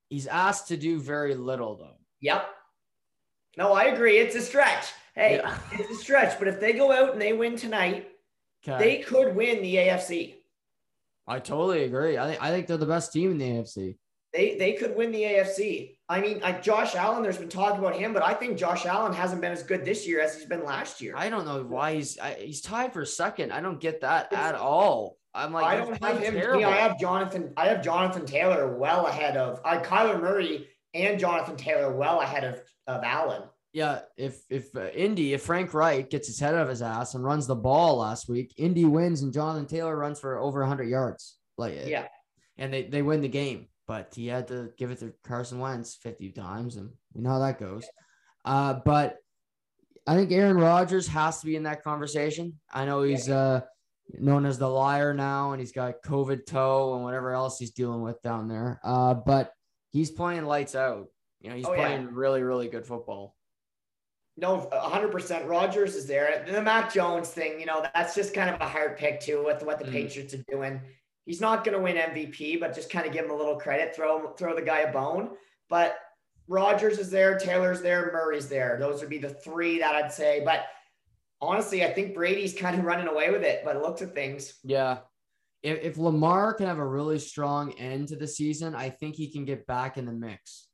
he's 0.10 0.28
asked 0.28 0.70
to 0.70 0.78
do 0.78 1.00
very 1.00 1.36
little 1.36 1.76
though. 1.76 1.98
Yep. 2.22 2.46
No, 3.58 3.74
I 3.74 3.86
agree. 3.86 4.18
It's 4.18 4.36
a 4.36 4.42
stretch. 4.42 4.88
Hey, 5.14 5.38
yeah. 5.38 5.58
it's 5.74 5.92
a 5.92 5.96
stretch. 5.96 6.40
But 6.40 6.48
if 6.48 6.60
they 6.60 6.74
go 6.74 6.92
out 6.92 7.14
and 7.14 7.22
they 7.22 7.34
win 7.34 7.58
tonight, 7.58 8.08
okay. 8.68 8.84
they 8.84 8.98
could 9.04 9.36
win 9.36 9.62
the 9.62 9.76
AFC. 9.76 10.36
I 11.28 11.40
totally 11.40 11.84
agree. 11.84 12.18
I 12.18 12.28
think 12.28 12.42
I 12.42 12.50
think 12.50 12.68
they're 12.68 12.78
the 12.78 12.86
best 12.86 13.14
team 13.14 13.32
in 13.32 13.38
the 13.38 13.46
AFC. 13.46 13.98
They 14.34 14.56
they 14.56 14.74
could 14.74 14.96
win 14.96 15.12
the 15.12 15.22
AFC. 15.22 15.98
I 16.08 16.22
mean, 16.22 16.40
like 16.40 16.64
Josh 16.64 16.96
Allen, 16.96 17.22
there's 17.24 17.38
been 17.38 17.50
talk 17.50 17.78
about 17.78 17.96
him, 17.96 18.14
but 18.14 18.24
I 18.24 18.34
think 18.34 18.58
Josh 18.58 18.86
Allen 18.86 19.14
hasn't 19.14 19.42
been 19.42 19.52
as 19.52 19.64
good 19.64 19.84
this 19.84 20.08
year 20.08 20.22
as 20.22 20.36
he's 20.36 20.46
been 20.46 20.64
last 20.64 21.02
year. 21.02 21.14
I 21.18 21.30
don't 21.30 21.46
know 21.46 21.64
why 21.64 21.96
he's 21.96 22.18
I, 22.18 22.34
he's 22.36 22.62
tied 22.62 22.94
for 22.94 23.04
second. 23.06 23.52
I 23.52 23.62
don't 23.62 23.80
get 23.80 24.02
that 24.02 24.28
it's, 24.32 24.40
at 24.40 24.56
all. 24.56 25.18
I'm 25.34 25.52
like, 25.52 25.66
I 25.66 25.76
don't 25.78 26.04
have 26.04 26.20
him. 26.20 26.34
Terrible. 26.34 26.66
I 26.66 26.78
have 26.78 27.00
Jonathan. 27.00 27.54
I 27.58 27.68
have 27.68 27.84
Jonathan 27.84 28.26
Taylor 28.26 28.78
well 28.78 29.08
ahead 29.08 29.38
of 29.38 29.60
I 29.66 29.78
Kyler 29.78 30.20
Murray 30.20 30.68
and 30.94 31.20
Jonathan 31.20 31.58
Taylor 31.58 31.92
well 31.96 32.22
ahead 32.22 32.44
of 32.44 32.62
of 32.88 33.04
Allen. 33.04 33.44
Yeah, 33.74 34.00
if 34.18 34.42
if 34.50 34.76
uh, 34.76 34.90
Indy, 34.90 35.34
if 35.34 35.44
Frank 35.44 35.74
Reich 35.74 36.10
gets 36.10 36.28
his 36.28 36.40
head 36.40 36.56
out 36.56 36.64
of 36.64 36.70
his 36.70 36.82
ass 36.82 37.16
and 37.16 37.24
runs 37.24 37.48
the 37.48 37.56
ball 37.56 37.98
last 37.98 38.28
week, 38.28 38.54
Indy 38.58 38.84
wins 38.84 39.22
and 39.22 39.32
Jonathan 39.32 39.66
Taylor 39.66 39.96
runs 39.96 40.20
for 40.20 40.38
over 40.38 40.60
100 40.60 40.84
yards. 40.84 41.38
Like 41.58 41.76
yeah, 41.86 42.08
and 42.58 42.74
they 42.74 42.84
they 42.84 43.02
win 43.02 43.22
the 43.22 43.30
game. 43.30 43.68
But 43.92 44.14
he 44.16 44.28
had 44.28 44.48
to 44.48 44.70
give 44.78 44.90
it 44.90 45.00
to 45.00 45.14
Carson 45.26 45.60
Wentz 45.60 45.96
50 45.96 46.32
times, 46.32 46.78
and 46.78 46.92
you 47.14 47.22
know 47.22 47.32
how 47.32 47.40
that 47.40 47.60
goes. 47.60 47.86
Uh, 48.46 48.76
but 48.86 49.18
I 50.08 50.16
think 50.16 50.32
Aaron 50.32 50.56
Rodgers 50.56 51.10
has 51.10 51.42
to 51.42 51.46
be 51.46 51.58
in 51.58 51.64
that 51.64 51.84
conversation. 51.84 52.58
I 52.74 52.86
know 52.86 53.02
he's 53.02 53.28
uh 53.28 53.60
known 54.18 54.46
as 54.46 54.58
the 54.58 54.70
liar 54.70 55.14
now, 55.14 55.52
and 55.52 55.60
he's 55.60 55.74
got 55.74 56.02
COVID 56.06 56.46
toe 56.46 56.96
and 56.96 57.04
whatever 57.04 57.34
else 57.34 57.60
he's 57.60 57.72
dealing 57.72 58.02
with 58.02 58.22
down 58.22 58.48
there. 58.48 58.80
Uh, 58.82 59.14
but 59.14 59.52
he's 59.90 60.10
playing 60.10 60.46
lights 60.46 60.74
out. 60.74 61.08
You 61.42 61.50
know, 61.50 61.58
he's 61.58 61.66
oh, 61.66 61.76
playing 61.76 62.04
yeah. 62.04 62.10
really, 62.14 62.44
really 62.44 62.70
good 62.70 62.86
football. 62.86 63.36
No, 64.38 64.70
100%. 64.72 65.50
Rodgers 65.50 65.96
is 65.96 66.08
there. 66.08 66.46
The 66.50 66.62
Mac 66.62 66.94
Jones 66.94 67.30
thing, 67.30 67.60
you 67.60 67.66
know, 67.66 67.86
that's 67.94 68.16
just 68.16 68.34
kind 68.34 68.50
of 68.50 68.62
a 68.62 68.70
hard 68.70 68.98
pick, 68.98 69.20
too, 69.20 69.44
with 69.46 69.64
what 69.64 69.80
the 69.80 69.86
mm. 69.86 69.92
Patriots 69.92 70.34
are 70.34 70.44
doing. 70.50 70.80
He's 71.32 71.40
not 71.40 71.64
going 71.64 71.78
to 71.78 71.82
win 71.82 71.96
MVP, 71.96 72.60
but 72.60 72.76
just 72.76 72.90
kind 72.90 73.08
of 73.08 73.14
give 73.14 73.24
him 73.24 73.32
a 73.32 73.34
little 73.34 73.56
credit, 73.56 73.96
throw, 73.96 74.20
him, 74.20 74.34
throw 74.38 74.54
the 74.54 74.62
guy 74.62 74.80
a 74.80 74.92
bone. 74.92 75.30
But 75.70 75.96
Rodgers 76.50 77.00
is 77.00 77.10
there, 77.10 77.40
Taylor's 77.40 77.82
there, 77.82 78.12
Murray's 78.12 78.50
there. 78.50 78.76
Those 78.78 79.00
would 79.00 79.10
be 79.10 79.18
the 79.18 79.30
three 79.30 79.80
that 79.80 79.96
I'd 79.96 80.12
say. 80.12 80.42
But 80.44 80.66
honestly, 81.40 81.86
I 81.86 81.94
think 81.94 82.16
Brady's 82.16 82.54
kind 82.54 82.78
of 82.78 82.84
running 82.84 83.08
away 83.08 83.30
with 83.30 83.44
it, 83.44 83.62
but 83.64 83.78
it 83.78 83.82
looks 83.82 84.02
at 84.02 84.14
things. 84.14 84.56
Yeah. 84.66 84.98
If, 85.64 85.80
if 85.82 85.98
Lamar 85.98 86.54
can 86.54 86.66
have 86.66 86.80
a 86.80 86.86
really 86.86 87.18
strong 87.18 87.72
end 87.80 88.10
to 88.10 88.18
the 88.18 88.28
season, 88.28 88.76
I 88.76 88.90
think 88.90 89.16
he 89.16 89.32
can 89.32 89.46
get 89.46 89.66
back 89.66 89.98
in 89.98 90.06
the 90.06 90.12
mix. 90.12 90.68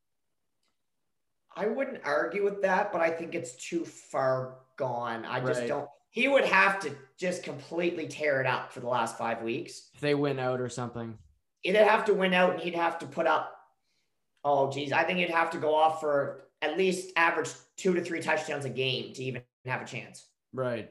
I 1.54 1.68
wouldn't 1.68 2.00
argue 2.02 2.42
with 2.42 2.62
that, 2.62 2.90
but 2.90 3.00
I 3.00 3.10
think 3.10 3.36
it's 3.36 3.54
too 3.64 3.84
far 3.84 4.56
gone. 4.76 5.24
I 5.24 5.38
just 5.38 5.60
right. 5.60 5.68
don't. 5.68 5.88
He 6.18 6.26
would 6.26 6.44
have 6.46 6.80
to 6.80 6.96
just 7.16 7.44
completely 7.44 8.08
tear 8.08 8.40
it 8.40 8.46
up 8.46 8.72
for 8.72 8.80
the 8.80 8.88
last 8.88 9.16
five 9.16 9.40
weeks. 9.40 9.90
If 9.94 10.00
they 10.00 10.16
win 10.16 10.40
out 10.40 10.60
or 10.60 10.68
something. 10.68 11.16
He'd 11.60 11.76
have 11.76 12.04
to 12.06 12.14
win 12.14 12.34
out 12.34 12.54
and 12.54 12.60
he'd 12.60 12.74
have 12.74 12.98
to 12.98 13.06
put 13.06 13.28
up, 13.28 13.56
oh, 14.44 14.68
geez. 14.68 14.90
I 14.90 15.04
think 15.04 15.20
he'd 15.20 15.30
have 15.30 15.50
to 15.52 15.58
go 15.58 15.72
off 15.72 16.00
for 16.00 16.48
at 16.60 16.76
least 16.76 17.12
average 17.14 17.50
two 17.76 17.94
to 17.94 18.02
three 18.02 18.20
touchdowns 18.20 18.64
a 18.64 18.68
game 18.68 19.14
to 19.14 19.22
even 19.22 19.42
have 19.64 19.80
a 19.80 19.84
chance. 19.84 20.26
Right. 20.52 20.90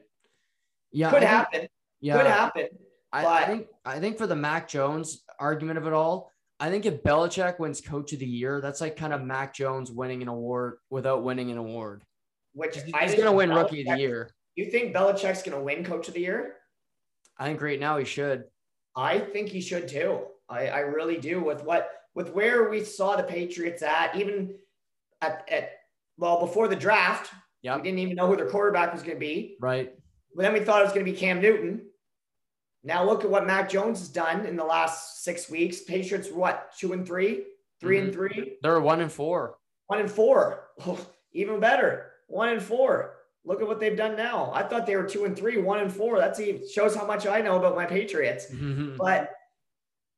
Yeah. 0.92 1.10
Could 1.10 1.24
happen. 1.24 1.68
yeah. 2.00 2.16
Could 2.16 2.26
happen. 2.26 2.68
I, 3.12 3.26
I 3.26 3.44
think 3.44 3.66
I 3.84 4.00
think 4.00 4.16
for 4.16 4.26
the 4.26 4.36
Mac 4.36 4.66
Jones 4.66 5.24
argument 5.38 5.76
of 5.76 5.86
it 5.86 5.92
all, 5.92 6.32
I 6.58 6.70
think 6.70 6.86
if 6.86 7.02
Belichick 7.02 7.58
wins 7.58 7.82
Coach 7.82 8.14
of 8.14 8.18
the 8.18 8.26
Year, 8.26 8.62
that's 8.62 8.80
like 8.80 8.96
kind 8.96 9.12
of 9.12 9.22
Mac 9.22 9.54
Jones 9.54 9.90
winning 9.90 10.22
an 10.22 10.28
award 10.28 10.78
without 10.88 11.22
winning 11.22 11.50
an 11.50 11.58
award. 11.58 12.02
Which 12.54 12.76
he's, 12.76 12.94
he's 12.96 13.14
going 13.14 13.26
to 13.26 13.32
win 13.32 13.50
Belichick, 13.50 13.62
Rookie 13.62 13.80
of 13.82 13.96
the 13.96 14.00
Year. 14.00 14.30
You 14.58 14.64
think 14.64 14.92
Belichick's 14.92 15.44
going 15.44 15.56
to 15.56 15.62
win 15.62 15.84
Coach 15.84 16.08
of 16.08 16.14
the 16.14 16.20
Year? 16.20 16.54
I 17.38 17.46
think 17.46 17.62
right 17.62 17.78
now 17.78 17.96
he 17.96 18.04
should. 18.04 18.42
I 18.96 19.20
think 19.20 19.50
he 19.50 19.60
should 19.60 19.86
too. 19.86 20.22
I, 20.48 20.66
I 20.66 20.78
really 20.80 21.16
do. 21.16 21.40
With 21.40 21.62
what 21.62 21.92
with 22.16 22.32
where 22.32 22.68
we 22.68 22.82
saw 22.82 23.14
the 23.14 23.22
Patriots 23.22 23.84
at, 23.84 24.16
even 24.16 24.56
at, 25.22 25.48
at 25.48 25.70
well 26.16 26.40
before 26.40 26.66
the 26.66 26.74
draft, 26.74 27.32
yeah, 27.62 27.76
we 27.76 27.82
didn't 27.82 28.00
even 28.00 28.16
know 28.16 28.26
who 28.26 28.34
their 28.34 28.50
quarterback 28.50 28.92
was 28.92 29.02
going 29.02 29.14
to 29.14 29.20
be. 29.20 29.58
Right. 29.60 29.92
But 30.34 30.42
then 30.42 30.54
we 30.54 30.58
thought 30.58 30.80
it 30.80 30.86
was 30.86 30.92
going 30.92 31.06
to 31.06 31.12
be 31.12 31.16
Cam 31.16 31.40
Newton. 31.40 31.82
Now 32.82 33.04
look 33.04 33.22
at 33.22 33.30
what 33.30 33.46
Mac 33.46 33.70
Jones 33.70 34.00
has 34.00 34.08
done 34.08 34.44
in 34.44 34.56
the 34.56 34.64
last 34.64 35.22
six 35.22 35.48
weeks. 35.48 35.82
Patriots 35.82 36.32
what 36.32 36.72
two 36.76 36.94
and 36.94 37.06
three, 37.06 37.44
3 37.80 37.96
mm-hmm. 37.96 38.06
and 38.06 38.12
three. 38.12 38.56
They're 38.60 38.80
one 38.80 39.02
and 39.02 39.12
four. 39.12 39.54
One 39.86 40.00
and 40.00 40.10
four. 40.10 40.64
even 41.32 41.60
better. 41.60 42.10
One 42.26 42.48
and 42.48 42.60
four. 42.60 43.17
Look 43.48 43.62
at 43.62 43.66
what 43.66 43.80
they've 43.80 43.96
done 43.96 44.14
now. 44.14 44.52
I 44.52 44.62
thought 44.62 44.84
they 44.84 44.94
were 44.94 45.08
two 45.08 45.24
and 45.24 45.34
three, 45.34 45.56
one 45.56 45.80
and 45.80 45.90
four. 45.90 46.18
That's 46.18 46.38
even 46.38 46.68
shows 46.68 46.94
how 46.94 47.06
much 47.06 47.26
I 47.26 47.40
know 47.40 47.56
about 47.56 47.74
my 47.74 47.86
Patriots. 47.86 48.44
Mm-hmm. 48.46 48.96
But 48.98 49.30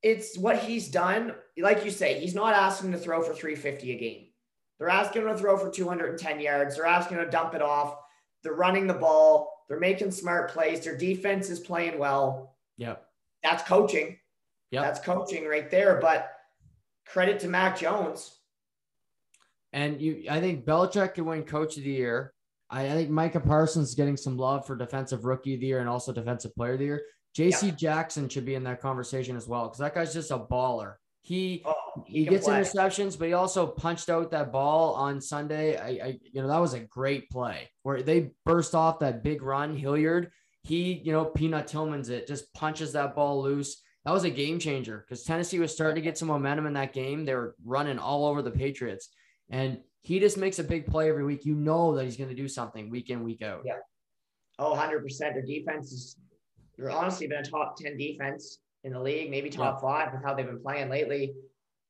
it's 0.03 0.37
what 0.37 0.59
he's 0.59 0.89
done. 0.89 1.37
Like 1.57 1.85
you 1.85 1.93
say, 1.93 2.19
he's 2.19 2.35
not 2.35 2.55
asking 2.55 2.91
to 2.91 2.99
throw 2.99 3.23
for 3.23 3.33
350 3.33 3.93
a 3.93 3.99
game. 3.99 4.27
They're 4.81 4.89
asking 4.89 5.23
him 5.23 5.29
to 5.29 5.37
throw 5.37 5.57
for 5.57 5.71
210 5.71 6.41
yards. 6.41 6.75
They're 6.75 6.87
asking 6.87 7.19
him 7.19 7.25
to 7.25 7.31
dump 7.31 7.55
it 7.55 7.63
off. 7.63 7.99
They're 8.43 8.55
running 8.55 8.89
the 8.89 8.95
ball. 8.95 9.65
They're 9.69 9.79
making 9.79 10.11
smart 10.11 10.51
plays. 10.51 10.81
Their 10.81 10.97
defense 10.97 11.51
is 11.51 11.61
playing 11.61 12.01
well. 12.01 12.57
Yep. 12.79 13.07
That's 13.45 13.63
coaching. 13.63 14.19
Yeah. 14.73 14.83
That's 14.83 14.99
coaching 14.99 15.47
right 15.47 15.71
there. 15.71 16.01
But 16.01 16.33
credit 17.07 17.39
to 17.41 17.49
Mac 17.49 17.79
Jones. 17.79 18.39
And 19.73 20.01
you, 20.01 20.25
I 20.29 20.41
think 20.41 20.65
Belichick 20.65 21.15
can 21.15 21.27
win 21.27 21.45
Coach 21.45 21.77
of 21.77 21.85
the 21.85 21.91
Year. 21.91 22.33
I, 22.71 22.87
I 22.87 22.91
think 22.91 23.11
Micah 23.11 23.41
Parsons 23.41 23.89
is 23.91 23.95
getting 23.95 24.17
some 24.17 24.37
love 24.37 24.67
for 24.67 24.77
Defensive 24.77 25.25
Rookie 25.25 25.55
of 25.55 25.61
the 25.61 25.67
Year 25.67 25.81
and 25.81 25.89
also 25.89 26.13
Defensive 26.13 26.55
Player 26.55 26.75
of 26.75 26.79
the 26.79 26.85
Year. 26.85 27.03
J.C. 27.35 27.67
Yep. 27.67 27.77
Jackson 27.77 28.29
should 28.29 28.45
be 28.45 28.55
in 28.55 28.65
that 28.65 28.81
conversation 28.81 29.37
as 29.37 29.47
well 29.47 29.65
because 29.65 29.79
that 29.79 29.95
guy's 29.95 30.13
just 30.13 30.31
a 30.31 30.39
baller. 30.39 30.95
He 31.23 31.63
oh, 31.67 31.75
he, 32.07 32.21
he 32.21 32.25
gets 32.25 32.47
play. 32.47 32.61
interceptions, 32.61 33.19
but 33.19 33.29
he 33.29 33.35
also 33.35 33.67
punched 33.67 34.09
out 34.09 34.31
that 34.31 34.53
ball 34.53 34.95
on 34.95 35.21
Sunday. 35.21 35.77
I, 35.77 36.07
I, 36.07 36.19
you 36.33 36.41
know 36.41 36.49
that 36.49 36.59
was 36.59 36.75
a 36.75 36.81
great 36.81 37.29
play 37.31 37.71
where 37.83 38.03
they 38.03 38.33
burst 38.45 38.75
off 38.75 39.01
that 39.01 39.23
big 39.23 39.43
run. 39.43 39.77
Hilliard, 39.77 40.31
he 40.63 40.95
you 41.05 41.13
know 41.13 41.27
peanut 41.27 41.67
Tillman's 41.67 42.09
it, 42.09 42.27
just 42.27 42.53
punches 42.55 42.93
that 42.93 43.15
ball 43.15 43.43
loose. 43.43 43.83
That 44.05 44.13
was 44.13 44.25
a 44.25 44.31
game 44.31 44.59
changer 44.59 45.05
because 45.07 45.25
Tennessee 45.25 45.59
was 45.59 45.73
starting 45.73 45.97
to 45.97 46.01
get 46.01 46.17
some 46.17 46.29
momentum 46.29 46.67
in 46.67 46.73
that 46.73 46.95
game. 46.95 47.27
They 47.27 47.35
were 47.35 47.55
running 47.65 47.99
all 47.99 48.25
over 48.25 48.41
the 48.41 48.51
Patriots, 48.51 49.11
and 49.51 49.79
he 50.03 50.19
just 50.19 50.39
makes 50.39 50.59
a 50.59 50.65
big 50.65 50.87
play 50.87 51.09
every 51.09 51.25
week. 51.25 51.45
You 51.45 51.55
know 51.55 51.95
that 51.97 52.05
he's 52.05 52.17
going 52.17 52.31
to 52.31 52.37
do 52.37 52.49
something 52.49 52.91
week 52.91 53.11
in 53.11 53.23
week 53.23 53.43
out. 53.43 53.63
Yeah. 53.65 53.75
Oh, 54.59 54.71
100 54.71 55.03
percent. 55.03 55.35
Their 55.35 55.45
defense 55.45 55.93
is. 55.93 56.17
They're 56.77 56.91
honestly 56.91 57.27
been 57.27 57.39
a 57.39 57.45
top 57.45 57.77
10 57.77 57.99
defense 57.99 58.59
in 58.85 58.95
the 58.95 59.01
league, 59.01 59.31
maybe 59.31 59.51
top 59.51 59.81
yeah. 59.83 59.89
five 59.89 60.13
with 60.15 60.25
how 60.25 60.35
they've 60.35 60.47
been 60.47 60.63
playing 60.63 60.89
lately. 60.89 61.35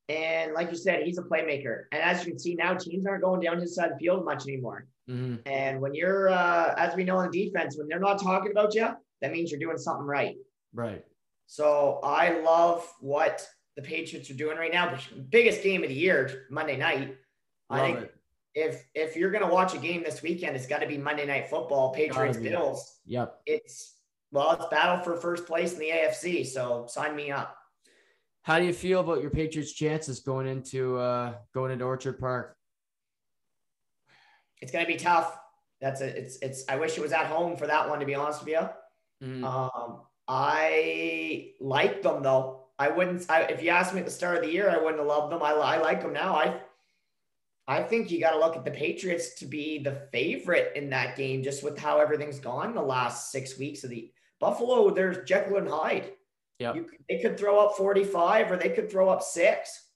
And 0.09 0.55
like 0.55 0.71
you 0.71 0.77
said, 0.77 1.05
he's 1.05 1.19
a 1.19 1.23
playmaker. 1.23 1.85
And 1.93 2.03
as 2.03 2.25
you 2.25 2.33
can 2.33 2.39
see 2.41 2.57
now, 2.57 2.75
teams 2.75 3.07
aren't 3.07 3.23
going 3.23 3.41
down 3.41 3.61
his 3.61 3.77
side 3.77 3.93
of 3.93 3.99
the 3.99 3.99
field 3.99 4.25
much 4.25 4.49
anymore. 4.49 4.89
Mm-hmm. 5.09 5.37
And 5.47 5.81
when 5.81 5.95
you're, 5.95 6.31
uh, 6.31 6.75
as 6.77 6.97
we 6.97 7.05
know 7.05 7.19
on 7.19 7.31
defense, 7.31 7.77
when 7.79 7.87
they're 7.87 8.01
not 8.01 8.21
talking 8.21 8.51
about 8.51 8.75
you, 8.75 8.89
that 9.23 9.31
means 9.31 9.53
you're 9.53 9.61
doing 9.61 9.79
something 9.79 10.05
right. 10.05 10.35
Right. 10.75 11.05
So 11.47 12.01
I 12.03 12.41
love 12.41 12.93
what 13.01 13.47
the 13.77 13.83
Patriots 13.83 14.31
are 14.31 14.35
doing 14.35 14.57
right 14.57 14.73
now. 14.73 14.97
Biggest 15.29 15.63
game 15.63 15.85
of 15.85 15.89
the 15.89 15.95
year, 15.95 16.47
Monday 16.51 16.77
night. 16.77 17.17
Love 17.71 17.81
I 17.81 17.85
think 17.85 17.99
it. 17.99 18.15
if 18.55 18.85
if 18.95 19.17
you're 19.17 19.31
gonna 19.31 19.53
watch 19.53 19.75
a 19.75 19.79
game 19.79 20.03
this 20.03 20.23
weekend, 20.23 20.57
it's 20.57 20.67
got 20.67 20.81
to 20.81 20.87
be 20.87 20.99
Monday 20.99 21.27
Night 21.27 21.49
Football, 21.49 21.93
Patriots 21.95 22.37
Bills. 22.37 22.99
Yep. 23.07 23.41
It's 23.47 23.95
well, 24.33 24.53
it's 24.53 24.67
battle 24.67 25.03
for 25.03 25.17
first 25.17 25.47
place 25.47 25.73
in 25.73 25.79
the 25.79 25.91
AFC. 25.91 26.47
So 26.47 26.87
sign 26.89 27.17
me 27.17 27.31
up. 27.31 27.57
How 28.43 28.59
do 28.59 28.65
you 28.65 28.73
feel 28.73 29.01
about 29.01 29.21
your 29.21 29.31
Patriots' 29.31 29.73
chances 29.73 30.21
going 30.21 30.47
into 30.47 30.97
uh, 30.99 31.35
going 31.53 31.73
into 31.73 31.85
Orchard 31.85 32.19
Park? 32.19 32.57
It's 34.61 34.73
going 34.73 34.85
to 34.85 34.91
be 34.91 34.99
tough. 34.99 35.39
That's 35.81 36.01
a, 36.01 36.07
it's 36.07 36.39
it's. 36.43 36.65
I 36.69 36.77
wish 36.77 36.97
it 36.97 37.01
was 37.01 37.13
at 37.13 37.27
home 37.27 37.57
for 37.57 37.67
that 37.67 37.89
one. 37.89 38.01
To 38.01 38.07
be 38.07 38.15
honest 38.15 38.41
with 38.41 38.51
you, 38.51 38.69
mm-hmm. 39.27 39.45
um, 39.45 40.03
I 40.29 41.53
like 41.61 42.03
them 42.03 42.23
though. 42.23 42.67
I 42.79 42.89
wouldn't. 42.89 43.27
I, 43.31 43.43
if 43.43 43.63
you 43.63 43.71
asked 43.71 43.95
me 43.95 44.01
at 44.01 44.07
the 44.07 44.13
start 44.13 44.37
of 44.37 44.43
the 44.43 44.53
year, 44.53 44.71
I 44.71 44.79
wouldn't 44.79 44.99
have 44.99 45.07
loved 45.07 45.33
them. 45.33 45.43
I, 45.43 45.51
I 45.53 45.79
like 45.79 46.01
them 46.03 46.13
now. 46.13 46.35
I 46.35 46.61
I 47.69 47.83
think 47.83 48.11
you 48.11 48.21
got 48.21 48.33
to 48.33 48.39
look 48.39 48.57
at 48.57 48.65
the 48.65 48.71
Patriots 48.71 49.35
to 49.35 49.47
be 49.47 49.79
the 49.79 50.09
favorite 50.13 50.73
in 50.75 50.91
that 50.91 51.17
game, 51.17 51.43
just 51.43 51.63
with 51.63 51.79
how 51.79 51.99
everything's 51.99 52.41
gone 52.41 52.75
the 52.75 52.83
last 52.83 53.31
six 53.31 53.59
weeks 53.59 53.85
of 53.85 53.91
the 53.91 54.11
Buffalo. 54.41 54.91
There's 54.91 55.29
Jekyll 55.29 55.59
and 55.59 55.69
Hyde. 55.69 56.13
Yeah, 56.59 56.75
they 57.09 57.21
could 57.21 57.39
throw 57.39 57.59
up 57.59 57.77
45 57.77 58.51
or 58.51 58.57
they 58.57 58.71
could 58.71 58.91
throw 58.91 59.09
up 59.09 59.23
six. 59.23 59.87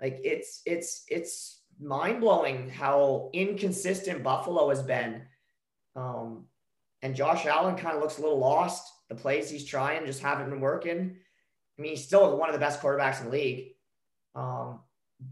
Like 0.00 0.20
it's 0.22 0.62
it's 0.64 1.04
it's 1.08 1.62
mind 1.80 2.20
blowing 2.20 2.68
how 2.68 3.30
inconsistent 3.32 4.22
Buffalo 4.22 4.68
has 4.68 4.82
been. 4.82 5.22
Um, 5.96 6.44
and 7.02 7.16
Josh 7.16 7.46
Allen 7.46 7.76
kind 7.76 7.96
of 7.96 8.02
looks 8.02 8.18
a 8.18 8.22
little 8.22 8.38
lost. 8.38 8.92
The 9.08 9.14
plays 9.14 9.50
he's 9.50 9.64
trying 9.64 10.04
just 10.06 10.22
haven't 10.22 10.50
been 10.50 10.60
working. 10.60 11.16
I 11.78 11.82
mean, 11.82 11.92
he's 11.92 12.04
still 12.04 12.36
one 12.36 12.48
of 12.48 12.52
the 12.52 12.60
best 12.60 12.80
quarterbacks 12.80 13.20
in 13.20 13.26
the 13.26 13.32
league. 13.32 13.68
Um, 14.34 14.80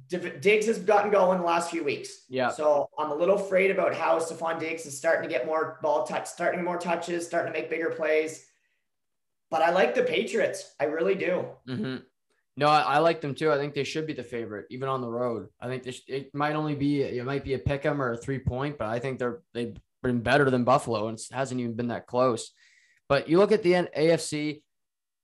Diggs 0.09 0.66
has 0.66 0.78
gotten 0.78 1.11
going 1.11 1.39
the 1.39 1.45
last 1.45 1.70
few 1.70 1.84
weeks. 1.84 2.24
Yeah. 2.28 2.51
So 2.51 2.89
I'm 2.99 3.11
a 3.11 3.14
little 3.14 3.37
afraid 3.37 3.70
about 3.70 3.95
how 3.95 4.18
Stefon 4.18 4.59
Diggs 4.59 4.84
is 4.84 4.97
starting 4.97 5.22
to 5.22 5.28
get 5.28 5.47
more 5.47 5.78
ball 5.82 6.05
touch, 6.05 6.26
starting 6.26 6.64
more 6.64 6.78
touches, 6.78 7.26
starting 7.26 7.53
to 7.53 7.59
make 7.59 7.70
bigger 7.70 7.91
plays. 7.91 8.45
But 9.51 9.62
I 9.62 9.70
like 9.70 9.95
the 9.95 10.03
Patriots. 10.03 10.74
I 10.80 10.84
really 10.84 11.14
do. 11.14 11.45
Mm-hmm. 11.68 11.97
No, 12.57 12.68
I, 12.68 12.80
I, 12.80 12.99
like 12.99 13.20
them 13.20 13.34
too. 13.34 13.53
I 13.53 13.59
think 13.59 13.74
they 13.74 13.84
should 13.84 14.07
be 14.07 14.14
the 14.14 14.24
favorite, 14.24 14.66
even 14.70 14.89
on 14.89 15.03
the 15.03 15.09
road. 15.09 15.49
I 15.61 15.68
think 15.68 15.82
this, 15.82 16.01
it 16.09 16.34
might 16.34 16.57
only 16.57 16.74
be 16.74 17.03
it 17.03 17.24
might 17.24 17.45
be 17.45 17.55
a 17.55 17.59
pick 17.59 17.84
'em 17.84 18.01
or 18.01 18.12
a 18.12 18.16
three 18.16 18.39
point, 18.39 18.78
but 18.78 18.89
I 18.89 18.99
think 18.99 19.18
they're 19.18 19.43
they've 19.53 19.76
been 20.03 20.20
better 20.20 20.51
than 20.51 20.64
Buffalo, 20.64 21.09
and 21.09 21.18
it 21.18 21.26
hasn't 21.30 21.61
even 21.61 21.74
been 21.74 21.89
that 21.89 22.07
close. 22.07 22.53
But 23.09 23.28
you 23.28 23.39
look 23.39 23.53
at 23.53 23.62
the 23.62 23.72
AFC. 23.72 24.62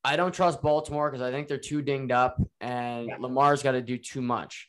I 0.04 0.16
don't 0.16 0.34
trust 0.34 0.62
Baltimore 0.62 1.10
because 1.10 1.22
I 1.22 1.30
think 1.30 1.48
they're 1.48 1.58
too 1.58 1.82
dinged 1.82 2.12
up, 2.12 2.40
and 2.60 3.06
yeah. 3.06 3.16
Lamar's 3.20 3.62
got 3.62 3.72
to 3.72 3.82
do 3.82 3.96
too 3.96 4.20
much. 4.20 4.68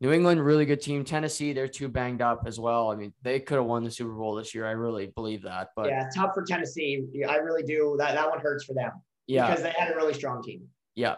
New 0.00 0.12
England, 0.12 0.42
really 0.42 0.64
good 0.64 0.80
team. 0.80 1.04
Tennessee, 1.04 1.52
they're 1.52 1.68
too 1.68 1.88
banged 1.88 2.22
up 2.22 2.44
as 2.46 2.58
well. 2.58 2.90
I 2.90 2.96
mean, 2.96 3.12
they 3.22 3.38
could 3.38 3.56
have 3.56 3.66
won 3.66 3.84
the 3.84 3.90
Super 3.90 4.14
Bowl 4.14 4.34
this 4.34 4.54
year. 4.54 4.66
I 4.66 4.70
really 4.70 5.08
believe 5.08 5.42
that. 5.42 5.68
But 5.76 5.88
yeah, 5.88 6.08
tough 6.14 6.32
for 6.32 6.42
Tennessee. 6.42 7.04
I 7.28 7.36
really 7.36 7.62
do. 7.62 7.96
That 7.98 8.14
that 8.14 8.28
one 8.28 8.40
hurts 8.40 8.64
for 8.64 8.72
them. 8.72 8.92
Yeah, 9.26 9.48
because 9.48 9.62
they 9.62 9.74
had 9.78 9.92
a 9.92 9.96
really 9.96 10.14
strong 10.14 10.42
team. 10.42 10.62
Yeah, 10.94 11.16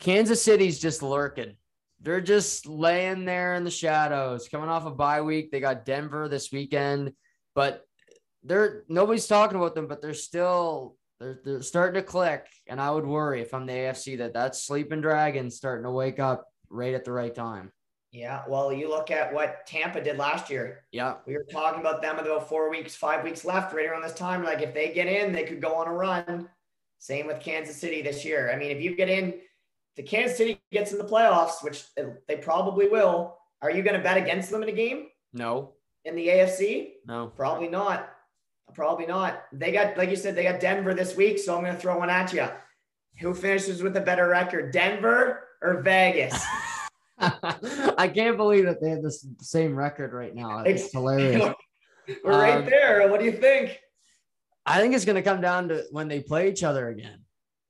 Kansas 0.00 0.42
City's 0.42 0.78
just 0.78 1.02
lurking. 1.02 1.56
They're 2.00 2.22
just 2.22 2.66
laying 2.66 3.24
there 3.24 3.54
in 3.56 3.64
the 3.64 3.70
shadows, 3.70 4.48
coming 4.48 4.70
off 4.70 4.86
a 4.86 4.90
bye 4.90 5.20
week. 5.20 5.50
They 5.50 5.60
got 5.60 5.84
Denver 5.84 6.28
this 6.28 6.50
weekend, 6.50 7.12
but 7.54 7.84
they're 8.42 8.84
nobody's 8.88 9.26
talking 9.26 9.58
about 9.58 9.74
them, 9.74 9.86
but 9.86 10.00
they're 10.00 10.14
still 10.14 10.96
they're, 11.20 11.40
they're 11.44 11.62
starting 11.62 12.00
to 12.00 12.06
click. 12.06 12.46
And 12.66 12.80
I 12.80 12.90
would 12.90 13.06
worry 13.06 13.40
if 13.40 13.54
I'm 13.54 13.66
the 13.66 13.72
AFC 13.72 14.18
that 14.18 14.34
that 14.34 14.56
sleeping 14.56 15.00
dragon 15.00 15.50
starting 15.50 15.84
to 15.84 15.90
wake 15.90 16.18
up 16.18 16.46
right 16.70 16.94
at 16.94 17.04
the 17.04 17.12
right 17.12 17.34
time. 17.34 17.72
Yeah, 18.10 18.42
well, 18.48 18.72
you 18.72 18.88
look 18.88 19.10
at 19.10 19.34
what 19.34 19.66
Tampa 19.66 20.02
did 20.02 20.16
last 20.16 20.48
year. 20.48 20.84
Yeah, 20.92 21.16
we 21.26 21.34
were 21.34 21.44
talking 21.44 21.80
about 21.80 22.00
them 22.00 22.16
with 22.16 22.24
about 22.24 22.48
four 22.48 22.70
weeks, 22.70 22.96
five 22.96 23.22
weeks 23.22 23.44
left, 23.44 23.74
right 23.74 23.86
around 23.86 24.02
this 24.02 24.14
time. 24.14 24.42
Like 24.42 24.62
if 24.62 24.72
they 24.72 24.94
get 24.94 25.08
in, 25.08 25.30
they 25.30 25.44
could 25.44 25.60
go 25.60 25.74
on 25.74 25.88
a 25.88 25.92
run. 25.92 26.48
Same 26.98 27.26
with 27.26 27.40
Kansas 27.40 27.76
City 27.76 28.00
this 28.00 28.24
year. 28.24 28.50
I 28.50 28.56
mean, 28.56 28.70
if 28.70 28.80
you 28.82 28.96
get 28.96 29.10
in, 29.10 29.34
the 29.96 30.02
Kansas 30.02 30.38
City 30.38 30.58
gets 30.72 30.92
in 30.92 30.98
the 30.98 31.04
playoffs, 31.04 31.62
which 31.62 31.84
they 32.26 32.36
probably 32.36 32.88
will. 32.88 33.36
Are 33.60 33.70
you 33.70 33.82
going 33.82 33.96
to 33.96 34.02
bet 34.02 34.16
against 34.16 34.50
them 34.50 34.62
in 34.62 34.68
a 34.68 34.72
game? 34.72 35.08
No. 35.32 35.74
In 36.04 36.16
the 36.16 36.28
AFC? 36.28 36.92
No. 37.06 37.26
Probably 37.26 37.68
not. 37.68 38.08
Probably 38.74 39.06
not. 39.06 39.44
They 39.52 39.72
got, 39.72 39.96
like 39.96 40.10
you 40.10 40.16
said, 40.16 40.36
they 40.36 40.44
got 40.44 40.60
Denver 40.60 40.94
this 40.94 41.16
week, 41.16 41.38
so 41.38 41.56
I'm 41.56 41.64
going 41.64 41.74
to 41.74 41.80
throw 41.80 41.98
one 41.98 42.10
at 42.10 42.32
you. 42.32 42.46
Who 43.20 43.34
finishes 43.34 43.82
with 43.82 43.96
a 43.96 44.00
better 44.00 44.28
record, 44.28 44.72
Denver 44.72 45.44
or 45.60 45.82
Vegas? 45.82 46.44
I 47.18 48.10
can't 48.14 48.36
believe 48.36 48.64
that 48.66 48.80
they 48.80 48.90
have 48.90 49.02
the 49.02 49.10
same 49.40 49.74
record 49.74 50.12
right 50.12 50.34
now. 50.34 50.60
It's 50.60 50.92
hilarious. 50.92 51.52
We're 52.24 52.40
right 52.40 52.58
um, 52.58 52.66
there. 52.66 53.08
What 53.08 53.20
do 53.20 53.26
you 53.26 53.32
think? 53.32 53.78
I 54.64 54.80
think 54.80 54.94
it's 54.94 55.04
going 55.04 55.16
to 55.16 55.22
come 55.22 55.40
down 55.40 55.68
to 55.68 55.84
when 55.90 56.08
they 56.08 56.20
play 56.20 56.48
each 56.48 56.62
other 56.62 56.88
again. 56.88 57.20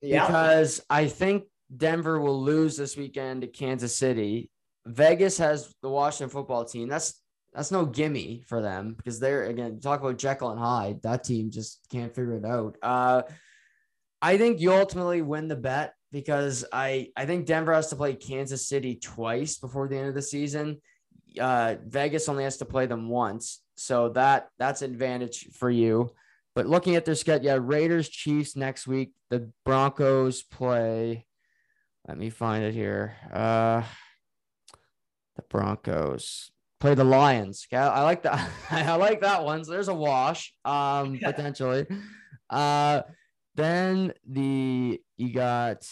Yeah. 0.01 0.25
Because 0.25 0.81
I 0.89 1.07
think 1.07 1.45
Denver 1.75 2.21
will 2.21 2.41
lose 2.41 2.77
this 2.77 2.95
weekend 2.95 3.41
to 3.41 3.47
Kansas 3.47 3.97
City. 3.97 4.49
Vegas 4.85 5.37
has 5.39 5.73
the 5.81 5.89
Washington 5.89 6.29
football 6.29 6.63
team. 6.63 6.87
That's 6.87 7.19
that's 7.59 7.71
no 7.71 7.85
gimme 7.85 8.41
for 8.47 8.61
them 8.61 8.93
because 8.93 9.19
they're 9.19 9.43
again 9.43 9.81
talk 9.81 9.99
about 9.99 10.17
Jekyll 10.17 10.51
and 10.51 10.59
Hyde. 10.61 11.01
That 11.01 11.25
team 11.25 11.51
just 11.51 11.81
can't 11.91 12.15
figure 12.15 12.37
it 12.37 12.45
out. 12.45 12.77
Uh, 12.81 13.23
I 14.21 14.37
think 14.37 14.61
you 14.61 14.71
ultimately 14.71 15.21
win 15.21 15.49
the 15.49 15.57
bet 15.57 15.93
because 16.09 16.63
I 16.71 17.09
I 17.17 17.25
think 17.25 17.45
Denver 17.45 17.73
has 17.73 17.89
to 17.89 17.97
play 17.97 18.13
Kansas 18.15 18.69
City 18.69 18.95
twice 18.95 19.57
before 19.57 19.89
the 19.89 19.97
end 19.97 20.07
of 20.07 20.15
the 20.15 20.21
season. 20.21 20.79
Uh, 21.37 21.75
Vegas 21.85 22.29
only 22.29 22.45
has 22.45 22.55
to 22.59 22.65
play 22.65 22.85
them 22.85 23.09
once, 23.09 23.61
so 23.75 24.07
that 24.11 24.47
that's 24.57 24.81
advantage 24.81 25.49
for 25.51 25.69
you. 25.69 26.11
But 26.55 26.65
looking 26.65 26.95
at 26.95 27.03
their 27.03 27.13
schedule, 27.13 27.45
yeah, 27.45 27.57
Raiders, 27.59 28.07
Chiefs 28.07 28.55
next 28.55 28.87
week. 28.87 29.11
The 29.31 29.51
Broncos 29.65 30.43
play. 30.43 31.25
Let 32.07 32.17
me 32.17 32.29
find 32.29 32.63
it 32.63 32.73
here. 32.73 33.17
Uh, 33.33 33.83
the 35.35 35.41
Broncos 35.49 36.51
play 36.79 36.95
the 36.95 37.03
Lions. 37.03 37.67
Yeah, 37.71 37.89
I 37.89 38.03
like 38.03 38.23
that. 38.23 38.49
I 38.71 38.95
like 38.95 39.21
that 39.21 39.43
one. 39.43 39.63
So 39.63 39.71
there's 39.71 39.87
a 39.87 39.93
wash, 39.93 40.53
um, 40.65 41.19
potentially. 41.19 41.85
Uh, 42.49 43.01
then 43.55 44.13
the 44.27 45.01
you 45.17 45.33
got 45.33 45.87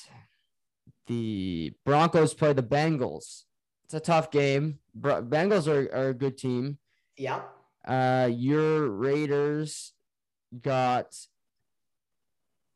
the 1.08 1.74
Broncos 1.86 2.34
play 2.34 2.54
the 2.54 2.64
Bengals. 2.64 3.44
It's 3.86 3.94
a 3.94 4.00
tough 4.00 4.32
game. 4.32 4.80
Bengals 5.00 5.68
are, 5.68 5.94
are 5.96 6.10
a 6.10 6.14
good 6.14 6.38
team. 6.38 6.78
Yeah. 7.16 7.42
Uh, 7.88 8.30
your 8.32 8.90
Raiders 8.90 9.94
got 10.62 11.16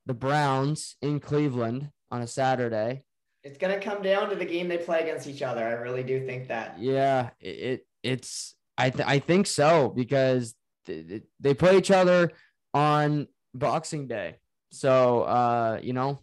the 0.06 0.14
Browns 0.14 0.96
in 1.02 1.20
Cleveland 1.20 1.92
on 2.10 2.22
a 2.22 2.28
Saturday. 2.28 3.04
It's 3.44 3.58
gonna 3.58 3.80
come 3.80 4.02
down 4.02 4.30
to 4.30 4.36
the 4.36 4.46
game 4.46 4.68
they 4.68 4.78
play 4.78 5.02
against 5.02 5.28
each 5.28 5.42
other. 5.42 5.66
I 5.66 5.72
really 5.72 6.04
do 6.04 6.26
think 6.26 6.48
that. 6.50 6.78
Yeah, 6.80 7.32
it 7.40 7.86
it's 8.04 8.56
I 8.78 8.90
th- 8.90 9.08
I 9.08 9.20
think 9.20 9.48
so 9.48 9.90
because 9.90 10.56
th- 10.86 11.24
they 11.40 11.54
play 11.54 11.78
each 11.78 11.92
other 11.92 12.32
on 12.74 13.28
Boxing 13.54 14.08
Day. 14.08 14.38
So 14.72 15.22
uh, 15.24 15.80
you 15.82 15.94
know. 15.94 16.20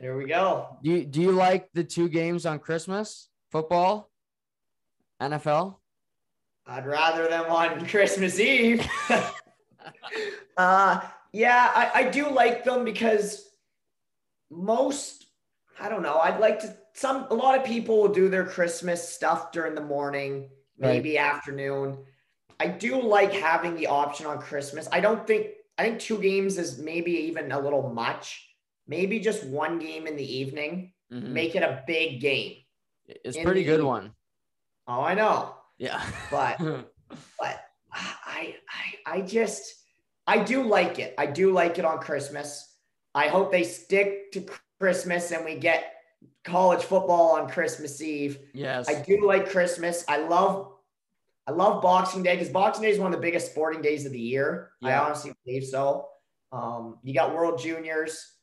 There 0.00 0.16
we 0.16 0.26
go. 0.26 0.76
Do 0.82 0.90
you, 0.90 1.04
do 1.04 1.20
you 1.20 1.32
like 1.32 1.68
the 1.74 1.82
two 1.82 2.08
games 2.08 2.46
on 2.46 2.60
Christmas 2.60 3.28
football, 3.50 4.10
NFL? 5.20 5.76
I'd 6.66 6.86
rather 6.86 7.26
them 7.28 7.50
on 7.50 7.86
Christmas 7.88 8.38
Eve. 8.38 8.86
uh, 10.56 11.00
yeah, 11.32 11.70
I, 11.74 11.90
I 11.94 12.10
do 12.10 12.30
like 12.30 12.64
them 12.64 12.84
because 12.84 13.48
most, 14.50 15.26
I 15.80 15.88
don't 15.88 16.02
know, 16.02 16.18
I'd 16.18 16.38
like 16.38 16.60
to, 16.60 16.76
some, 16.94 17.26
a 17.30 17.34
lot 17.34 17.58
of 17.58 17.64
people 17.64 18.00
will 18.00 18.12
do 18.12 18.28
their 18.28 18.44
Christmas 18.44 19.06
stuff 19.06 19.52
during 19.52 19.74
the 19.74 19.82
morning, 19.82 20.50
maybe 20.78 21.16
right. 21.16 21.24
afternoon. 21.24 21.98
I 22.60 22.68
do 22.68 23.00
like 23.00 23.32
having 23.32 23.74
the 23.74 23.86
option 23.86 24.26
on 24.26 24.38
Christmas. 24.38 24.88
I 24.92 25.00
don't 25.00 25.26
think 25.26 25.48
I 25.78 25.84
think 25.84 25.98
two 25.98 26.18
games 26.18 26.58
is 26.58 26.78
maybe 26.78 27.12
even 27.12 27.50
a 27.50 27.58
little 27.58 27.90
much. 27.90 28.48
Maybe 28.86 29.20
just 29.20 29.44
one 29.44 29.78
game 29.78 30.06
in 30.06 30.16
the 30.16 30.38
evening. 30.38 30.92
Mm-hmm. 31.12 31.32
Make 31.32 31.56
it 31.56 31.62
a 31.62 31.82
big 31.86 32.20
game. 32.20 32.56
It's 33.06 33.38
pretty 33.38 33.64
good 33.64 33.74
evening. 33.74 33.86
one. 33.86 34.12
Oh, 34.86 35.00
I 35.00 35.14
know. 35.14 35.56
Yeah. 35.78 36.02
but 36.30 36.58
but 37.38 37.64
I 37.92 38.56
I 39.06 39.14
I 39.14 39.20
just 39.22 39.74
I 40.26 40.42
do 40.42 40.62
like 40.62 40.98
it. 40.98 41.14
I 41.18 41.26
do 41.26 41.52
like 41.52 41.78
it 41.78 41.84
on 41.84 41.98
Christmas. 41.98 42.76
I 43.14 43.28
hope 43.28 43.50
they 43.50 43.64
stick 43.64 44.32
to 44.32 44.46
Christmas 44.78 45.32
and 45.32 45.44
we 45.44 45.56
get 45.56 45.91
college 46.44 46.82
football 46.82 47.36
on 47.36 47.48
Christmas 47.48 48.00
Eve. 48.00 48.38
Yes. 48.52 48.88
I 48.88 49.02
do 49.02 49.26
like 49.26 49.50
Christmas. 49.50 50.04
I 50.08 50.18
love 50.18 50.72
I 51.46 51.50
love 51.50 51.82
Boxing 51.82 52.22
Day 52.22 52.36
because 52.36 52.50
Boxing 52.50 52.82
Day 52.82 52.90
is 52.90 52.98
one 52.98 53.12
of 53.12 53.20
the 53.20 53.22
biggest 53.22 53.50
sporting 53.50 53.82
days 53.82 54.06
of 54.06 54.12
the 54.12 54.20
year. 54.20 54.70
Yeah. 54.80 55.00
I 55.00 55.04
honestly 55.04 55.32
believe 55.44 55.64
so. 55.64 56.08
Um, 56.52 56.98
you 57.02 57.14
got 57.14 57.34
World 57.34 57.58
Juniors, 57.58 58.34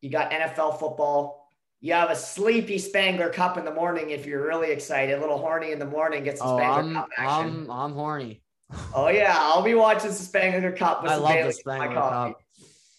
you 0.00 0.10
got 0.10 0.30
NFL 0.30 0.78
football. 0.78 1.48
You 1.82 1.94
have 1.94 2.10
a 2.10 2.16
sleepy 2.16 2.78
Spengler 2.78 3.30
Cup 3.30 3.56
in 3.56 3.64
the 3.64 3.72
morning 3.72 4.10
if 4.10 4.26
you're 4.26 4.46
really 4.46 4.70
excited. 4.70 5.16
A 5.16 5.20
little 5.20 5.38
horny 5.38 5.72
in 5.72 5.78
the 5.78 5.86
morning, 5.86 6.24
get 6.24 6.38
some 6.38 6.48
oh, 6.48 6.58
Spengler 6.58 6.78
I'm, 6.78 6.94
Cup 6.94 7.08
action. 7.16 7.62
I'm, 7.62 7.70
I'm 7.70 7.92
horny. 7.92 8.42
oh 8.94 9.08
yeah, 9.08 9.34
I'll 9.36 9.62
be 9.62 9.74
watching 9.74 10.10
the 10.10 10.16
Spengler 10.16 10.72
Cup 10.72 11.02
with 11.02 11.12
I 11.12 11.16
love 11.16 11.46
the 11.46 11.52
Spengler 11.52 11.94
Cup. 11.94 12.40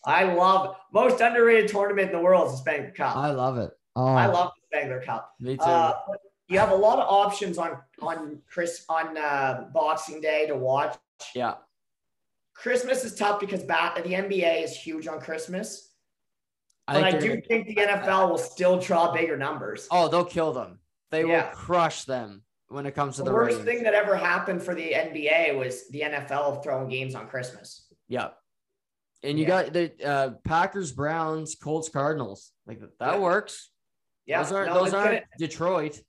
I 0.04 0.24
love 0.24 0.76
most 0.92 1.22
underrated 1.22 1.70
tournament 1.70 2.12
in 2.12 2.18
the 2.18 2.24
world 2.24 2.48
is 2.48 2.54
the 2.54 2.58
Spengler 2.58 2.92
Cup. 2.92 3.16
I 3.16 3.32
love 3.32 3.58
it. 3.58 3.72
Oh. 3.96 4.06
I 4.06 4.28
love 4.28 4.52
the 4.56 4.78
Spengler 4.78 5.02
Cup. 5.02 5.34
Me 5.40 5.58
too. 5.58 5.64
Uh, 5.64 5.94
you 6.48 6.60
have 6.60 6.72
a 6.72 6.76
lot 6.76 7.00
of 7.00 7.08
options 7.10 7.58
on 7.58 7.78
on 8.02 8.42
Chris 8.50 8.86
on 8.90 9.18
uh, 9.18 9.68
Boxing 9.74 10.22
Day 10.22 10.48
to 10.48 10.56
watch. 10.56 10.98
Yeah. 11.34 11.56
Christmas 12.54 13.04
is 13.04 13.16
tough 13.16 13.40
because 13.40 13.64
bat, 13.64 13.96
the 13.96 14.12
NBA 14.12 14.64
is 14.64 14.76
huge 14.76 15.08
on 15.08 15.20
Christmas. 15.20 15.94
I 16.88 16.94
but 16.94 17.04
I 17.04 17.12
do 17.12 17.30
gonna, 17.30 17.42
think 17.42 17.68
the 17.68 17.76
NFL 17.76 18.30
will 18.30 18.38
still 18.38 18.80
draw 18.80 19.12
bigger 19.14 19.38
numbers. 19.38 19.88
Oh, 19.90 20.08
they'll 20.08 20.26
kill 20.26 20.52
them. 20.52 20.80
They 21.10 21.26
yeah. 21.26 21.48
will 21.48 21.56
crush 21.56 22.04
them 22.04 22.44
when 22.68 22.86
it 22.86 22.96
comes 22.96 23.18
to 23.18 23.24
the, 23.24 23.30
the 23.30 23.36
worst 23.36 23.62
thing 23.62 23.84
that 23.84 23.94
ever 23.94 24.16
happened 24.16 24.62
for 24.62 24.76
the 24.76 24.92
NBA 24.92 25.58
was 25.58 25.88
the 25.90 26.02
NFL 26.02 26.64
throwing 26.64 26.88
games 26.90 27.16
on 27.16 27.28
Christmas. 27.28 27.88
Yeah. 28.08 28.30
And 29.24 29.38
you 29.38 29.46
yeah. 29.46 29.64
got 29.64 29.74
the 29.74 29.92
uh, 30.04 30.30
Packers, 30.44 30.92
Browns, 30.92 31.56
Colts, 31.56 31.90
Cardinals. 31.90 32.52
Like 32.66 32.80
that 32.80 33.14
yeah. 33.14 33.20
works. 33.20 33.70
Yeah, 34.26 34.44
those 34.44 34.52
aren't 34.52 34.70
no, 34.70 34.84
those 34.84 34.94
aren't 34.94 35.12
gonna, 35.12 35.22
Detroit 35.38 36.02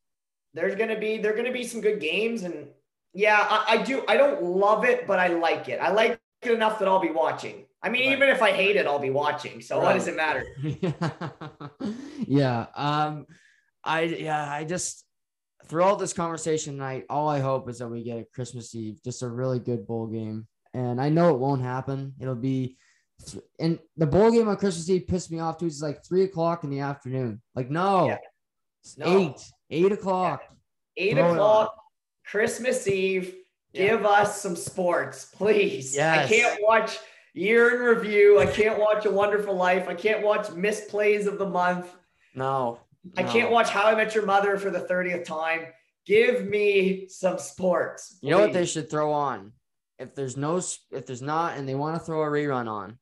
there's 0.54 0.74
gonna 0.74 0.98
be 0.98 1.18
there 1.18 1.34
gonna 1.34 1.52
be 1.52 1.64
some 1.64 1.80
good 1.80 2.00
games, 2.00 2.42
and 2.42 2.68
yeah, 3.14 3.46
I, 3.48 3.64
I 3.74 3.82
do. 3.82 4.04
I 4.08 4.16
don't 4.16 4.42
love 4.42 4.84
it, 4.84 5.06
but 5.06 5.18
I 5.18 5.28
like 5.28 5.68
it. 5.68 5.80
I 5.80 5.90
like 5.90 6.18
it 6.42 6.52
enough 6.52 6.78
that 6.78 6.88
I'll 6.88 7.00
be 7.00 7.10
watching. 7.10 7.66
I 7.82 7.88
mean, 7.88 8.06
right. 8.06 8.16
even 8.16 8.28
if 8.28 8.42
I 8.42 8.52
hate 8.52 8.76
it, 8.76 8.86
I'll 8.86 8.98
be 8.98 9.10
watching. 9.10 9.60
So 9.60 9.78
right. 9.78 9.84
what 9.84 9.94
does 9.94 10.08
it 10.08 10.16
matter? 10.16 10.44
yeah. 12.26 12.66
Um, 12.74 13.26
I 13.82 14.02
yeah, 14.02 14.50
I 14.50 14.64
just 14.64 15.04
throughout 15.66 15.98
this 15.98 16.12
conversation 16.12 16.74
tonight, 16.74 17.06
all 17.08 17.28
I 17.28 17.40
hope 17.40 17.68
is 17.68 17.78
that 17.78 17.88
we 17.88 18.04
get 18.04 18.18
a 18.18 18.26
Christmas 18.34 18.74
Eve, 18.74 19.00
just 19.02 19.22
a 19.22 19.28
really 19.28 19.58
good 19.58 19.86
bowl 19.86 20.06
game. 20.06 20.46
And 20.74 21.00
I 21.00 21.08
know 21.08 21.34
it 21.34 21.38
won't 21.38 21.62
happen. 21.62 22.14
It'll 22.20 22.34
be 22.34 22.76
and 23.58 23.78
the 23.96 24.06
bowl 24.06 24.30
game 24.30 24.48
on 24.48 24.56
Christmas 24.56 24.88
Eve 24.90 25.06
pissed 25.06 25.30
me 25.30 25.38
off 25.38 25.58
too. 25.58 25.66
It's 25.66 25.82
like 25.82 26.04
three 26.04 26.24
o'clock 26.24 26.64
in 26.64 26.70
the 26.70 26.80
afternoon. 26.80 27.40
Like, 27.54 27.70
no, 27.70 28.06
yeah. 28.06 28.18
no. 28.98 29.18
eight, 29.18 29.40
eight 29.70 29.92
o'clock. 29.92 30.42
Yeah. 30.48 30.56
Eight 30.96 31.14
Throw 31.14 31.32
o'clock, 31.32 31.74
Christmas 32.26 32.86
Eve. 32.86 33.34
Yeah. 33.72 33.88
Give 33.88 34.04
us 34.04 34.40
some 34.40 34.56
sports, 34.56 35.24
please. 35.24 35.96
Yes. 35.96 36.26
I 36.26 36.28
can't 36.28 36.62
watch 36.62 36.98
year 37.34 37.74
in 37.74 37.96
review. 37.96 38.38
I 38.38 38.46
can't 38.46 38.78
watch 38.78 39.06
A 39.06 39.10
Wonderful 39.10 39.54
Life. 39.54 39.88
I 39.88 39.94
can't 39.94 40.22
watch 40.22 40.50
missed 40.52 40.88
plays 40.88 41.26
of 41.26 41.38
the 41.38 41.48
month. 41.48 41.90
No. 42.34 42.80
I 43.16 43.22
can't 43.22 43.50
watch 43.50 43.70
How 43.70 43.86
I 43.86 43.94
Met 43.94 44.14
Your 44.14 44.26
Mother 44.26 44.58
for 44.58 44.70
the 44.70 44.80
30th 44.80 45.24
time. 45.24 45.66
Give 46.06 46.46
me 46.46 47.08
some 47.08 47.38
sports. 47.38 48.14
Please. 48.14 48.28
You 48.28 48.30
know 48.30 48.40
what 48.40 48.52
they 48.52 48.66
should 48.66 48.90
throw 48.90 49.12
on? 49.12 49.52
If 49.98 50.14
there's 50.14 50.36
no, 50.36 50.56
if 50.90 51.06
there's 51.06 51.22
not, 51.22 51.56
and 51.56 51.68
they 51.68 51.74
want 51.74 51.96
to 51.96 52.04
throw 52.04 52.22
a 52.22 52.26
rerun 52.26 52.68
on, 52.68 52.98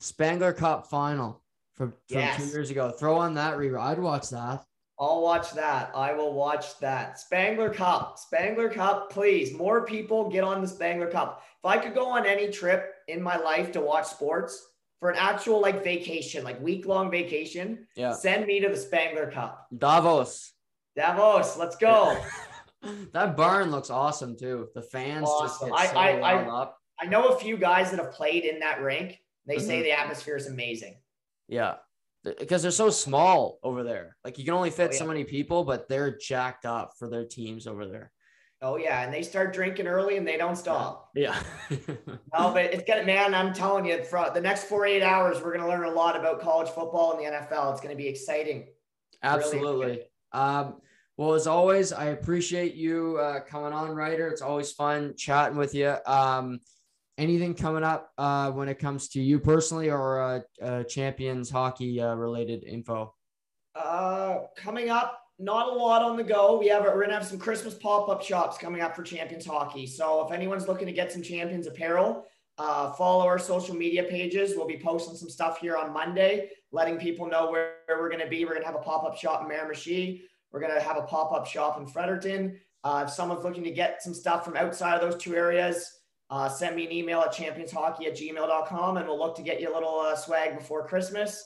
Spengler 0.00 0.52
Cup 0.52 0.88
final 0.88 1.42
from, 1.74 1.92
from 2.08 2.18
yes. 2.18 2.36
two 2.36 2.48
years 2.50 2.70
ago. 2.70 2.90
Throw 2.90 3.18
on 3.18 3.34
that 3.34 3.56
rerun. 3.56 3.80
I'd 3.80 3.98
watch 3.98 4.30
that. 4.30 4.64
I'll 5.00 5.22
watch 5.22 5.52
that. 5.52 5.92
I 5.94 6.12
will 6.12 6.32
watch 6.32 6.78
that. 6.80 7.20
Spengler 7.20 7.70
Cup. 7.70 8.18
Spengler 8.18 8.68
Cup, 8.68 9.10
please. 9.10 9.56
More 9.56 9.84
people 9.86 10.28
get 10.28 10.42
on 10.42 10.60
the 10.60 10.66
Spengler 10.66 11.08
Cup. 11.08 11.42
If 11.62 11.64
I 11.64 11.78
could 11.78 11.94
go 11.94 12.06
on 12.06 12.26
any 12.26 12.50
trip 12.50 12.94
in 13.06 13.22
my 13.22 13.36
life 13.36 13.70
to 13.72 13.80
watch 13.80 14.06
sports 14.06 14.66
for 14.98 15.10
an 15.10 15.16
actual 15.16 15.60
like 15.60 15.84
vacation, 15.84 16.42
like 16.42 16.60
week 16.60 16.84
long 16.84 17.12
vacation, 17.12 17.86
yeah. 17.94 18.12
send 18.12 18.46
me 18.46 18.58
to 18.58 18.68
the 18.68 18.76
Spengler 18.76 19.30
Cup. 19.30 19.68
Davos. 19.76 20.52
Davos, 20.96 21.56
let's 21.56 21.76
go. 21.76 22.20
that 23.12 23.36
barn 23.36 23.70
looks 23.70 23.90
awesome 23.90 24.36
too. 24.36 24.68
The 24.74 24.82
fans 24.82 25.28
awesome. 25.28 25.68
just 25.68 25.82
get 25.82 25.92
so 25.92 25.96
I, 25.96 26.10
I, 26.10 26.34
I, 26.34 26.48
up. 26.48 26.76
I 27.00 27.06
know 27.06 27.28
a 27.28 27.38
few 27.38 27.56
guys 27.56 27.92
that 27.92 28.00
have 28.00 28.12
played 28.12 28.44
in 28.44 28.58
that 28.60 28.80
rink 28.80 29.20
they 29.48 29.56
mm-hmm. 29.56 29.66
say 29.66 29.82
the 29.82 29.92
atmosphere 29.92 30.36
is 30.36 30.46
amazing. 30.46 30.98
Yeah. 31.48 31.76
Because 32.22 32.62
they're 32.62 32.70
so 32.70 32.90
small 32.90 33.58
over 33.62 33.82
there. 33.82 34.16
Like 34.24 34.38
you 34.38 34.44
can 34.44 34.54
only 34.54 34.70
fit 34.70 34.90
oh, 34.90 34.92
yeah. 34.92 34.98
so 34.98 35.06
many 35.06 35.24
people, 35.24 35.64
but 35.64 35.88
they're 35.88 36.16
jacked 36.16 36.66
up 36.66 36.92
for 36.98 37.08
their 37.08 37.24
teams 37.24 37.66
over 37.66 37.86
there. 37.86 38.12
Oh 38.60 38.76
yeah, 38.76 39.04
and 39.04 39.14
they 39.14 39.22
start 39.22 39.54
drinking 39.54 39.86
early 39.86 40.16
and 40.16 40.26
they 40.26 40.36
don't 40.36 40.56
stop. 40.56 41.10
Yeah. 41.14 41.40
no, 41.70 42.52
but 42.52 42.64
it's 42.74 42.82
gonna 42.82 43.04
man. 43.04 43.32
I'm 43.32 43.54
telling 43.54 43.84
you, 43.84 44.02
for 44.02 44.30
the 44.34 44.40
next 44.40 44.64
48 44.64 45.00
hours, 45.00 45.40
we're 45.40 45.56
gonna 45.56 45.68
learn 45.68 45.84
a 45.84 45.90
lot 45.90 46.18
about 46.18 46.40
college 46.40 46.68
football 46.68 47.12
and 47.12 47.20
the 47.20 47.38
NFL. 47.38 47.72
It's 47.72 47.80
gonna 47.80 47.94
be 47.94 48.08
exciting. 48.08 48.66
Absolutely. 49.22 49.86
Really 49.86 50.02
um, 50.32 50.80
well, 51.16 51.34
as 51.34 51.46
always, 51.46 51.92
I 51.92 52.06
appreciate 52.06 52.74
you 52.74 53.18
uh, 53.18 53.40
coming 53.40 53.72
on, 53.72 53.90
Ryder. 53.90 54.28
It's 54.28 54.42
always 54.42 54.72
fun 54.72 55.14
chatting 55.16 55.56
with 55.58 55.74
you. 55.74 55.96
Um, 56.06 56.60
anything 57.18 57.52
coming 57.52 57.84
up 57.84 58.12
uh, 58.16 58.50
when 58.52 58.68
it 58.68 58.78
comes 58.78 59.08
to 59.08 59.20
you 59.20 59.38
personally 59.40 59.90
or 59.90 60.22
uh, 60.22 60.40
uh, 60.64 60.82
champions 60.84 61.50
hockey 61.50 62.00
uh, 62.00 62.14
related 62.14 62.64
info? 62.64 63.12
Uh, 63.74 64.38
coming 64.56 64.88
up, 64.88 65.20
not 65.38 65.68
a 65.68 65.72
lot 65.72 66.02
on 66.02 66.16
the 66.16 66.24
go. 66.24 66.58
We 66.58 66.68
have 66.68 66.84
we're 66.84 67.02
gonna 67.02 67.14
have 67.14 67.26
some 67.26 67.38
Christmas 67.38 67.74
pop 67.74 68.08
up 68.08 68.22
shops 68.22 68.56
coming 68.56 68.80
up 68.80 68.96
for 68.96 69.02
Champions 69.02 69.44
Hockey. 69.44 69.86
So 69.86 70.26
if 70.26 70.32
anyone's 70.32 70.66
looking 70.66 70.86
to 70.86 70.92
get 70.92 71.12
some 71.12 71.22
Champions 71.22 71.66
apparel, 71.66 72.24
uh, 72.56 72.92
follow 72.92 73.24
our 73.26 73.38
social 73.38 73.74
media 73.74 74.04
pages. 74.04 74.54
We'll 74.56 74.66
be 74.66 74.80
posting 74.82 75.16
some 75.16 75.28
stuff 75.28 75.60
here 75.60 75.76
on 75.76 75.92
Monday, 75.92 76.50
letting 76.72 76.98
people 76.98 77.26
know 77.26 77.50
where, 77.50 77.74
where 77.86 77.98
we're 77.98 78.10
gonna 78.10 78.28
be. 78.28 78.44
We're 78.44 78.54
gonna 78.54 78.66
have 78.66 78.74
a 78.74 78.80
pop 78.80 79.04
up 79.04 79.16
shop 79.16 79.42
in 79.42 79.48
Miramichi. 79.48 80.22
We're 80.50 80.60
gonna 80.60 80.80
have 80.80 80.96
a 80.96 81.02
pop 81.02 81.32
up 81.32 81.46
shop 81.46 81.78
in 81.78 81.86
Fredericton. 81.86 82.58
if 82.84 83.10
someone's 83.10 83.44
looking 83.44 83.64
to 83.64 83.70
get 83.70 84.02
some 84.02 84.14
stuff 84.14 84.44
from 84.44 84.56
outside 84.56 84.94
of 84.94 85.08
those 85.08 85.20
two 85.20 85.36
areas, 85.36 85.97
uh, 86.30 86.48
send 86.48 86.76
me 86.76 86.86
an 86.86 86.92
email 86.92 87.20
at 87.20 87.32
championshockey 87.32 88.06
at 88.06 88.16
gmail.com 88.16 88.96
and 88.96 89.06
we'll 89.06 89.18
look 89.18 89.36
to 89.36 89.42
get 89.42 89.60
you 89.60 89.72
a 89.72 89.74
little 89.74 90.00
uh, 90.00 90.14
swag 90.14 90.56
before 90.56 90.86
Christmas. 90.86 91.44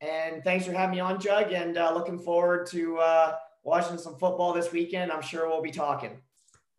And 0.00 0.42
thanks 0.42 0.66
for 0.66 0.72
having 0.72 0.96
me 0.96 1.00
on, 1.00 1.20
Jug. 1.20 1.52
And 1.52 1.78
uh, 1.78 1.92
looking 1.94 2.18
forward 2.18 2.66
to 2.68 2.98
uh, 2.98 3.36
watching 3.62 3.96
some 3.96 4.16
football 4.16 4.52
this 4.52 4.72
weekend. 4.72 5.12
I'm 5.12 5.22
sure 5.22 5.48
we'll 5.48 5.62
be 5.62 5.70
talking. 5.70 6.18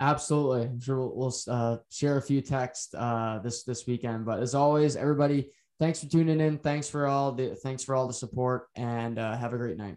Absolutely. 0.01 0.63
I'm 0.63 0.81
sure 0.81 0.99
we'll, 0.99 1.15
we'll 1.15 1.35
uh, 1.47 1.77
share 1.89 2.17
a 2.17 2.21
few 2.21 2.41
texts 2.41 2.93
uh, 2.93 3.39
this 3.41 3.63
this 3.63 3.87
weekend. 3.87 4.25
But 4.25 4.41
as 4.41 4.53
always, 4.53 4.97
everybody, 4.97 5.51
thanks 5.79 6.01
for 6.01 6.09
tuning 6.09 6.41
in. 6.41 6.57
Thanks 6.57 6.89
for 6.89 7.07
all 7.07 7.31
the 7.31 7.55
thanks 7.55 7.83
for 7.83 7.95
all 7.95 8.05
the 8.05 8.13
support, 8.13 8.67
and 8.75 9.17
have 9.17 9.53
a 9.53 9.57
great 9.57 9.77
night. 9.77 9.95